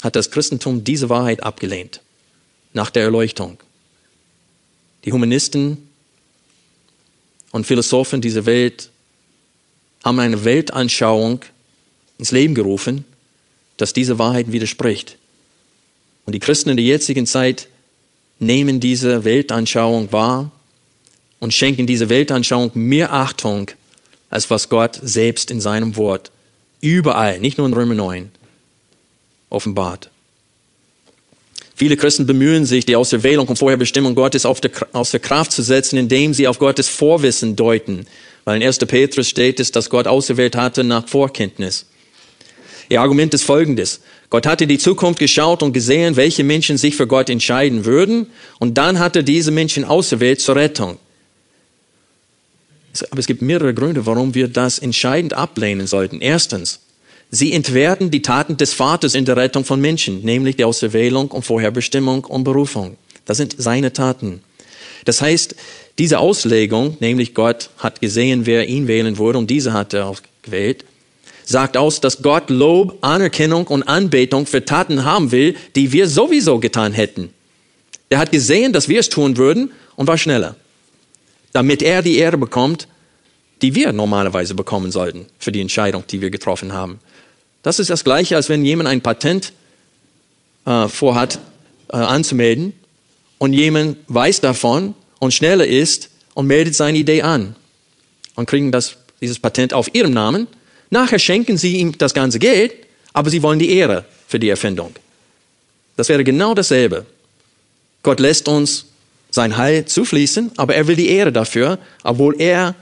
hat 0.00 0.16
das 0.16 0.32
Christentum 0.32 0.82
diese 0.82 1.08
Wahrheit 1.08 1.44
abgelehnt, 1.44 2.00
nach 2.72 2.90
der 2.90 3.04
Erleuchtung. 3.04 3.58
Die 5.04 5.12
Humanisten 5.12 5.88
und 7.52 7.64
Philosophen 7.64 8.20
dieser 8.20 8.44
Welt 8.44 8.90
haben 10.02 10.18
eine 10.18 10.44
Weltanschauung 10.44 11.42
ins 12.18 12.32
Leben 12.32 12.56
gerufen, 12.56 13.04
dass 13.76 13.92
diese 13.92 14.18
Wahrheit 14.18 14.50
widerspricht. 14.50 15.16
Und 16.28 16.34
die 16.34 16.40
Christen 16.40 16.68
in 16.68 16.76
der 16.76 16.84
jetzigen 16.84 17.24
Zeit 17.24 17.68
nehmen 18.38 18.80
diese 18.80 19.24
Weltanschauung 19.24 20.12
wahr 20.12 20.50
und 21.40 21.54
schenken 21.54 21.86
diese 21.86 22.10
Weltanschauung 22.10 22.70
mehr 22.74 23.14
Achtung, 23.14 23.70
als 24.28 24.50
was 24.50 24.68
Gott 24.68 25.00
selbst 25.02 25.50
in 25.50 25.62
seinem 25.62 25.96
Wort 25.96 26.30
überall, 26.82 27.40
nicht 27.40 27.56
nur 27.56 27.66
in 27.66 27.72
Römer 27.72 27.94
9, 27.94 28.30
offenbart. 29.48 30.10
Viele 31.74 31.96
Christen 31.96 32.26
bemühen 32.26 32.66
sich, 32.66 32.84
die 32.84 32.96
Auserwählung 32.96 33.48
und 33.48 33.58
Vorherbestimmung 33.58 34.14
Gottes 34.14 34.44
außer 34.44 35.18
Kraft 35.20 35.52
zu 35.52 35.62
setzen, 35.62 35.96
indem 35.96 36.34
sie 36.34 36.46
auf 36.46 36.58
Gottes 36.58 36.90
Vorwissen 36.90 37.56
deuten. 37.56 38.06
Weil 38.44 38.60
in 38.60 38.66
1. 38.66 38.80
Petrus 38.80 39.30
steht 39.30 39.60
es, 39.60 39.72
dass 39.72 39.88
Gott 39.88 40.06
auserwählt 40.06 40.56
hatte 40.56 40.84
nach 40.84 41.08
Vorkenntnis. 41.08 41.86
Ihr 42.90 43.00
Argument 43.00 43.32
ist 43.32 43.44
folgendes. 43.44 44.00
Gott 44.30 44.46
hatte 44.46 44.66
die 44.66 44.78
Zukunft 44.78 45.18
geschaut 45.18 45.62
und 45.62 45.72
gesehen, 45.72 46.16
welche 46.16 46.44
Menschen 46.44 46.76
sich 46.76 46.96
für 46.96 47.06
Gott 47.06 47.30
entscheiden 47.30 47.84
würden, 47.84 48.26
und 48.58 48.76
dann 48.76 48.98
hat 48.98 49.16
er 49.16 49.22
diese 49.22 49.50
Menschen 49.50 49.84
auserwählt 49.84 50.40
zur 50.40 50.56
Rettung. 50.56 50.98
Aber 53.10 53.20
es 53.20 53.26
gibt 53.26 53.42
mehrere 53.42 53.74
Gründe, 53.74 54.06
warum 54.06 54.34
wir 54.34 54.48
das 54.48 54.78
entscheidend 54.78 55.32
ablehnen 55.34 55.86
sollten. 55.86 56.20
Erstens, 56.20 56.80
Sie 57.30 57.52
entwerten 57.52 58.10
die 58.10 58.22
Taten 58.22 58.56
des 58.56 58.72
Vaters 58.72 59.14
in 59.14 59.26
der 59.26 59.36
Rettung 59.36 59.64
von 59.64 59.80
Menschen, 59.80 60.22
nämlich 60.22 60.56
die 60.56 60.64
Auserwählung 60.64 61.30
und 61.30 61.44
Vorherbestimmung 61.44 62.24
und 62.24 62.44
Berufung. 62.44 62.96
Das 63.26 63.36
sind 63.36 63.54
seine 63.58 63.92
Taten. 63.92 64.40
Das 65.04 65.20
heißt, 65.20 65.54
diese 65.98 66.20
Auslegung, 66.20 66.96
nämlich 67.00 67.34
Gott 67.34 67.68
hat 67.78 68.00
gesehen, 68.00 68.46
wer 68.46 68.66
ihn 68.68 68.88
wählen 68.88 69.18
würde 69.18 69.38
und 69.38 69.50
diese 69.50 69.74
hat 69.74 69.92
er 69.92 70.06
auch 70.06 70.20
gewählt, 70.42 70.84
sagt 71.48 71.78
aus, 71.78 72.00
dass 72.00 72.20
Gott 72.20 72.50
Lob, 72.50 72.98
Anerkennung 73.00 73.66
und 73.68 73.82
Anbetung 73.84 74.44
für 74.44 74.66
Taten 74.66 75.04
haben 75.04 75.32
will, 75.32 75.56
die 75.74 75.92
wir 75.92 76.06
sowieso 76.06 76.58
getan 76.58 76.92
hätten. 76.92 77.30
Er 78.10 78.18
hat 78.18 78.30
gesehen, 78.30 78.74
dass 78.74 78.88
wir 78.88 79.00
es 79.00 79.08
tun 79.08 79.38
würden 79.38 79.72
und 79.96 80.06
war 80.06 80.18
schneller, 80.18 80.56
damit 81.52 81.82
er 81.82 82.02
die 82.02 82.18
Ehre 82.18 82.36
bekommt, 82.36 82.86
die 83.62 83.74
wir 83.74 83.92
normalerweise 83.92 84.54
bekommen 84.54 84.92
sollten 84.92 85.24
für 85.38 85.50
die 85.50 85.62
Entscheidung, 85.62 86.04
die 86.06 86.20
wir 86.20 86.28
getroffen 86.28 86.74
haben. 86.74 87.00
Das 87.62 87.78
ist 87.78 87.88
das 87.88 88.04
Gleiche, 88.04 88.36
als 88.36 88.50
wenn 88.50 88.62
jemand 88.64 88.90
ein 88.90 89.00
Patent 89.00 89.54
äh, 90.66 90.86
vorhat 90.86 91.38
äh, 91.90 91.96
anzumelden 91.96 92.74
und 93.38 93.54
jemand 93.54 93.96
weiß 94.08 94.42
davon 94.42 94.94
und 95.18 95.32
schneller 95.32 95.66
ist 95.66 96.10
und 96.34 96.46
meldet 96.46 96.74
seine 96.74 96.98
Idee 96.98 97.22
an 97.22 97.56
und 98.34 98.46
kriegen 98.46 98.70
das, 98.70 98.98
dieses 99.22 99.38
Patent 99.38 99.72
auf 99.72 99.94
ihrem 99.94 100.12
Namen. 100.12 100.46
Nachher 100.90 101.18
schenken 101.18 101.56
sie 101.56 101.76
ihm 101.76 101.96
das 101.98 102.14
ganze 102.14 102.38
Geld, 102.38 102.72
aber 103.12 103.30
sie 103.30 103.42
wollen 103.42 103.58
die 103.58 103.72
Ehre 103.72 104.04
für 104.26 104.38
die 104.38 104.48
Erfindung. 104.48 104.94
Das 105.96 106.08
wäre 106.08 106.24
genau 106.24 106.54
dasselbe. 106.54 107.06
Gott 108.02 108.20
lässt 108.20 108.48
uns 108.48 108.86
sein 109.30 109.56
Heil 109.56 109.84
zufließen, 109.84 110.52
aber 110.56 110.74
er 110.74 110.86
will 110.86 110.96
die 110.96 111.08
Ehre 111.08 111.32
dafür, 111.32 111.78
obwohl 112.02 112.40
er 112.40 112.74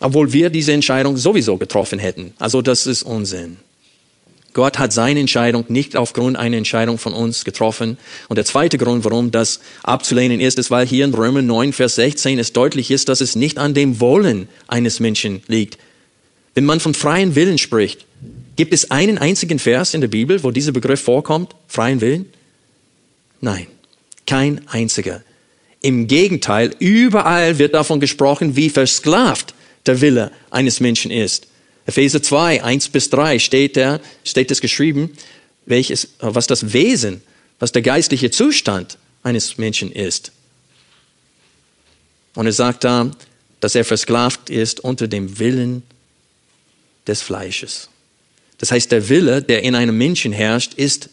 obwohl 0.00 0.32
wir 0.32 0.50
diese 0.50 0.72
Entscheidung 0.72 1.16
sowieso 1.16 1.56
getroffen 1.56 1.98
hätten. 1.98 2.34
Also 2.38 2.60
das 2.60 2.86
ist 2.86 3.04
Unsinn. 3.04 3.56
Gott 4.52 4.78
hat 4.78 4.92
seine 4.92 5.18
Entscheidung 5.18 5.64
nicht 5.68 5.96
aufgrund 5.96 6.36
einer 6.36 6.56
Entscheidung 6.56 6.96
von 6.98 7.12
uns 7.12 7.44
getroffen. 7.44 7.98
Und 8.28 8.36
der 8.36 8.44
zweite 8.44 8.78
Grund, 8.78 9.04
warum 9.04 9.30
das 9.30 9.60
abzulehnen 9.82 10.40
ist, 10.40 10.58
ist, 10.58 10.70
weil 10.70 10.86
hier 10.86 11.04
in 11.04 11.14
Römer 11.14 11.42
9, 11.42 11.72
Vers 11.72 11.96
16 11.96 12.38
es 12.38 12.52
deutlich 12.52 12.90
ist, 12.90 13.08
dass 13.08 13.20
es 13.20 13.34
nicht 13.34 13.58
an 13.58 13.74
dem 13.74 13.98
Wollen 13.98 14.48
eines 14.68 15.00
Menschen 15.00 15.42
liegt. 15.48 15.78
Wenn 16.54 16.64
man 16.64 16.80
von 16.80 16.94
freien 16.94 17.34
Willen 17.34 17.58
spricht, 17.58 18.06
gibt 18.56 18.72
es 18.72 18.90
einen 18.90 19.18
einzigen 19.18 19.58
Vers 19.58 19.94
in 19.94 20.00
der 20.00 20.08
Bibel, 20.08 20.42
wo 20.42 20.50
dieser 20.50 20.72
Begriff 20.72 21.00
vorkommt? 21.00 21.54
Freien 21.66 22.00
Willen? 22.00 22.26
Nein, 23.40 23.66
kein 24.26 24.66
einziger. 24.68 25.22
Im 25.80 26.06
Gegenteil, 26.06 26.74
überall 26.78 27.58
wird 27.58 27.74
davon 27.74 28.00
gesprochen, 28.00 28.56
wie 28.56 28.70
versklavt 28.70 29.54
der 29.84 30.00
Wille 30.00 30.30
eines 30.50 30.80
Menschen 30.80 31.10
ist. 31.10 31.48
Epheser 31.86 32.22
2, 32.22 32.64
1 32.64 32.88
bis 32.88 33.10
3 33.10 33.38
steht, 33.38 33.76
da, 33.76 34.00
steht 34.24 34.50
es 34.50 34.60
geschrieben, 34.60 35.10
welches, 35.66 36.08
was 36.20 36.46
das 36.46 36.72
Wesen, 36.72 37.22
was 37.58 37.72
der 37.72 37.82
geistliche 37.82 38.30
Zustand 38.30 38.96
eines 39.22 39.58
Menschen 39.58 39.92
ist. 39.92 40.32
Und 42.34 42.46
er 42.46 42.52
sagt 42.52 42.84
da, 42.84 43.10
dass 43.60 43.74
er 43.74 43.84
versklavt 43.84 44.50
ist 44.50 44.80
unter 44.80 45.08
dem 45.08 45.38
Willen 45.38 45.82
des 47.06 47.22
Fleisches. 47.22 47.88
Das 48.58 48.70
heißt, 48.70 48.90
der 48.92 49.08
Wille, 49.08 49.42
der 49.42 49.62
in 49.62 49.74
einem 49.74 49.96
Menschen 49.96 50.32
herrscht, 50.32 50.74
ist 50.74 51.10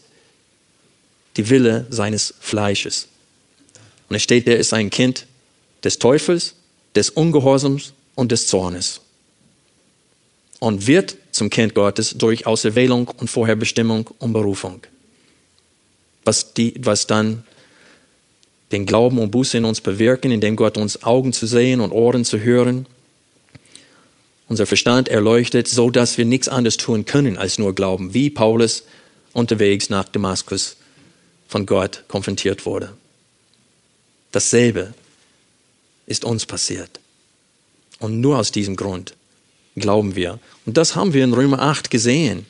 die 1.36 1.48
Wille 1.50 1.86
seines 1.90 2.34
Fleisches. 2.40 3.08
Und 4.08 4.16
es 4.16 4.22
steht, 4.22 4.46
er 4.46 4.58
ist 4.58 4.72
ein 4.72 4.90
Kind 4.90 5.26
des 5.82 5.98
Teufels, 5.98 6.54
des 6.94 7.10
Ungehorsams 7.10 7.94
und 8.14 8.32
des 8.32 8.46
Zornes 8.46 9.00
und 10.62 10.86
wird 10.86 11.16
zum 11.32 11.50
Kind 11.50 11.74
Gottes 11.74 12.14
durch 12.16 12.46
Auserwählung 12.46 13.08
und 13.08 13.28
Vorherbestimmung 13.28 14.08
und 14.18 14.32
Berufung. 14.32 14.82
Was, 16.24 16.54
die, 16.54 16.74
was 16.78 17.08
dann 17.08 17.42
den 18.70 18.86
Glauben 18.86 19.18
und 19.18 19.32
Buße 19.32 19.58
in 19.58 19.64
uns 19.64 19.80
bewirken, 19.80 20.30
indem 20.30 20.54
Gott 20.54 20.76
uns 20.76 21.02
Augen 21.02 21.32
zu 21.32 21.48
sehen 21.48 21.80
und 21.80 21.90
Ohren 21.90 22.24
zu 22.24 22.38
hören, 22.38 22.86
unser 24.52 24.66
Verstand 24.66 25.08
erleuchtet, 25.08 25.66
so 25.66 25.88
dass 25.88 26.18
wir 26.18 26.26
nichts 26.26 26.46
anderes 26.46 26.76
tun 26.76 27.06
können 27.06 27.38
als 27.38 27.58
nur 27.58 27.74
glauben, 27.74 28.12
wie 28.12 28.28
Paulus 28.28 28.84
unterwegs 29.32 29.88
nach 29.88 30.04
Damaskus 30.10 30.76
von 31.48 31.64
Gott 31.64 32.04
konfrontiert 32.06 32.66
wurde. 32.66 32.92
Dasselbe 34.30 34.92
ist 36.04 36.26
uns 36.26 36.44
passiert. 36.44 37.00
Und 37.98 38.20
nur 38.20 38.36
aus 38.36 38.52
diesem 38.52 38.76
Grund 38.76 39.14
glauben 39.74 40.16
wir. 40.16 40.38
Und 40.66 40.76
das 40.76 40.96
haben 40.96 41.14
wir 41.14 41.24
in 41.24 41.32
Römer 41.32 41.62
8 41.62 41.90
gesehen. 41.90 42.44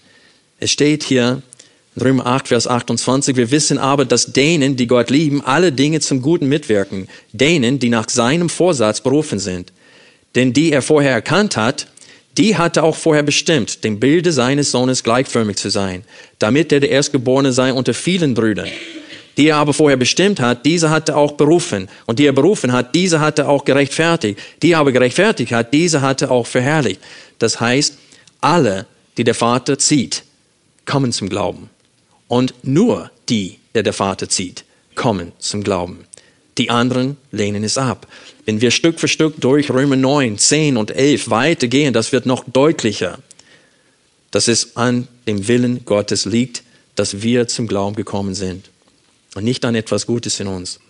Es 0.58 0.72
steht 0.72 1.04
hier 1.04 1.40
in 1.94 2.02
Römer 2.02 2.26
8, 2.26 2.48
Vers 2.48 2.66
28, 2.66 3.36
wir 3.36 3.52
wissen 3.52 3.78
aber, 3.78 4.04
dass 4.04 4.32
denen, 4.32 4.74
die 4.74 4.88
Gott 4.88 5.08
lieben, 5.08 5.40
alle 5.40 5.70
Dinge 5.70 6.00
zum 6.00 6.20
Guten 6.20 6.48
mitwirken, 6.48 7.06
denen, 7.32 7.78
die 7.78 7.90
nach 7.90 8.08
seinem 8.08 8.48
Vorsatz 8.48 9.02
berufen 9.02 9.38
sind. 9.38 9.72
Denn 10.34 10.52
die 10.52 10.72
er 10.72 10.82
vorher 10.82 11.12
erkannt 11.12 11.56
hat, 11.56 11.91
die 12.38 12.56
hatte 12.56 12.82
auch 12.82 12.96
vorher 12.96 13.22
bestimmt, 13.22 13.84
dem 13.84 14.00
Bilde 14.00 14.32
seines 14.32 14.70
Sohnes 14.70 15.02
gleichförmig 15.02 15.56
zu 15.56 15.70
sein, 15.70 16.04
damit 16.38 16.72
er 16.72 16.80
der 16.80 16.90
Erstgeborene 16.90 17.52
sei 17.52 17.72
unter 17.72 17.94
vielen 17.94 18.34
Brüdern 18.34 18.68
die 19.36 19.48
er 19.48 19.56
aber 19.56 19.72
vorher 19.72 19.96
bestimmt 19.96 20.40
hat, 20.40 20.64
diese 20.66 20.90
hat 20.90 21.08
er 21.08 21.16
auch 21.16 21.32
berufen. 21.32 21.88
Und 22.06 22.18
die 22.18 22.26
er 22.26 22.32
berufen 22.32 22.72
hat, 22.72 22.94
diese 22.94 23.20
hat 23.20 23.38
er 23.38 23.48
auch 23.48 23.64
gerechtfertigt. 23.64 24.38
Die 24.62 24.72
er 24.72 24.78
aber 24.78 24.92
gerechtfertigt 24.92 25.52
hat, 25.52 25.72
diese 25.72 26.02
hat 26.02 26.22
er 26.22 26.30
auch 26.30 26.46
verherrlicht. 26.46 27.00
Das 27.38 27.60
heißt, 27.60 27.96
alle, 28.40 28.86
die 29.16 29.24
der 29.24 29.34
Vater 29.34 29.78
zieht, 29.78 30.24
kommen 30.84 31.12
zum 31.12 31.28
Glauben. 31.28 31.70
Und 32.28 32.54
nur 32.62 33.10
die, 33.28 33.58
der 33.74 33.82
der 33.82 33.92
Vater 33.92 34.28
zieht, 34.28 34.64
kommen 34.94 35.32
zum 35.38 35.62
Glauben. 35.62 36.04
Die 36.58 36.70
anderen 36.70 37.16
lehnen 37.30 37.64
es 37.64 37.78
ab. 37.78 38.06
Wenn 38.44 38.60
wir 38.60 38.70
Stück 38.70 38.98
für 38.98 39.08
Stück 39.08 39.40
durch 39.40 39.70
Römer 39.70 39.96
9, 39.96 40.38
10 40.38 40.76
und 40.76 40.90
11 40.90 41.30
weitergehen, 41.30 41.92
das 41.92 42.12
wird 42.12 42.26
noch 42.26 42.44
deutlicher, 42.44 43.18
dass 44.30 44.48
es 44.48 44.76
an 44.76 45.06
dem 45.26 45.46
Willen 45.46 45.84
Gottes 45.84 46.24
liegt, 46.24 46.64
dass 46.96 47.22
wir 47.22 47.46
zum 47.46 47.68
Glauben 47.68 47.94
gekommen 47.94 48.34
sind 48.34 48.70
und 49.34 49.44
nicht 49.44 49.64
an 49.64 49.74
etwas 49.74 50.06
Gutes 50.06 50.40
in 50.40 50.48
uns. 50.48 50.80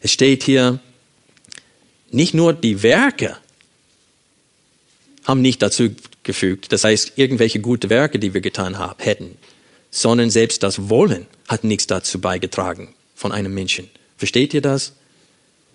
Es 0.00 0.12
steht 0.12 0.42
hier 0.42 0.80
Nicht 2.10 2.34
nur 2.34 2.52
die 2.52 2.82
Werke 2.82 3.36
haben 5.24 5.42
nicht 5.42 5.60
dazu 5.60 5.90
gefügt, 6.22 6.72
das 6.72 6.84
heißt 6.84 7.12
irgendwelche 7.16 7.60
gute 7.60 7.90
Werke, 7.90 8.18
die 8.18 8.32
wir 8.32 8.40
getan 8.40 8.78
haben, 8.78 9.02
hätten, 9.02 9.36
sondern 9.90 10.30
selbst 10.30 10.62
das 10.62 10.88
Wollen 10.88 11.26
hat 11.48 11.64
nichts 11.64 11.86
dazu 11.86 12.20
beigetragen 12.20 12.94
von 13.14 13.32
einem 13.32 13.52
Menschen. 13.52 13.90
Versteht 14.16 14.54
ihr 14.54 14.62
das? 14.62 14.92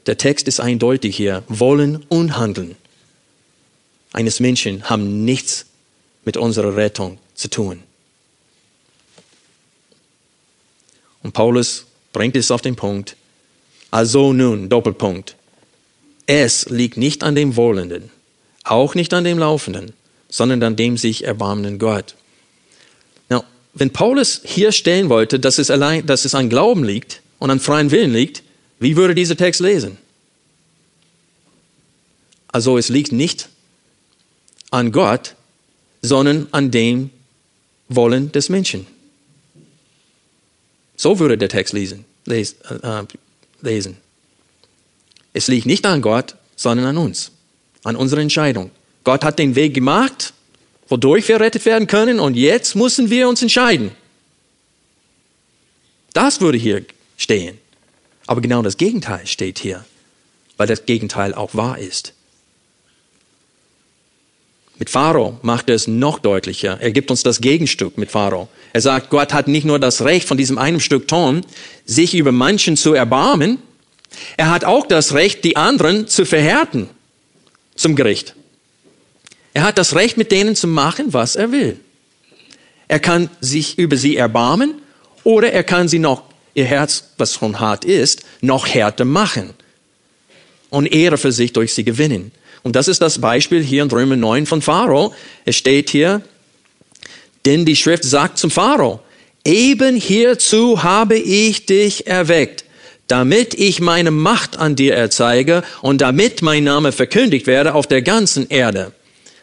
Der 0.05 0.17
Text 0.17 0.47
ist 0.47 0.59
eindeutig 0.59 1.15
hier. 1.15 1.43
Wollen 1.47 2.05
und 2.09 2.37
Handeln 2.37 2.75
eines 4.13 4.39
Menschen 4.39 4.89
haben 4.89 5.23
nichts 5.23 5.65
mit 6.25 6.37
unserer 6.37 6.75
Rettung 6.75 7.17
zu 7.33 7.49
tun. 7.49 7.81
Und 11.23 11.33
Paulus 11.33 11.85
bringt 12.13 12.35
es 12.35 12.51
auf 12.51 12.61
den 12.61 12.75
Punkt. 12.75 13.15
Also 13.89 14.33
nun, 14.33 14.69
Doppelpunkt. 14.69 15.35
Es 16.25 16.69
liegt 16.69 16.97
nicht 16.97 17.23
an 17.23 17.35
dem 17.35 17.55
Wollenden, 17.55 18.09
auch 18.63 18.95
nicht 18.95 19.13
an 19.13 19.23
dem 19.23 19.37
Laufenden, 19.37 19.93
sondern 20.29 20.61
an 20.63 20.75
dem 20.75 20.97
sich 20.97 21.23
erbarmenden 21.23 21.79
Gott. 21.79 22.15
Wenn 23.73 23.91
Paulus 23.91 24.41
hier 24.43 24.71
stellen 24.71 25.09
wollte, 25.09 25.39
dass 25.39 25.57
es 25.57 25.71
allein, 25.71 26.05
dass 26.05 26.25
es 26.25 26.35
an 26.35 26.49
Glauben 26.49 26.83
liegt 26.83 27.21
und 27.39 27.49
an 27.51 27.59
freien 27.59 27.91
Willen 27.91 28.11
liegt, 28.11 28.43
wie 28.81 28.97
würde 28.97 29.13
dieser 29.13 29.37
Text 29.37 29.61
lesen? 29.61 29.97
Also 32.47 32.79
es 32.79 32.89
liegt 32.89 33.11
nicht 33.11 33.47
an 34.71 34.91
Gott, 34.91 35.35
sondern 36.01 36.47
an 36.51 36.71
dem 36.71 37.11
Wollen 37.89 38.31
des 38.31 38.49
Menschen. 38.49 38.87
So 40.97 41.19
würde 41.19 41.37
der 41.37 41.49
Text 41.49 41.73
lesen. 41.73 42.05
Äh, 42.27 42.43
lesen. 43.61 43.97
Es 45.33 45.47
liegt 45.47 45.67
nicht 45.67 45.85
an 45.85 46.01
Gott, 46.01 46.35
sondern 46.55 46.87
an 46.87 46.97
uns, 46.97 47.31
an 47.83 47.95
unserer 47.95 48.21
Entscheidung. 48.21 48.71
Gott 49.03 49.23
hat 49.23 49.37
den 49.37 49.55
Weg 49.55 49.75
gemacht, 49.75 50.33
wodurch 50.87 51.27
wir 51.27 51.39
rettet 51.39 51.65
werden 51.65 51.85
können, 51.85 52.19
und 52.19 52.35
jetzt 52.35 52.75
müssen 52.75 53.11
wir 53.11 53.29
uns 53.29 53.43
entscheiden. 53.43 53.91
Das 56.13 56.41
würde 56.41 56.57
hier 56.57 56.83
stehen. 57.15 57.60
Aber 58.31 58.39
genau 58.39 58.61
das 58.61 58.77
Gegenteil 58.77 59.27
steht 59.27 59.59
hier, 59.59 59.83
weil 60.55 60.65
das 60.65 60.85
Gegenteil 60.85 61.33
auch 61.33 61.53
wahr 61.53 61.77
ist. 61.77 62.13
Mit 64.79 64.89
Pharao 64.89 65.37
macht 65.41 65.67
er 65.67 65.75
es 65.75 65.85
noch 65.85 66.17
deutlicher. 66.17 66.77
Er 66.79 66.91
gibt 66.91 67.11
uns 67.11 67.23
das 67.23 67.41
Gegenstück 67.41 67.97
mit 67.97 68.09
Pharao. 68.09 68.47
Er 68.71 68.79
sagt, 68.79 69.09
Gott 69.09 69.33
hat 69.33 69.49
nicht 69.49 69.65
nur 69.65 69.79
das 69.79 70.03
Recht 70.03 70.29
von 70.29 70.37
diesem 70.37 70.57
einem 70.57 70.79
Stück 70.79 71.09
Ton, 71.09 71.45
sich 71.85 72.15
über 72.15 72.31
manchen 72.31 72.77
zu 72.77 72.93
erbarmen, 72.93 73.57
er 74.37 74.49
hat 74.49 74.63
auch 74.63 74.87
das 74.87 75.13
Recht, 75.13 75.43
die 75.43 75.57
anderen 75.57 76.07
zu 76.07 76.25
verhärten 76.25 76.89
zum 77.75 77.97
Gericht. 77.97 78.35
Er 79.53 79.63
hat 79.63 79.77
das 79.77 79.93
Recht, 79.93 80.15
mit 80.15 80.31
denen 80.31 80.55
zu 80.55 80.69
machen, 80.69 81.11
was 81.11 81.35
er 81.35 81.51
will. 81.51 81.81
Er 82.87 83.01
kann 83.01 83.29
sich 83.41 83.77
über 83.77 83.97
sie 83.97 84.15
erbarmen 84.15 84.75
oder 85.25 85.51
er 85.51 85.65
kann 85.65 85.89
sie 85.89 85.99
noch, 85.99 86.30
ihr 86.53 86.65
Herz, 86.65 87.05
was 87.17 87.35
schon 87.35 87.59
hart 87.59 87.85
ist, 87.85 88.23
noch 88.41 88.67
härter 88.67 89.05
machen 89.05 89.51
und 90.69 90.91
Ehre 90.91 91.17
für 91.17 91.31
sich 91.31 91.53
durch 91.53 91.73
sie 91.73 91.83
gewinnen. 91.83 92.31
Und 92.63 92.75
das 92.75 92.87
ist 92.87 93.01
das 93.01 93.19
Beispiel 93.19 93.63
hier 93.63 93.83
in 93.83 93.89
Römer 93.89 94.15
9 94.15 94.45
von 94.45 94.61
Pharao. 94.61 95.13
Es 95.45 95.55
steht 95.55 95.89
hier, 95.89 96.21
denn 97.45 97.65
die 97.65 97.75
Schrift 97.75 98.03
sagt 98.03 98.37
zum 98.37 98.51
Pharao, 98.51 99.01
eben 99.43 99.95
hierzu 99.95 100.83
habe 100.83 101.17
ich 101.17 101.65
dich 101.65 102.07
erweckt, 102.07 102.65
damit 103.07 103.55
ich 103.55 103.81
meine 103.81 104.11
Macht 104.11 104.57
an 104.57 104.75
dir 104.75 104.95
erzeige 104.95 105.63
und 105.81 106.01
damit 106.01 106.41
mein 106.41 106.63
Name 106.63 106.91
verkündigt 106.91 107.47
werde 107.47 107.73
auf 107.73 107.87
der 107.87 108.01
ganzen 108.01 108.47
Erde. 108.49 108.93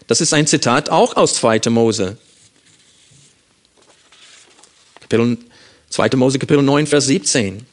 Das 0.07 0.21
ist 0.21 0.33
ein 0.33 0.47
Zitat 0.47 0.89
auch 0.89 1.17
aus 1.17 1.35
2. 1.35 1.69
Mose. 1.69 2.17
Kapitel, 5.09 5.39
2. 5.91 6.11
Mose 6.17 6.39
Kapitel 6.39 6.63
9, 6.63 6.87
Vers 6.87 7.07
17. 7.07 7.67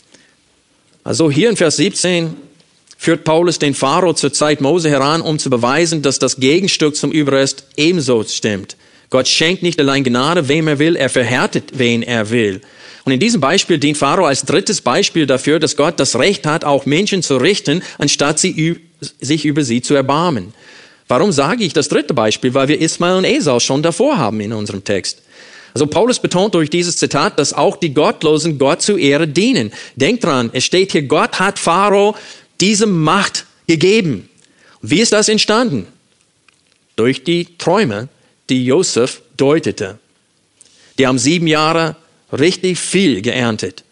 Also 1.03 1.29
hier 1.29 1.49
in 1.49 1.57
Vers 1.57 1.77
17 1.77 2.35
führt 2.97 3.23
Paulus 3.23 3.59
den 3.59 3.73
Pharao 3.73 4.13
zur 4.13 4.33
Zeit 4.33 4.61
Mose 4.61 4.89
heran, 4.89 5.21
um 5.21 5.37
zu 5.37 5.49
beweisen, 5.49 6.01
dass 6.01 6.19
das 6.19 6.37
Gegenstück 6.37 6.95
zum 6.95 7.11
Überrest 7.11 7.65
ebenso 7.77 8.23
stimmt. 8.23 8.77
Gott 9.09 9.27
schenkt 9.27 9.63
nicht 9.63 9.79
allein 9.79 10.03
Gnade, 10.03 10.47
wem 10.47 10.67
er 10.67 10.79
will, 10.79 10.95
er 10.95 11.09
verhärtet, 11.09 11.73
wen 11.73 12.01
er 12.01 12.29
will. 12.31 12.61
Und 13.03 13.11
in 13.11 13.19
diesem 13.19 13.39
Beispiel 13.39 13.77
dient 13.77 13.97
Pharao 13.97 14.25
als 14.25 14.45
drittes 14.45 14.81
Beispiel 14.81 15.27
dafür, 15.27 15.59
dass 15.59 15.75
Gott 15.75 15.99
das 15.99 16.17
Recht 16.17 16.47
hat, 16.47 16.65
auch 16.65 16.87
Menschen 16.87 17.21
zu 17.21 17.37
richten, 17.37 17.83
anstatt 17.99 18.39
sie, 18.39 18.81
sich 19.21 19.45
über 19.45 19.63
sie 19.63 19.81
zu 19.81 19.93
erbarmen. 19.93 20.53
Warum 21.07 21.31
sage 21.31 21.63
ich 21.63 21.73
das 21.73 21.87
dritte 21.87 22.15
Beispiel? 22.15 22.55
Weil 22.55 22.67
wir 22.67 22.81
Ismael 22.81 23.17
und 23.17 23.25
Esau 23.25 23.59
schon 23.59 23.83
davor 23.83 24.17
haben 24.17 24.39
in 24.39 24.53
unserem 24.53 24.83
Text. 24.83 25.21
Also 25.75 25.87
Paulus 25.87 26.19
betont 26.19 26.55
durch 26.55 26.69
dieses 26.69 26.95
Zitat, 26.95 27.37
dass 27.37 27.51
auch 27.51 27.75
die 27.75 27.93
Gottlosen 27.93 28.57
Gott 28.57 28.81
zu 28.81 28.95
Ehre 28.95 29.27
dienen. 29.27 29.73
Denkt 29.97 30.23
dran, 30.23 30.49
es 30.53 30.63
steht 30.63 30.93
hier, 30.93 31.01
Gott 31.01 31.37
hat 31.37 31.59
Pharao 31.59 32.15
diese 32.61 32.85
Macht 32.85 33.45
gegeben. 33.67 34.29
Wie 34.81 35.01
ist 35.01 35.11
das 35.11 35.27
entstanden? 35.27 35.85
Durch 36.95 37.25
die 37.25 37.57
Träume, 37.57 38.07
die 38.49 38.65
Josef 38.65 39.21
deutete. 39.35 39.99
Die 40.97 41.07
haben 41.07 41.19
sieben 41.19 41.47
Jahre 41.47 41.97
richtig 42.31 42.79
viel 42.79 43.21
geerntet. 43.21 43.83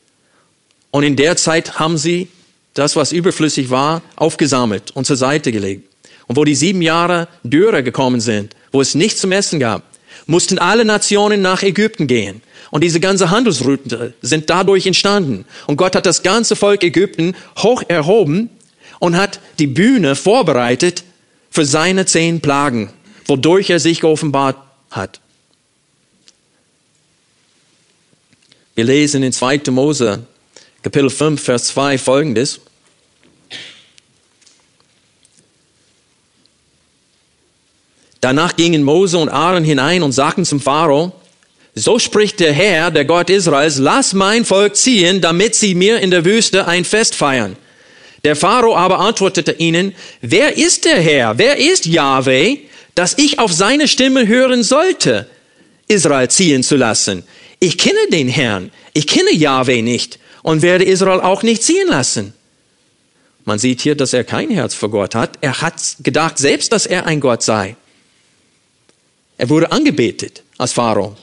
Und 0.90 1.04
in 1.04 1.18
der 1.18 1.36
Zeit 1.36 1.80
haben 1.80 1.98
sie 1.98 2.30
das, 2.76 2.96
was 2.96 3.12
überflüssig 3.12 3.70
war, 3.70 4.02
aufgesammelt 4.16 4.92
und 4.92 5.06
zur 5.06 5.18
Seite 5.18 5.52
gelegt. 5.52 5.90
Und 6.28 6.38
wo 6.38 6.46
die 6.46 6.56
sieben 6.56 6.82
Jahre 6.82 7.28
Dürre 7.44 7.84
gekommen 7.84 8.22
sind, 8.22 8.56
wo 8.72 8.80
es 8.80 8.96
nichts 8.96 9.20
zum 9.20 9.34
Essen 9.34 9.60
gab, 9.60 9.84
mussten 10.26 10.59
alle 10.59 10.86
Nationen 10.86 11.41
nach 11.41 11.63
Ägypten 11.63 12.07
gehen. 12.07 12.41
Und 12.71 12.84
diese 12.84 12.99
ganze 12.99 13.30
Handelsroute 13.30 14.13
sind 14.21 14.49
dadurch 14.49 14.86
entstanden. 14.86 15.45
Und 15.67 15.78
Gott 15.78 15.95
hat 15.95 16.05
das 16.05 16.24
ganze 16.24 16.55
Volk 16.55 16.84
Ägypten 16.84 17.36
hoch 17.57 17.84
erhoben 17.88 18.49
und 18.99 19.17
hat 19.17 19.39
die 19.59 19.67
Bühne 19.67 20.15
vorbereitet 20.15 21.03
für 21.49 21.65
seine 21.65 22.05
zehn 22.05 22.41
Plagen, 22.41 22.91
wodurch 23.28 23.69
er 23.69 23.80
sich 23.80 24.01
geoffenbart 24.01 24.57
hat. 24.89 25.19
Wir 28.76 28.86
lesen 28.86 29.21
in 29.21 29.32
2. 29.32 29.61
Mose, 29.69 30.26
Kapitel 30.82 31.11
5, 31.11 31.41
Vers 31.41 31.65
2 31.65 31.99
folgendes. 31.99 32.61
Danach 38.24 38.55
gingen 38.55 38.84
Mose 38.84 39.17
und 39.17 39.28
Aaron 39.28 39.65
hinein 39.65 40.01
und 40.01 40.13
sagten 40.13 40.45
zum 40.45 40.61
Pharao, 40.61 41.11
so 41.76 41.99
spricht 41.99 42.39
der 42.39 42.53
Herr, 42.53 42.89
der 42.89 43.03
Gott 43.03 43.30
Israels, 43.30 43.80
lass 43.80 44.13
mein 44.13 44.45
Volk 44.45 44.78
ziehen, 44.78 45.19
damit 45.19 45.55
sie 45.55 45.76
mir 45.76 45.99
in 45.99 46.09
der 46.09 46.24
Wüste 46.24 46.65
ein 46.65 46.86
Fest 46.86 47.15
feiern. 47.15 47.57
Der 48.24 48.38
Pharao 48.38 48.78
aber 48.78 49.01
antwortete 49.01 49.51
ihnen, 49.51 49.93
wer 50.21 50.55
ist 50.55 50.86
der 50.86 51.01
Herr, 51.01 51.38
wer 51.38 51.57
ist 51.57 51.86
Yahweh, 51.86 52.59
dass 52.95 53.17
ich 53.17 53.39
auf 53.39 53.51
seine 53.51 53.89
Stimme 53.89 54.26
hören 54.26 54.63
sollte, 54.63 55.28
Israel 55.89 56.30
ziehen 56.30 56.63
zu 56.63 56.78
lassen? 56.78 57.24
Ich 57.59 57.78
kenne 57.78 58.07
den 58.09 58.30
Herrn, 58.30 58.71
ich 58.93 59.05
kenne 59.05 59.34
Yahweh 59.34 59.82
nicht 59.82 60.17
und 60.43 60.61
werde 60.61 60.86
Israel 60.86 61.19
auch 61.19 61.43
nicht 61.43 61.61
ziehen 61.61 61.89
lassen. 61.89 62.34
Man 63.43 63.59
sieht 63.59 63.82
hier, 63.82 63.95
dass 63.95 64.13
er 64.13 64.24
kein 64.24 64.49
Herz 64.49 64.74
für 64.74 64.89
Gott 64.89 65.13
hat. 65.13 65.39
Er 65.41 65.59
hat 65.59 65.74
gedacht 65.99 66.38
selbst, 66.38 66.71
dass 66.71 66.86
er 66.86 67.05
ein 67.05 67.19
Gott 67.19 67.43
sei. 67.43 67.76
Er 69.38 69.50
wurde 69.50 69.72
angebetet 69.72 70.44
als 70.58 70.74
Pharao. 70.74 71.18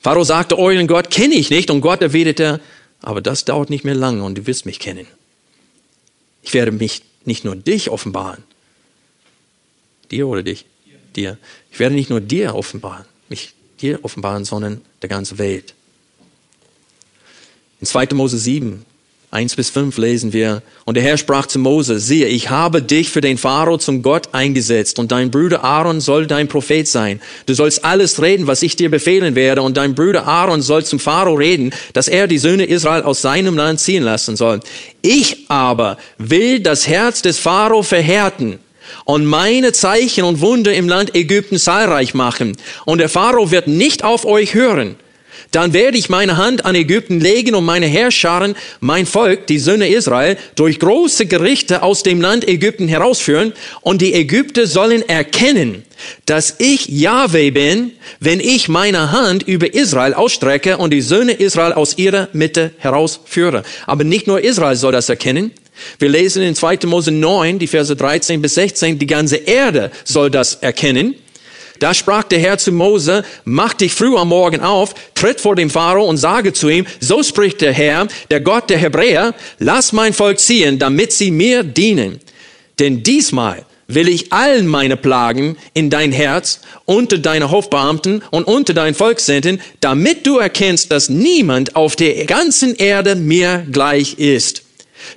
Pharao 0.00 0.24
sagte, 0.24 0.58
euren 0.58 0.86
Gott 0.86 1.10
kenne 1.10 1.34
ich 1.34 1.50
nicht. 1.50 1.70
Und 1.70 1.80
Gott 1.80 2.02
erwiderte, 2.02 2.60
aber 3.02 3.20
das 3.20 3.44
dauert 3.44 3.70
nicht 3.70 3.84
mehr 3.84 3.94
lange 3.94 4.22
und 4.22 4.36
du 4.36 4.46
wirst 4.46 4.66
mich 4.66 4.78
kennen. 4.78 5.06
Ich 6.42 6.54
werde 6.54 6.72
mich 6.72 7.02
nicht 7.24 7.44
nur 7.44 7.56
dich 7.56 7.90
offenbaren. 7.90 8.42
Dir 10.10 10.26
oder 10.26 10.42
dich? 10.42 10.64
Dir. 11.14 11.38
Ich 11.70 11.78
werde 11.78 11.94
nicht 11.94 12.10
nur 12.10 12.20
dir 12.20 12.54
offenbaren, 12.54 13.04
mich 13.28 13.54
dir 13.80 14.04
offenbaren, 14.04 14.44
sondern 14.44 14.80
der 15.02 15.08
ganzen 15.08 15.38
Welt. 15.38 15.74
In 17.80 17.86
2. 17.86 18.08
Mose 18.14 18.38
7, 18.38 18.84
1 19.30 19.56
bis 19.56 19.68
5 19.68 19.98
lesen 19.98 20.32
wir, 20.32 20.62
und 20.86 20.96
der 20.96 21.02
Herr 21.02 21.18
sprach 21.18 21.44
zu 21.44 21.58
Mose, 21.58 22.00
siehe, 22.00 22.28
ich 22.28 22.48
habe 22.48 22.80
dich 22.80 23.10
für 23.10 23.20
den 23.20 23.36
Pharao 23.36 23.76
zum 23.76 24.00
Gott 24.00 24.30
eingesetzt, 24.32 24.98
und 24.98 25.12
dein 25.12 25.30
Bruder 25.30 25.62
Aaron 25.62 26.00
soll 26.00 26.26
dein 26.26 26.48
Prophet 26.48 26.88
sein. 26.88 27.20
Du 27.44 27.52
sollst 27.52 27.84
alles 27.84 28.22
reden, 28.22 28.46
was 28.46 28.62
ich 28.62 28.74
dir 28.74 28.90
befehlen 28.90 29.34
werde, 29.34 29.60
und 29.60 29.76
dein 29.76 29.94
Bruder 29.94 30.26
Aaron 30.26 30.62
soll 30.62 30.82
zum 30.86 30.98
Pharao 30.98 31.34
reden, 31.34 31.74
dass 31.92 32.08
er 32.08 32.26
die 32.26 32.38
Söhne 32.38 32.64
Israel 32.64 33.02
aus 33.02 33.20
seinem 33.20 33.54
Land 33.54 33.80
ziehen 33.80 34.02
lassen 34.02 34.34
soll. 34.34 34.60
Ich 35.02 35.44
aber 35.48 35.98
will 36.16 36.60
das 36.60 36.88
Herz 36.88 37.20
des 37.20 37.38
Pharao 37.38 37.82
verhärten, 37.82 38.58
und 39.04 39.26
meine 39.26 39.72
Zeichen 39.72 40.24
und 40.24 40.40
Wunder 40.40 40.72
im 40.72 40.88
Land 40.88 41.14
Ägypten 41.14 41.58
zahlreich 41.58 42.14
machen. 42.14 42.56
Und 42.86 42.96
der 42.96 43.10
Pharao 43.10 43.50
wird 43.50 43.68
nicht 43.68 44.04
auf 44.04 44.24
euch 44.24 44.54
hören. 44.54 44.96
Dann 45.50 45.72
werde 45.72 45.96
ich 45.96 46.08
meine 46.08 46.36
Hand 46.36 46.64
an 46.64 46.74
Ägypten 46.74 47.20
legen 47.20 47.54
und 47.54 47.64
meine 47.64 47.86
Herrscharen, 47.86 48.54
mein 48.80 49.06
Volk, 49.06 49.46
die 49.46 49.58
Söhne 49.58 49.88
Israel, 49.88 50.36
durch 50.56 50.78
große 50.78 51.26
Gerichte 51.26 51.82
aus 51.82 52.02
dem 52.02 52.20
Land 52.20 52.46
Ägypten 52.46 52.88
herausführen 52.88 53.52
und 53.80 54.02
die 54.02 54.14
Ägypter 54.14 54.66
sollen 54.66 55.08
erkennen, 55.08 55.84
dass 56.26 56.56
ich 56.58 56.88
Yahweh 56.88 57.50
bin, 57.50 57.92
wenn 58.20 58.40
ich 58.40 58.68
meine 58.68 59.12
Hand 59.12 59.42
über 59.42 59.72
Israel 59.74 60.14
ausstrecke 60.14 60.76
und 60.76 60.92
die 60.92 61.00
Söhne 61.00 61.32
Israel 61.32 61.72
aus 61.72 61.96
ihrer 61.96 62.28
Mitte 62.32 62.72
herausführe. 62.78 63.62
Aber 63.86 64.04
nicht 64.04 64.26
nur 64.26 64.42
Israel 64.42 64.76
soll 64.76 64.92
das 64.92 65.08
erkennen. 65.08 65.52
Wir 65.98 66.08
lesen 66.08 66.42
in 66.42 66.54
2. 66.54 66.80
Mose 66.86 67.10
9, 67.10 67.58
die 67.58 67.66
Verse 67.66 67.94
13 67.94 68.42
bis 68.42 68.54
16, 68.54 68.98
die 68.98 69.06
ganze 69.06 69.36
Erde 69.36 69.90
soll 70.04 70.30
das 70.30 70.56
erkennen. 70.56 71.14
Da 71.78 71.94
sprach 71.94 72.24
der 72.24 72.38
Herr 72.38 72.58
zu 72.58 72.72
Mose, 72.72 73.24
mach 73.44 73.74
dich 73.74 73.94
früh 73.94 74.16
am 74.16 74.28
Morgen 74.28 74.60
auf, 74.60 74.94
tritt 75.14 75.40
vor 75.40 75.56
dem 75.56 75.70
Pharao 75.70 76.04
und 76.04 76.16
sage 76.16 76.52
zu 76.52 76.68
ihm, 76.68 76.86
so 77.00 77.22
spricht 77.22 77.60
der 77.60 77.72
Herr, 77.72 78.08
der 78.30 78.40
Gott 78.40 78.70
der 78.70 78.78
Hebräer, 78.78 79.34
lass 79.58 79.92
mein 79.92 80.12
Volk 80.12 80.38
ziehen, 80.40 80.78
damit 80.78 81.12
sie 81.12 81.30
mir 81.30 81.62
dienen. 81.62 82.20
Denn 82.78 83.02
diesmal 83.02 83.64
will 83.88 84.08
ich 84.08 84.32
allen 84.32 84.66
meine 84.66 84.96
Plagen 84.96 85.56
in 85.72 85.90
dein 85.90 86.12
Herz, 86.12 86.60
unter 86.84 87.18
deine 87.18 87.50
Hofbeamten 87.50 88.22
und 88.30 88.44
unter 88.44 88.74
dein 88.74 88.94
Volk 88.94 89.18
senden, 89.18 89.60
damit 89.80 90.26
du 90.26 90.38
erkennst, 90.38 90.92
dass 90.92 91.08
niemand 91.08 91.74
auf 91.74 91.96
der 91.96 92.26
ganzen 92.26 92.76
Erde 92.76 93.16
mir 93.16 93.66
gleich 93.70 94.18
ist. 94.18 94.67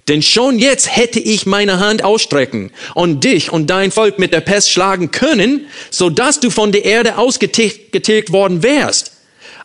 Denn 0.08 0.22
schon 0.22 0.60
jetzt 0.60 0.96
hätte 0.96 1.20
ich 1.20 1.46
meine 1.46 1.80
Hand 1.80 2.04
ausstrecken 2.04 2.72
und 2.96 3.24
dich 3.24 3.52
und 3.52 3.70
dein 3.70 3.92
Volk 3.92 4.20
mit 4.20 4.34
der 4.34 4.42
Pest 4.42 4.72
schlagen 4.72 5.12
können, 5.12 5.68
so 5.90 6.10
dass 6.10 6.40
du 6.40 6.50
von 6.50 6.72
der 6.72 6.86
Erde 6.86 7.18
ausgetilgt 7.18 8.32
worden 8.32 8.64
wärst. 8.64 9.14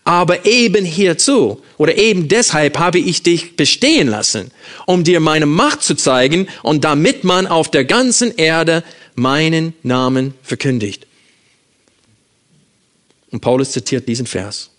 Aber 0.04 0.46
eben 0.46 0.84
hierzu 0.84 1.62
oder 1.78 1.96
eben 1.96 2.28
deshalb 2.28 2.78
habe 2.78 3.00
ich 3.00 3.24
dich 3.24 3.56
bestehen 3.56 4.06
lassen, 4.06 4.52
um 4.86 5.02
dir 5.02 5.18
meine 5.18 5.46
Macht 5.46 5.82
zu 5.82 5.96
zeigen 5.96 6.46
und 6.62 6.84
damit 6.84 7.24
man 7.24 7.46
auf 7.48 7.70
der 7.70 7.84
ganzen 7.84 8.36
Erde 8.36 8.84
meinen 9.16 9.74
Namen 9.82 10.34
verkündigt. 10.42 11.06
Und 13.32 13.40
Paulus 13.40 13.72
zitiert 13.72 14.06
diesen 14.06 14.26
Vers. 14.26 14.70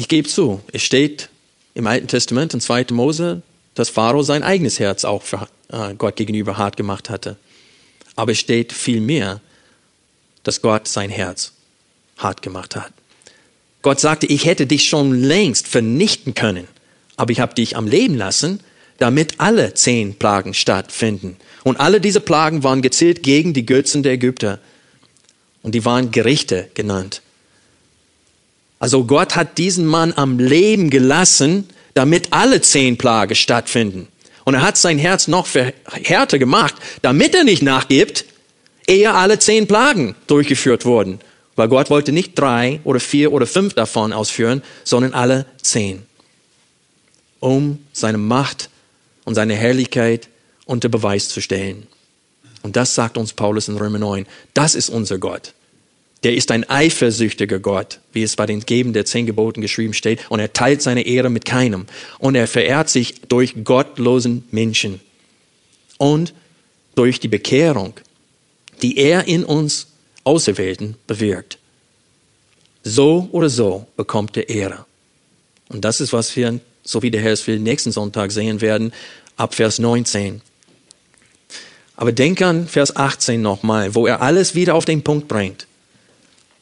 Ich 0.00 0.08
gebe 0.08 0.26
zu, 0.26 0.62
es 0.72 0.80
steht 0.80 1.28
im 1.74 1.86
Alten 1.86 2.08
Testament 2.08 2.54
in 2.54 2.62
2. 2.62 2.86
Mose, 2.92 3.42
dass 3.74 3.90
Pharao 3.90 4.22
sein 4.22 4.42
eigenes 4.42 4.80
Herz 4.80 5.04
auch 5.04 5.22
für 5.22 5.46
äh, 5.70 5.92
Gott 5.92 6.16
gegenüber 6.16 6.56
hart 6.56 6.78
gemacht 6.78 7.10
hatte. 7.10 7.36
Aber 8.16 8.32
es 8.32 8.38
steht 8.38 8.72
viel 8.72 9.02
mehr, 9.02 9.42
dass 10.42 10.62
Gott 10.62 10.88
sein 10.88 11.10
Herz 11.10 11.52
hart 12.16 12.40
gemacht 12.40 12.76
hat. 12.76 12.94
Gott 13.82 14.00
sagte, 14.00 14.24
ich 14.24 14.46
hätte 14.46 14.66
dich 14.66 14.88
schon 14.88 15.12
längst 15.12 15.68
vernichten 15.68 16.32
können, 16.32 16.66
aber 17.16 17.32
ich 17.32 17.40
habe 17.40 17.52
dich 17.52 17.76
am 17.76 17.86
Leben 17.86 18.14
lassen, 18.14 18.60
damit 19.00 19.34
alle 19.36 19.74
zehn 19.74 20.14
Plagen 20.14 20.54
stattfinden. 20.54 21.36
Und 21.62 21.78
alle 21.78 22.00
diese 22.00 22.20
Plagen 22.20 22.62
waren 22.62 22.80
gezielt 22.80 23.22
gegen 23.22 23.52
die 23.52 23.66
Götzen 23.66 24.02
der 24.02 24.12
Ägypter. 24.12 24.60
Und 25.62 25.74
die 25.74 25.84
waren 25.84 26.10
Gerichte 26.10 26.70
genannt. 26.72 27.20
Also 28.80 29.04
Gott 29.04 29.36
hat 29.36 29.58
diesen 29.58 29.86
Mann 29.86 30.14
am 30.16 30.38
Leben 30.38 30.90
gelassen, 30.90 31.68
damit 31.94 32.32
alle 32.32 32.62
zehn 32.62 32.96
Plagen 32.96 33.34
stattfinden. 33.34 34.08
Und 34.44 34.54
er 34.54 34.62
hat 34.62 34.78
sein 34.78 34.98
Herz 34.98 35.28
noch 35.28 35.46
härter 35.84 36.38
gemacht, 36.38 36.74
damit 37.02 37.34
er 37.34 37.44
nicht 37.44 37.62
nachgibt, 37.62 38.24
ehe 38.88 39.12
alle 39.12 39.38
zehn 39.38 39.68
Plagen 39.68 40.16
durchgeführt 40.26 40.86
wurden. 40.86 41.20
Weil 41.56 41.68
Gott 41.68 41.90
wollte 41.90 42.10
nicht 42.10 42.38
drei 42.38 42.80
oder 42.84 43.00
vier 43.00 43.32
oder 43.32 43.46
fünf 43.46 43.74
davon 43.74 44.14
ausführen, 44.14 44.62
sondern 44.82 45.12
alle 45.12 45.44
zehn. 45.60 46.02
Um 47.38 47.84
seine 47.92 48.18
Macht 48.18 48.70
und 49.24 49.34
seine 49.34 49.54
Herrlichkeit 49.54 50.28
unter 50.64 50.88
Beweis 50.88 51.28
zu 51.28 51.42
stellen. 51.42 51.86
Und 52.62 52.76
das 52.76 52.94
sagt 52.94 53.18
uns 53.18 53.34
Paulus 53.34 53.68
in 53.68 53.76
Römer 53.76 53.98
9. 53.98 54.26
Das 54.54 54.74
ist 54.74 54.88
unser 54.88 55.18
Gott. 55.18 55.52
Der 56.22 56.34
ist 56.34 56.50
ein 56.50 56.68
eifersüchtiger 56.68 57.58
Gott, 57.58 58.00
wie 58.12 58.22
es 58.22 58.36
bei 58.36 58.44
den 58.44 58.60
Geben 58.60 58.92
der 58.92 59.06
zehn 59.06 59.26
Geboten 59.26 59.62
geschrieben 59.62 59.94
steht, 59.94 60.30
und 60.30 60.38
er 60.38 60.52
teilt 60.52 60.82
seine 60.82 61.06
Ehre 61.06 61.30
mit 61.30 61.44
keinem. 61.44 61.86
Und 62.18 62.34
er 62.34 62.46
verehrt 62.46 62.90
sich 62.90 63.22
durch 63.22 63.64
gottlosen 63.64 64.44
Menschen 64.50 65.00
und 65.96 66.34
durch 66.94 67.20
die 67.20 67.28
Bekehrung, 67.28 67.94
die 68.82 68.98
er 68.98 69.28
in 69.28 69.44
uns 69.44 69.86
Auserwählten 70.24 70.96
bewirkt. 71.06 71.58
So 72.82 73.28
oder 73.32 73.48
so 73.48 73.86
bekommt 73.96 74.36
er 74.36 74.48
Ehre. 74.48 74.84
Und 75.68 75.84
das 75.84 76.00
ist, 76.00 76.12
was 76.12 76.34
wir, 76.36 76.60
so 76.82 77.02
wie 77.02 77.10
der 77.10 77.20
Herr 77.20 77.32
es 77.32 77.46
will, 77.46 77.58
nächsten 77.58 77.92
Sonntag 77.92 78.32
sehen 78.32 78.60
werden, 78.60 78.92
ab 79.36 79.54
Vers 79.54 79.78
19. 79.78 80.42
Aber 81.96 82.12
denk 82.12 82.40
an 82.42 82.66
Vers 82.66 82.96
18 82.96 83.40
nochmal, 83.40 83.94
wo 83.94 84.06
er 84.06 84.22
alles 84.22 84.54
wieder 84.54 84.74
auf 84.74 84.84
den 84.84 85.02
Punkt 85.02 85.28
bringt. 85.28 85.66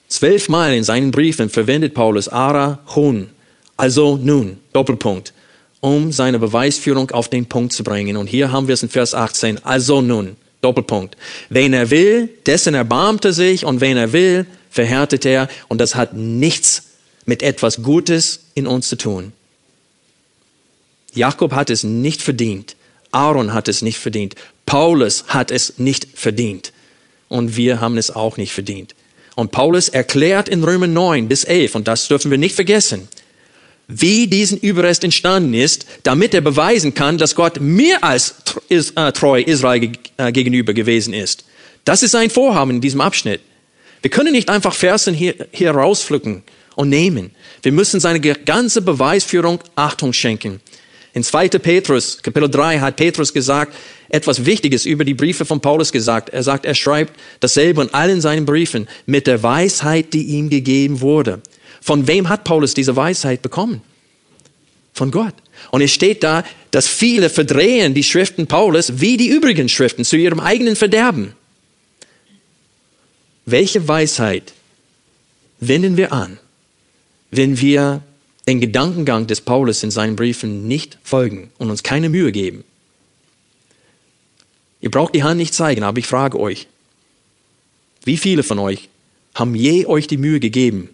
Zwölfmal 0.09 0.75
in 0.75 0.85
seinen 0.85 1.11
Briefen 1.11 1.51
verwendet 1.51 1.95
Paulus 1.95 2.29
ara 2.29 2.81
hun, 2.95 3.29
also 3.77 4.17
nun, 4.17 4.59
Doppelpunkt, 4.73 5.35
um 5.81 6.13
seine 6.13 6.39
Beweisführung 6.39 7.11
auf 7.11 7.29
den 7.29 7.47
Punkt 7.47 7.73
zu 7.73 7.85
bringen. 7.85 8.17
Und 8.17 8.27
hier 8.27 8.51
haben 8.51 8.69
wir 8.69 8.75
es 8.75 8.83
in 8.83 8.89
Vers 8.89 9.15
18, 9.15 9.65
also 9.65 10.01
nun, 10.01 10.37
Doppelpunkt. 10.61 11.17
Wen 11.51 11.73
er 11.73 11.91
will, 11.91 12.31
dessen 12.47 12.75
erbarmt 12.75 13.25
er 13.25 13.33
sich 13.33 13.65
und 13.65 13.81
wen 13.81 13.97
er 13.97 14.13
will, 14.13 14.47
verhärtet 14.71 15.25
er. 15.25 15.49
Und 15.69 15.81
das 15.81 15.95
hat 15.95 16.15
nichts 16.15 16.85
mit 17.27 17.43
etwas 17.43 17.83
Gutes 17.83 18.41
in 18.55 18.67
uns 18.67 18.89
zu 18.89 18.97
tun. 18.97 19.33
Jakob 21.15 21.53
hat 21.53 21.71
es 21.71 21.85
nicht 21.85 22.23
verdient. 22.23 22.77
Aaron 23.13 23.53
hat 23.53 23.69
es 23.69 23.83
nicht 23.83 23.99
verdient. 23.99 24.35
Paulus 24.67 25.25
hat 25.29 25.51
es 25.51 25.79
nicht 25.79 26.09
verdient. 26.15 26.73
Und 27.29 27.57
wir 27.57 27.81
haben 27.81 27.99
es 27.99 28.11
auch 28.11 28.37
nicht 28.37 28.53
verdient. 28.53 28.95
Und 29.39 29.53
Paulus 29.53 29.89
erklärt 29.89 30.49
in 30.49 30.65
Römer 30.65 30.89
9 30.89 31.29
bis 31.29 31.45
11, 31.45 31.77
und 31.77 31.87
das 31.87 32.09
dürfen 32.09 32.33
wir 32.33 32.39
nicht 32.39 32.57
vergessen, 32.57 33.07
wie 33.87 34.27
diesen 34.27 34.59
Überrest 34.59 35.05
entstanden 35.05 35.55
ist, 35.55 35.87
damit 36.03 36.35
er 36.35 36.41
beweisen 36.41 36.93
kann, 36.93 37.19
dass 37.19 37.37
Gott 37.37 37.61
mehr 37.61 38.03
als 38.03 38.35
äh, 38.69 39.13
treu 39.13 39.41
Israel 39.41 39.93
äh, 40.17 40.33
gegenüber 40.33 40.75
gewesen 40.75 41.15
ist. 41.15 41.45
Das 41.85 42.03
ist 42.03 42.11
sein 42.11 42.31
Vorhaben 42.31 42.73
in 42.73 42.81
diesem 42.81 43.01
Abschnitt. 43.01 43.41
Wir 44.03 44.11
können 44.11 44.33
nicht 44.33 44.49
einfach 44.49 44.75
Versen 44.75 45.15
hier, 45.15 45.47
hier 45.53 45.71
rauspflücken 45.71 46.43
und 46.75 46.89
nehmen. 46.89 47.31
Wir 47.63 47.71
müssen 47.71 48.01
seine 48.01 48.19
ganze 48.19 48.83
Beweisführung 48.83 49.61
Achtung 49.77 50.15
schenken. 50.15 50.61
In 51.19 51.25
2. 51.25 51.49
Petrus, 51.49 52.23
Kapitel 52.23 52.49
3, 52.49 52.79
hat 52.79 52.95
Petrus 52.95 53.33
gesagt, 53.33 53.75
etwas 54.09 54.47
Wichtiges 54.47 54.87
über 54.87 55.05
die 55.05 55.15
Briefe 55.15 55.45
von 55.45 55.61
Paulus 55.61 55.91
gesagt. 55.91 56.29
Er 56.29 56.45
sagt, 56.45 56.65
er 56.65 56.77
schreibt 56.77 57.19
dasselbe 57.41 57.83
in 57.83 57.93
allen 57.93 58.21
seinen 58.21 58.47
Briefen 58.47 58.87
mit 59.05 59.27
der 59.27 59.43
Weisheit, 59.43 60.13
die 60.13 60.23
ihm 60.23 60.49
gegeben 60.49 61.01
wurde. 61.01 61.43
Von 61.81 62.07
wem 62.07 62.29
hat 62.29 62.45
Paulus 62.45 62.73
diese 62.73 62.95
Weisheit 62.95 63.43
bekommen? 63.43 63.83
Von 64.95 65.11
Gott. 65.11 65.35
Und 65.73 65.81
es 65.81 65.91
steht 65.91 66.23
da, 66.23 66.45
dass 66.71 66.87
viele 66.87 67.31
verdrehen 67.31 67.95
die 67.95 68.05
Schriften 68.05 68.47
Paulus 68.47 69.01
wie 69.01 69.17
die 69.17 69.27
übrigen 69.27 69.69
Schriften 69.69 70.05
zu 70.05 70.17
ihrem 70.17 70.39
eigenen 70.39 70.77
Verderben. 70.77 71.33
Welche 73.45 73.89
Weisheit 73.89 74.53
wenden 75.59 75.97
wir 75.97 76.13
an, 76.13 76.39
wenn 77.33 77.61
wir 77.61 78.05
den 78.49 78.61
Gedankengang 78.61 79.27
des 79.27 79.43
Paulus 79.43 79.83
in 79.83 79.91
seinen 79.91 80.17
Briefen 80.17 80.67
nicht 80.67 80.99
folgen 81.03 81.51
und 81.59 81.71
uns 81.71 81.83
keine 81.83 82.09
Mühe 82.09 82.33
geben? 82.33 82.65
Ihr 84.81 84.91
braucht 84.91 85.15
die 85.15 85.23
Hand 85.23 85.37
nicht 85.37 85.53
zeigen, 85.53 85.83
aber 85.83 85.99
ich 85.99 86.07
frage 86.07 86.41
euch, 86.41 86.67
wie 88.05 88.17
viele 88.17 88.43
von 88.43 88.59
euch 88.59 88.89
haben 89.35 89.55
je 89.55 89.85
euch 89.85 90.07
die 90.07 90.17
Mühe 90.17 90.41
gegeben, 90.41 90.89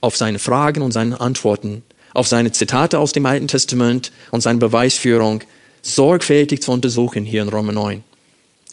auf 0.00 0.16
seine 0.16 0.38
Fragen 0.38 0.80
und 0.80 0.92
seine 0.92 1.20
Antworten, 1.20 1.82
auf 2.14 2.26
seine 2.26 2.52
Zitate 2.52 2.98
aus 2.98 3.12
dem 3.12 3.26
Alten 3.26 3.48
Testament 3.48 4.10
und 4.30 4.40
seine 4.40 4.58
Beweisführung 4.58 5.44
sorgfältig 5.82 6.62
zu 6.62 6.72
untersuchen 6.72 7.26
hier 7.26 7.42
in 7.42 7.50
Römer 7.50 7.72
9? 7.72 8.02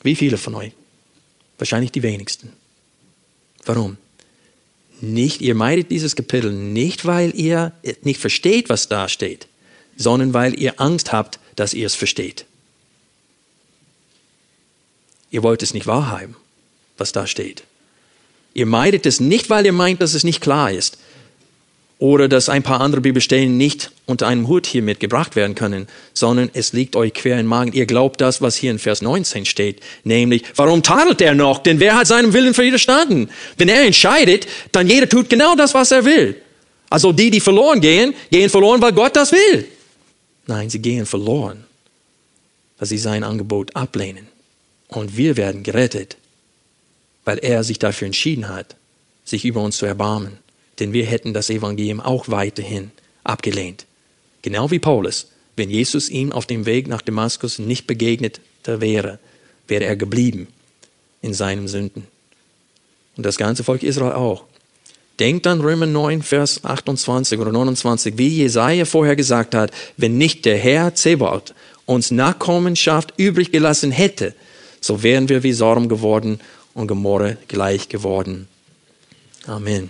Wie 0.03 0.15
viele 0.15 0.37
von 0.37 0.55
euch? 0.55 0.71
Wahrscheinlich 1.57 1.91
die 1.91 2.03
wenigsten. 2.03 2.53
Warum? 3.65 3.97
Nicht, 5.01 5.41
ihr 5.41 5.55
meidet 5.55 5.91
dieses 5.91 6.15
Kapitel 6.15 6.51
nicht, 6.51 7.05
weil 7.05 7.33
ihr 7.35 7.71
nicht 8.03 8.19
versteht, 8.19 8.69
was 8.69 8.89
da 8.89 9.07
steht, 9.07 9.47
sondern 9.95 10.33
weil 10.33 10.59
ihr 10.59 10.79
Angst 10.81 11.11
habt, 11.11 11.39
dass 11.55 11.73
ihr 11.73 11.87
es 11.87 11.95
versteht. 11.95 12.45
Ihr 15.31 15.43
wollt 15.43 15.63
es 15.63 15.73
nicht 15.73 15.87
wahrhaben, 15.87 16.35
was 16.97 17.11
da 17.11 17.27
steht. 17.27 17.63
Ihr 18.53 18.65
meidet 18.65 19.05
es 19.05 19.19
nicht, 19.19 19.49
weil 19.49 19.65
ihr 19.65 19.73
meint, 19.73 20.01
dass 20.01 20.13
es 20.13 20.23
nicht 20.23 20.41
klar 20.41 20.71
ist, 20.71 20.97
oder 21.99 22.29
dass 22.29 22.47
ein 22.47 22.63
paar 22.63 22.79
andere 22.79 23.01
Bibelstellen 23.01 23.57
nicht 23.57 23.91
unter 24.05 24.25
einem 24.25 24.47
Hut 24.47 24.65
hier 24.65 24.81
mitgebracht 24.81 25.35
werden 25.35 25.53
können, 25.53 25.87
sondern 26.13 26.49
es 26.53 26.71
liegt 26.71 26.95
euch 26.95 27.13
quer 27.13 27.37
im 27.37 27.45
Magen. 27.45 27.73
Ihr 27.73 27.85
glaubt 27.85 28.21
das, 28.21 28.41
was 28.41 28.55
hier 28.55 28.71
in 28.71 28.79
Vers 28.79 29.01
19 29.01 29.45
steht, 29.45 29.81
nämlich, 30.05 30.43
warum 30.55 30.81
tadelt 30.81 31.19
er 31.19 31.35
noch? 31.35 31.59
Denn 31.59 31.81
wer 31.81 31.97
hat 31.97 32.07
seinem 32.07 32.31
Willen 32.31 32.57
widerstanden? 32.57 33.29
Wenn 33.57 33.67
er 33.67 33.83
entscheidet, 33.83 34.47
dann 34.71 34.87
jeder 34.87 35.09
tut 35.09 35.29
genau 35.29 35.55
das, 35.55 35.73
was 35.73 35.91
er 35.91 36.05
will. 36.05 36.41
Also 36.89 37.11
die, 37.11 37.29
die 37.29 37.41
verloren 37.41 37.81
gehen, 37.81 38.15
gehen 38.31 38.49
verloren, 38.49 38.81
weil 38.81 38.93
Gott 38.93 39.17
das 39.17 39.33
will. 39.33 39.67
Nein, 40.47 40.69
sie 40.69 40.79
gehen 40.79 41.05
verloren, 41.05 41.65
weil 42.77 42.87
sie 42.87 42.97
sein 42.97 43.25
Angebot 43.25 43.75
ablehnen. 43.75 44.27
Und 44.87 45.17
wir 45.17 45.35
werden 45.35 45.63
gerettet, 45.63 46.15
weil 47.25 47.39
er 47.39 47.65
sich 47.65 47.77
dafür 47.77 48.05
entschieden 48.05 48.47
hat, 48.47 48.77
sich 49.25 49.43
über 49.43 49.61
uns 49.61 49.77
zu 49.77 49.85
erbarmen 49.85 50.39
denn 50.79 50.93
wir 50.93 51.05
hätten 51.05 51.33
das 51.33 51.49
Evangelium 51.49 51.99
auch 51.99 52.29
weiterhin 52.29 52.91
abgelehnt. 53.23 53.85
Genau 54.41 54.71
wie 54.71 54.79
Paulus. 54.79 55.27
Wenn 55.55 55.69
Jesus 55.69 56.09
ihm 56.09 56.31
auf 56.31 56.45
dem 56.45 56.65
Weg 56.65 56.87
nach 56.87 57.01
Damaskus 57.01 57.59
nicht 57.59 57.85
begegnet 57.85 58.39
wäre, 58.63 59.19
wäre 59.67 59.83
er 59.83 59.95
geblieben 59.95 60.47
in 61.21 61.33
seinen 61.33 61.67
Sünden. 61.67 62.07
Und 63.17 63.25
das 63.25 63.37
ganze 63.37 63.63
Volk 63.63 63.83
Israel 63.83 64.13
auch. 64.13 64.45
Denkt 65.19 65.47
an 65.47 65.59
Römer 65.59 65.85
9, 65.85 66.21
Vers 66.21 66.63
28 66.63 67.39
oder 67.39 67.51
29, 67.51 68.17
wie 68.17 68.29
Jesaja 68.29 68.85
vorher 68.85 69.17
gesagt 69.17 69.53
hat, 69.53 69.71
wenn 69.97 70.17
nicht 70.17 70.45
der 70.45 70.57
Herr 70.57 70.95
Zebaoth 70.95 71.53
uns 71.85 72.11
Nachkommenschaft 72.11 73.13
übrig 73.17 73.51
gelassen 73.51 73.91
hätte, 73.91 74.33
so 74.79 75.03
wären 75.03 75.27
wir 75.27 75.43
wie 75.43 75.51
Sorm 75.51 75.89
geworden 75.89 76.39
und 76.73 76.87
Gomorre 76.87 77.37
gleich 77.49 77.89
geworden. 77.89 78.47
Amen. 79.45 79.89